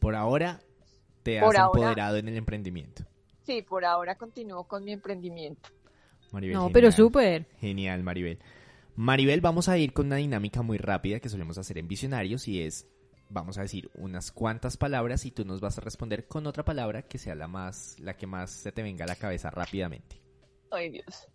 Por 0.00 0.14
ahora 0.14 0.60
te 1.24 1.40
Por 1.40 1.56
has 1.56 1.62
ahora- 1.62 1.80
empoderado 1.80 2.16
en 2.18 2.28
el 2.28 2.36
emprendimiento. 2.36 3.04
Sí, 3.42 3.62
por 3.62 3.84
ahora 3.84 4.14
continúo 4.14 4.64
con 4.68 4.84
mi 4.84 4.92
emprendimiento. 4.92 5.68
Maribel, 6.30 6.56
No, 6.56 6.70
pero 6.70 6.92
súper. 6.92 7.46
Genial, 7.58 8.02
Maribel. 8.04 8.38
Maribel, 8.96 9.40
vamos 9.40 9.68
a 9.68 9.76
ir 9.76 9.92
con 9.92 10.06
una 10.06 10.16
dinámica 10.16 10.62
muy 10.62 10.78
rápida 10.78 11.18
que 11.18 11.28
solemos 11.28 11.58
hacer 11.58 11.78
en 11.78 11.88
Visionarios 11.88 12.46
y 12.46 12.62
es, 12.62 12.86
vamos 13.28 13.58
a 13.58 13.62
decir 13.62 13.90
unas 13.94 14.30
cuantas 14.30 14.76
palabras 14.76 15.26
y 15.26 15.30
tú 15.32 15.44
nos 15.44 15.60
vas 15.60 15.76
a 15.78 15.80
responder 15.80 16.26
con 16.28 16.46
otra 16.46 16.64
palabra 16.64 17.02
que 17.02 17.18
sea 17.18 17.34
la 17.34 17.48
más, 17.48 17.98
la 17.98 18.16
que 18.16 18.26
más 18.26 18.50
se 18.50 18.70
te 18.72 18.82
venga 18.82 19.04
a 19.04 19.08
la 19.08 19.16
cabeza 19.16 19.50
rápidamente. 19.50 20.20
Ay, 20.70 20.90
Dios. 20.90 21.26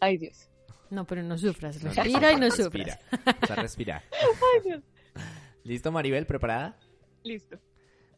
Ay, 0.00 0.18
Dios. 0.18 0.48
No, 0.90 1.06
pero 1.06 1.22
no 1.22 1.36
sufras. 1.36 1.82
No, 1.82 1.92
Respira 1.92 2.32
y 2.32 2.36
no 2.36 2.48
respira. 2.48 2.96
sufras. 2.98 2.98
Vamos 3.26 3.50
a 3.50 3.54
respirar. 3.56 4.02
Ay, 4.12 4.60
Dios. 4.64 4.82
¿Listo, 5.64 5.92
Maribel? 5.92 6.26
¿Preparada? 6.26 6.76
Listo. 7.22 7.58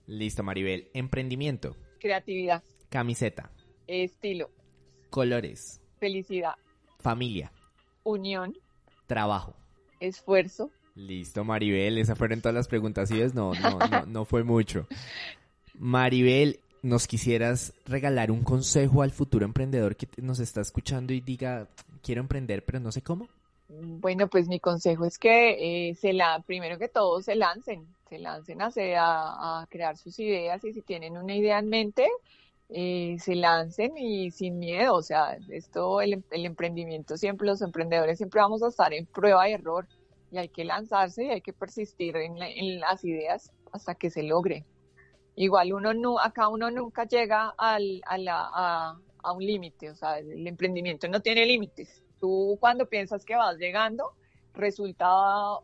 Listo, 0.06 0.42
Maribel. 0.42 0.88
Emprendimiento, 0.94 1.76
Creatividad, 2.00 2.62
camiseta, 2.88 3.50
estilo, 3.86 4.50
colores, 5.10 5.80
felicidad, 5.98 6.54
familia, 6.98 7.52
unión, 8.02 8.56
trabajo. 9.06 9.54
esfuerzo. 10.00 10.70
Listo, 10.94 11.42
Maribel, 11.44 11.96
esas 11.96 12.18
fueron 12.18 12.40
todas 12.42 12.54
las 12.54 12.68
preguntas. 12.68 13.08
¿sí 13.08 13.18
ves? 13.18 13.32
No, 13.34 13.54
no, 13.54 13.78
no, 13.78 14.06
no 14.06 14.24
fue 14.26 14.42
mucho. 14.44 14.86
Maribel, 15.78 16.60
¿nos 16.82 17.06
quisieras 17.06 17.72
regalar 17.86 18.30
un 18.30 18.42
consejo 18.42 19.02
al 19.02 19.10
futuro 19.10 19.46
emprendedor 19.46 19.96
que 19.96 20.06
nos 20.20 20.38
está 20.40 20.60
escuchando 20.60 21.12
y 21.14 21.20
diga, 21.20 21.68
quiero 22.02 22.20
emprender, 22.20 22.64
pero 22.64 22.78
no 22.80 22.92
sé 22.92 23.00
cómo? 23.00 23.28
Bueno, 23.74 24.28
pues 24.28 24.48
mi 24.48 24.60
consejo 24.60 25.04
es 25.06 25.18
que 25.18 25.90
eh, 25.90 25.94
se 25.94 26.12
la, 26.12 26.42
primero 26.46 26.78
que 26.78 26.88
todo 26.88 27.22
se 27.22 27.34
lancen, 27.36 27.86
se 28.08 28.18
lancen 28.18 28.60
a, 28.60 29.60
a 29.62 29.66
crear 29.68 29.96
sus 29.96 30.18
ideas 30.18 30.62
y 30.64 30.72
si 30.74 30.82
tienen 30.82 31.16
una 31.16 31.34
idea 31.34 31.58
en 31.58 31.68
mente, 31.68 32.06
eh, 32.68 33.16
se 33.18 33.34
lancen 33.34 33.96
y 33.96 34.30
sin 34.30 34.58
miedo. 34.58 34.94
O 34.96 35.02
sea, 35.02 35.38
esto, 35.48 36.00
el, 36.02 36.14
em- 36.14 36.24
el 36.30 36.44
emprendimiento 36.46 37.16
siempre, 37.16 37.46
los 37.46 37.62
emprendedores 37.62 38.18
siempre 38.18 38.40
vamos 38.42 38.62
a 38.62 38.68
estar 38.68 38.92
en 38.92 39.06
prueba 39.06 39.48
y 39.48 39.52
error 39.54 39.88
y 40.30 40.38
hay 40.38 40.48
que 40.50 40.64
lanzarse 40.64 41.24
y 41.24 41.30
hay 41.30 41.40
que 41.42 41.52
persistir 41.54 42.16
en, 42.16 42.38
la- 42.38 42.50
en 42.50 42.78
las 42.80 43.02
ideas 43.04 43.50
hasta 43.72 43.94
que 43.94 44.10
se 44.10 44.22
logre. 44.22 44.66
Igual 45.36 45.72
uno 45.74 45.94
no, 45.94 46.18
acá 46.20 46.48
uno 46.48 46.70
nunca 46.70 47.04
llega 47.06 47.54
al, 47.58 48.02
a, 48.06 48.18
la, 48.18 48.50
a, 48.54 49.00
a 49.24 49.32
un 49.32 49.44
límite, 49.46 49.90
o 49.90 49.96
sea, 49.96 50.18
el 50.18 50.46
emprendimiento 50.46 51.08
no 51.08 51.20
tiene 51.22 51.46
límites. 51.46 52.01
Tú 52.22 52.56
cuando 52.60 52.86
piensas 52.86 53.24
que 53.24 53.34
vas 53.34 53.58
llegando, 53.58 54.12
resulta 54.54 55.08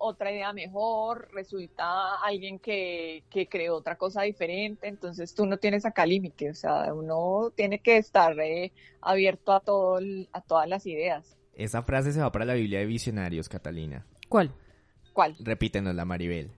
otra 0.00 0.32
idea 0.32 0.52
mejor, 0.52 1.28
resulta 1.32 2.16
alguien 2.16 2.58
que, 2.58 3.22
que 3.30 3.46
creó 3.48 3.76
otra 3.76 3.94
cosa 3.96 4.22
diferente, 4.22 4.88
entonces 4.88 5.32
tú 5.36 5.46
no 5.46 5.58
tienes 5.58 5.86
acá 5.86 6.04
límite, 6.04 6.50
o 6.50 6.54
sea, 6.54 6.92
uno 6.92 7.52
tiene 7.54 7.78
que 7.78 7.96
estar 7.96 8.36
eh, 8.40 8.72
abierto 9.00 9.52
a, 9.52 9.60
todo, 9.60 9.98
el- 9.98 10.28
a 10.32 10.40
todas 10.40 10.68
las 10.68 10.84
ideas. 10.84 11.36
Esa 11.54 11.84
frase 11.84 12.10
se 12.10 12.20
va 12.20 12.32
para 12.32 12.44
la 12.44 12.54
Biblia 12.54 12.80
de 12.80 12.86
Visionarios, 12.86 13.48
Catalina. 13.48 14.04
¿Cuál? 14.28 14.50
¿Cuál? 15.12 15.36
Repítenosla, 15.38 16.04
Maribel. 16.04 16.50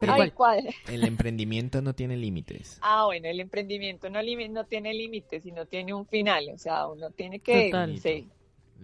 ¿Pero 0.00 0.14
Ay, 0.14 0.32
cuál? 0.32 0.68
El 0.90 1.04
emprendimiento 1.04 1.80
no 1.80 1.94
tiene 1.94 2.16
límites. 2.16 2.80
Ah, 2.82 3.04
bueno, 3.06 3.28
el 3.28 3.38
emprendimiento 3.38 4.10
no, 4.10 4.20
limi- 4.20 4.50
no 4.50 4.64
tiene 4.64 4.92
límites, 4.92 5.44
sino 5.44 5.66
tiene 5.66 5.94
un 5.94 6.06
final, 6.06 6.48
o 6.52 6.58
sea, 6.58 6.88
uno 6.88 7.10
tiene 7.10 7.38
que... 7.38 7.66
Total. 7.66 7.98
Sí. 7.98 8.28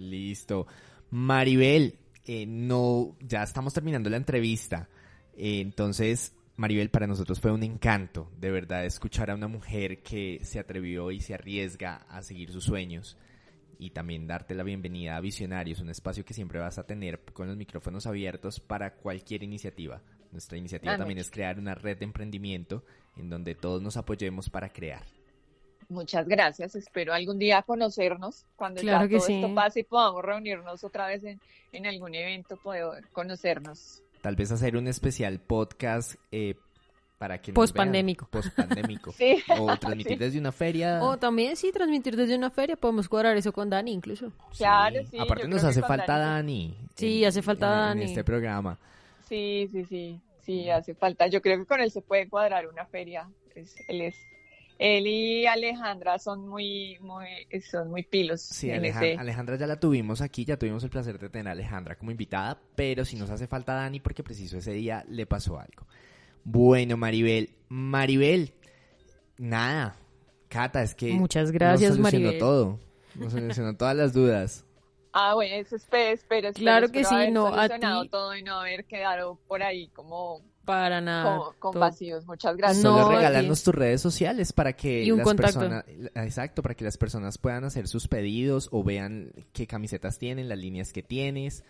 Listo. 0.01 0.67
Maribel, 1.11 1.99
eh, 2.27 2.47
no, 2.47 3.17
ya 3.21 3.43
estamos 3.43 3.75
terminando 3.75 4.09
la 4.09 4.17
entrevista. 4.17 4.89
Eh, 5.37 5.61
entonces, 5.61 6.35
Maribel, 6.57 6.91
para 6.91 7.07
nosotros 7.07 7.39
fue 7.39 7.53
un 7.53 7.63
encanto, 7.63 8.31
de 8.39 8.51
verdad, 8.51 8.85
escuchar 8.87 9.31
a 9.31 9.35
una 9.35 9.49
mujer 9.49 10.03
que 10.03 10.41
se 10.43 10.59
atrevió 10.59 11.11
y 11.11 11.21
se 11.21 11.35
arriesga 11.35 12.07
a 12.09 12.23
seguir 12.23 12.51
sus 12.51 12.65
sueños. 12.65 13.19
Y 13.79 13.91
también 13.91 14.27
darte 14.27 14.55
la 14.55 14.63
bienvenida 14.63 15.17
a 15.17 15.21
Visionarios, 15.21 15.81
un 15.81 15.91
espacio 15.91 16.25
que 16.25 16.35
siempre 16.35 16.59
vas 16.59 16.79
a 16.79 16.87
tener 16.87 17.21
con 17.33 17.49
los 17.49 17.57
micrófonos 17.57 18.07
abiertos 18.07 18.61
para 18.61 18.95
cualquier 18.95 19.43
iniciativa. 19.43 20.03
Nuestra 20.33 20.59
iniciativa 20.59 20.97
también 20.97 21.19
es 21.19 21.31
crear 21.31 21.59
una 21.59 21.75
red 21.75 21.99
de 21.99 22.05
emprendimiento 22.05 22.85
en 23.17 23.31
donde 23.31 23.55
todos 23.55 23.83
nos 23.83 23.97
apoyemos 23.97 24.49
para 24.51 24.71
crear. 24.71 25.03
Muchas 25.91 26.27
gracias. 26.27 26.75
Espero 26.77 27.13
algún 27.13 27.39
día 27.39 27.63
conocernos 27.63 28.47
cuando 28.57 28.81
Claro 28.81 29.05
ya 29.05 29.09
que 29.09 29.17
todo 29.19 29.27
sí. 29.27 29.35
esto 29.43 29.55
pase 29.55 29.81
y 29.81 29.83
podamos 29.85 30.25
reunirnos 30.25 30.83
otra 30.85 31.07
vez 31.09 31.23
en, 31.25 31.39
en 31.73 31.87
algún 31.87 32.15
evento, 32.15 32.57
poder 32.57 33.05
conocernos. 33.13 34.03
Tal 34.23 34.37
vez 34.37 34.51
hacer 34.53 34.77
un 34.77 34.87
especial 34.87 35.41
podcast 35.41 36.15
eh, 36.31 36.55
para 37.19 37.39
que 37.39 37.51
nos 37.53 37.55
vean. 37.57 37.65
Pospandémico. 37.67 38.27
Pospandémico. 38.31 39.13
Sí. 39.19 39.43
O 39.59 39.77
transmitir 39.77 40.13
Sí. 40.17 40.25
desde 40.25 40.39
una 40.39 40.53
feria. 40.53 41.03
O 41.03 41.17
también 41.19 41.57
sí, 41.57 41.73
transmitir 41.73 42.17
desde 42.17 42.37
una 42.37 42.51
feria. 42.51 42.77
Podemos 42.77 43.09
cuadrar 43.09 43.37
eso 43.37 43.53
con 43.53 43.69
Dani 43.69 43.93
incluso. 43.93 44.33
Claro, 44.57 45.01
sí, 45.11 45.19
Aparte 45.19 45.49
nos 45.49 45.65
hace 45.65 45.81
falta 45.83 46.17
Dani 46.19 46.69
Dani. 46.69 46.89
Sí, 46.95 47.25
hace 47.25 47.43
falta 47.43 47.67
en- 47.67 47.73
Dani. 47.73 48.03
En 48.03 48.09
este 48.09 48.25
programa. 48.25 48.79
Sí, 49.29 49.69
sí, 49.73 49.85
sí, 49.87 50.21
sí, 50.45 50.71
hace 50.71 50.95
falta. 50.95 51.27
Yo 51.27 51.41
creo 51.43 51.59
que 51.59 51.65
con 51.67 51.81
él 51.81 51.91
se 51.91 52.01
puede 52.01 52.29
cuadrar 52.29 52.67
una 52.69 52.85
feria. 52.87 53.29
Es- 53.55 53.75
él 53.89 54.03
es, 54.03 54.17
él 54.83 55.07
y 55.07 55.47
Alejandra 55.47 56.19
son 56.19 56.49
muy, 56.49 56.97
muy, 57.01 57.27
son 57.71 57.91
muy 57.91 58.03
pilos 58.03 58.41
Sí, 58.41 58.71
en 58.71 58.83
Alejan- 58.83 59.05
ese. 59.05 59.17
Alejandra 59.19 59.57
ya 59.57 59.67
la 59.67 59.79
tuvimos 59.79 60.23
aquí, 60.23 60.45
ya 60.47 60.57
tuvimos 60.57 60.83
el 60.85 60.91
placer 60.91 61.19
de 61.19 61.29
tener 61.29 61.49
a 61.49 61.53
Alejandra 61.53 61.97
como 61.97 62.11
invitada, 62.11 62.59
pero 62.75 63.05
si 63.05 63.17
nos 63.17 63.29
hace 63.29 63.47
falta 63.47 63.75
Dani 63.75 64.01
porque 64.01 64.23
preciso 64.23 64.57
ese 64.59 64.73
día 64.73 65.05
le 65.09 65.27
pasó 65.27 65.59
algo. 65.61 65.87
Bueno, 66.45 66.97
Maribel, 66.97 67.51
Maribel, 67.69 68.55
nada, 69.39 69.97
Cata, 70.49 70.83
es 70.83 70.95
que 70.95 71.13
Muchas 71.13 71.51
gracias, 71.53 71.91
nos 71.91 72.01
Maribel. 72.01 72.39
todo, 72.39 72.79
nos 73.15 73.33
solucionó 73.33 73.77
todas 73.77 73.97
las 73.97 74.13
dudas. 74.13 74.65
Ah, 75.13 75.35
bueno, 75.35 75.57
eso 75.57 75.75
espero, 75.75 76.15
espero, 76.15 76.49
espero, 76.51 76.63
Claro 76.65 76.89
que 76.93 77.03
sí, 77.05 77.33
no, 77.33 77.49
a 77.49 77.69
ti. 77.69 78.09
todo 78.13 78.37
y 78.37 78.45
no 78.45 78.61
haber 78.61 78.85
quedado 78.85 79.41
por 79.49 79.61
ahí 79.61 79.89
como 79.89 80.41
Para 80.71 81.01
nada. 81.01 81.37
con, 81.39 81.55
con 81.59 81.73
Todo- 81.73 81.81
vacíos. 81.81 82.27
Muchas 82.27 82.57
gracias. 82.57 82.85
No, 82.85 82.97
Solo 83.03 83.17
regálanos 83.17 83.63
tus 83.63 83.75
redes 83.75 84.01
sociales 84.01 84.53
para 84.53 84.73
que 84.75 85.03
Y 85.05 85.11
un 85.11 85.19
las 85.19 85.25
contacto. 85.27 85.59
personas, 85.61 85.85
exacto, 86.15 86.63
para 86.63 86.75
que 86.75 86.85
las 86.85 86.97
personas 86.97 87.39
puedan 87.39 87.65
hacer 87.65 87.89
sus 87.89 88.09
pedidos 88.09 88.69
o 88.73 88.83
vean 88.85 89.33
qué 89.53 89.67
camisetas 89.67 90.19
tienen, 90.19 90.49
las 90.49 90.59
líneas 90.59 90.93
que 90.93 91.03
tienes 91.03 91.65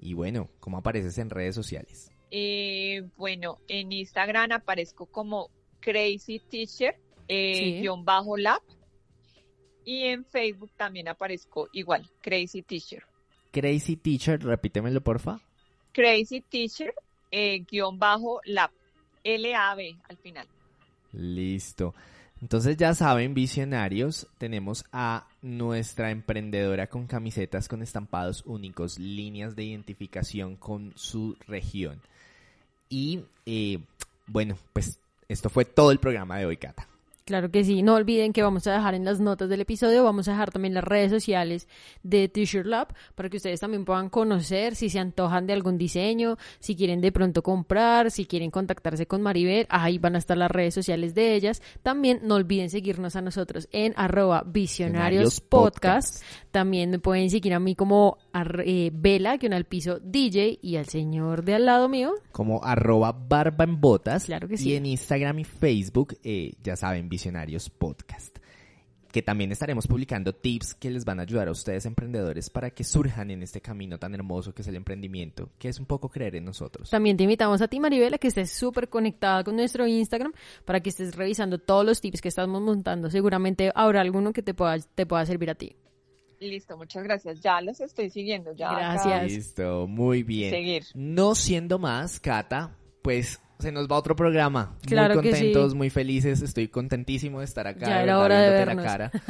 y 0.00 0.14
bueno, 0.14 0.48
cómo 0.60 0.78
apareces 0.78 1.18
en 1.18 1.30
redes 1.30 1.54
sociales. 1.54 2.10
Eh, 2.30 3.08
bueno, 3.16 3.58
en 3.68 3.90
Instagram 3.92 4.52
aparezco 4.52 5.06
como 5.06 5.50
Crazy 5.80 6.38
Teacher, 6.40 6.96
eh, 7.26 7.54
Sí. 7.54 7.80
guion 7.80 8.04
bajo 8.04 8.36
lab. 8.36 8.60
Y 9.84 10.04
en 10.04 10.24
Facebook 10.26 10.70
también 10.76 11.08
aparezco 11.08 11.68
igual, 11.72 12.10
Crazy 12.20 12.62
Teacher. 12.62 13.04
Crazy 13.50 13.96
Teacher, 13.96 14.38
repítemelo 14.44 15.00
porfa. 15.02 15.40
Crazy 15.92 16.42
Teacher, 16.42 16.92
eh, 17.30 17.64
guion 17.70 17.98
bajo 17.98 18.40
lab. 18.44 18.70
L-A-B 19.24 19.96
al 20.08 20.16
final. 20.16 20.46
Listo. 21.12 21.94
Entonces 22.40 22.76
ya 22.76 22.94
saben, 22.94 23.34
visionarios, 23.34 24.28
tenemos 24.38 24.84
a 24.92 25.26
nuestra 25.42 26.10
emprendedora 26.12 26.86
con 26.86 27.06
camisetas 27.06 27.66
con 27.66 27.82
estampados 27.82 28.44
únicos, 28.46 28.98
líneas 28.98 29.56
de 29.56 29.64
identificación 29.64 30.56
con 30.56 30.92
su 30.94 31.36
región. 31.48 32.00
Y 32.88 33.24
eh, 33.44 33.80
bueno, 34.26 34.56
pues 34.72 35.00
esto 35.28 35.50
fue 35.50 35.64
todo 35.64 35.90
el 35.90 35.98
programa 35.98 36.38
de 36.38 36.46
hoy, 36.46 36.56
Cata. 36.56 36.88
Claro 37.28 37.50
que 37.50 37.62
sí. 37.62 37.82
No 37.82 37.96
olviden 37.96 38.32
que 38.32 38.42
vamos 38.42 38.66
a 38.66 38.72
dejar 38.72 38.94
en 38.94 39.04
las 39.04 39.20
notas 39.20 39.50
del 39.50 39.60
episodio, 39.60 40.02
vamos 40.02 40.28
a 40.28 40.30
dejar 40.30 40.50
también 40.50 40.72
las 40.72 40.82
redes 40.82 41.10
sociales 41.10 41.68
de 42.02 42.26
T-Shirt 42.26 42.64
Lab 42.64 42.94
para 43.14 43.28
que 43.28 43.36
ustedes 43.36 43.60
también 43.60 43.84
puedan 43.84 44.08
conocer 44.08 44.74
si 44.74 44.88
se 44.88 44.98
antojan 44.98 45.46
de 45.46 45.52
algún 45.52 45.76
diseño, 45.76 46.38
si 46.58 46.74
quieren 46.74 47.02
de 47.02 47.12
pronto 47.12 47.42
comprar, 47.42 48.10
si 48.10 48.24
quieren 48.24 48.50
contactarse 48.50 49.06
con 49.06 49.20
Maribel, 49.20 49.66
ahí 49.68 49.98
van 49.98 50.14
a 50.14 50.18
estar 50.20 50.38
las 50.38 50.50
redes 50.50 50.72
sociales 50.72 51.14
de 51.14 51.34
ellas. 51.34 51.60
También 51.82 52.20
no 52.22 52.36
olviden 52.36 52.70
seguirnos 52.70 53.14
a 53.14 53.20
nosotros 53.20 53.68
en 53.72 53.92
arroba 53.98 54.42
visionarios 54.46 55.42
podcast. 55.42 56.22
También 56.50 56.88
me 56.88 56.98
pueden 56.98 57.28
seguir 57.28 57.52
a 57.52 57.60
mí 57.60 57.74
como 57.74 58.16
eh, 58.64 58.90
Vela, 58.94 59.36
que 59.36 59.48
al 59.48 59.66
piso 59.66 59.98
DJ, 60.00 60.60
y 60.62 60.76
al 60.76 60.86
señor 60.86 61.44
de 61.44 61.56
al 61.56 61.66
lado 61.66 61.90
mío. 61.90 62.14
como 62.32 62.64
arroba 62.64 63.12
barba 63.12 63.64
en 63.64 63.82
botas. 63.82 64.24
Claro 64.24 64.48
que 64.48 64.56
sí. 64.56 64.70
Y 64.70 64.76
en 64.76 64.86
Instagram 64.86 65.40
y 65.40 65.44
Facebook, 65.44 66.16
eh, 66.22 66.54
ya 66.62 66.74
saben, 66.74 67.10
Visionarios 67.18 67.68
Podcast. 67.68 68.38
que 69.10 69.22
también 69.22 69.50
estaremos 69.50 69.88
publicando 69.88 70.32
tips 70.34 70.74
que 70.74 70.88
les 70.90 71.04
van 71.04 71.18
a 71.18 71.22
ayudar 71.22 71.48
a 71.48 71.50
ustedes 71.50 71.84
emprendedores 71.84 72.48
para 72.48 72.70
que 72.70 72.84
surjan 72.84 73.32
en 73.32 73.42
este 73.42 73.60
camino 73.60 73.98
tan 73.98 74.14
hermoso 74.14 74.54
que 74.54 74.62
es 74.62 74.68
el 74.68 74.76
emprendimiento, 74.76 75.48
que 75.58 75.68
es 75.68 75.80
un 75.80 75.86
poco 75.86 76.10
creer 76.10 76.36
en 76.36 76.44
nosotros. 76.44 76.90
También 76.90 77.16
te 77.16 77.24
invitamos 77.24 77.60
a 77.60 77.66
ti, 77.66 77.80
Maribel, 77.80 78.14
a 78.14 78.18
que 78.18 78.28
estés 78.28 78.52
súper 78.52 78.88
conectada 78.88 79.42
con 79.42 79.56
nuestro 79.56 79.88
Instagram 79.88 80.32
para 80.64 80.80
que 80.80 80.90
estés 80.90 81.16
revisando 81.16 81.58
todos 81.58 81.84
los 81.84 82.00
tips 82.00 82.20
que 82.20 82.28
estamos 82.28 82.62
montando. 82.62 83.10
Seguramente 83.10 83.72
habrá 83.74 84.02
alguno 84.02 84.32
que 84.32 84.42
te 84.42 84.54
pueda, 84.54 84.78
te 84.78 85.06
pueda 85.06 85.26
servir 85.26 85.50
a 85.50 85.56
ti. 85.56 85.74
Listo, 86.38 86.76
muchas 86.76 87.02
gracias. 87.02 87.40
Ya 87.40 87.60
los 87.62 87.80
estoy 87.80 88.10
siguiendo. 88.10 88.52
Ya 88.52 88.70
Gracias. 88.70 89.24
Listo, 89.24 89.88
muy 89.88 90.22
bien. 90.22 90.50
Seguir. 90.50 90.84
No 90.94 91.34
siendo 91.34 91.80
más, 91.80 92.20
Cata, 92.20 92.76
pues 93.02 93.40
se 93.58 93.72
nos 93.72 93.88
va 93.88 93.96
otro 93.96 94.14
programa. 94.16 94.76
Claro 94.86 95.14
muy 95.14 95.22
que 95.24 95.34
sí. 95.34 95.38
contentos, 95.52 95.74
muy 95.74 95.90
felices. 95.90 96.42
Estoy 96.42 96.68
contentísimo 96.68 97.40
de 97.40 97.44
estar 97.44 97.66
acá. 97.66 97.88
Ya 97.88 97.96
de 97.98 98.02
era 98.04 98.18
verdad, 98.18 98.24
hora 98.24 98.40
de 98.40 98.50
viéndote 98.50 98.74
la 98.76 98.82
cara. 98.82 99.12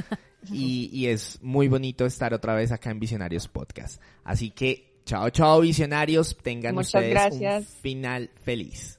Y, 0.52 0.88
y 0.92 1.08
es 1.08 1.40
muy 1.42 1.68
bonito 1.68 2.06
estar 2.06 2.32
otra 2.32 2.54
vez 2.54 2.72
acá 2.72 2.90
en 2.90 3.00
Visionarios 3.00 3.48
Podcast. 3.48 4.00
Así 4.24 4.50
que, 4.50 5.00
chao, 5.04 5.28
chao, 5.30 5.60
Visionarios. 5.60 6.38
Tengan 6.42 6.74
Muchas 6.74 6.94
ustedes 6.94 7.10
gracias. 7.10 7.62
un 7.62 7.82
final 7.82 8.30
feliz. 8.44 8.98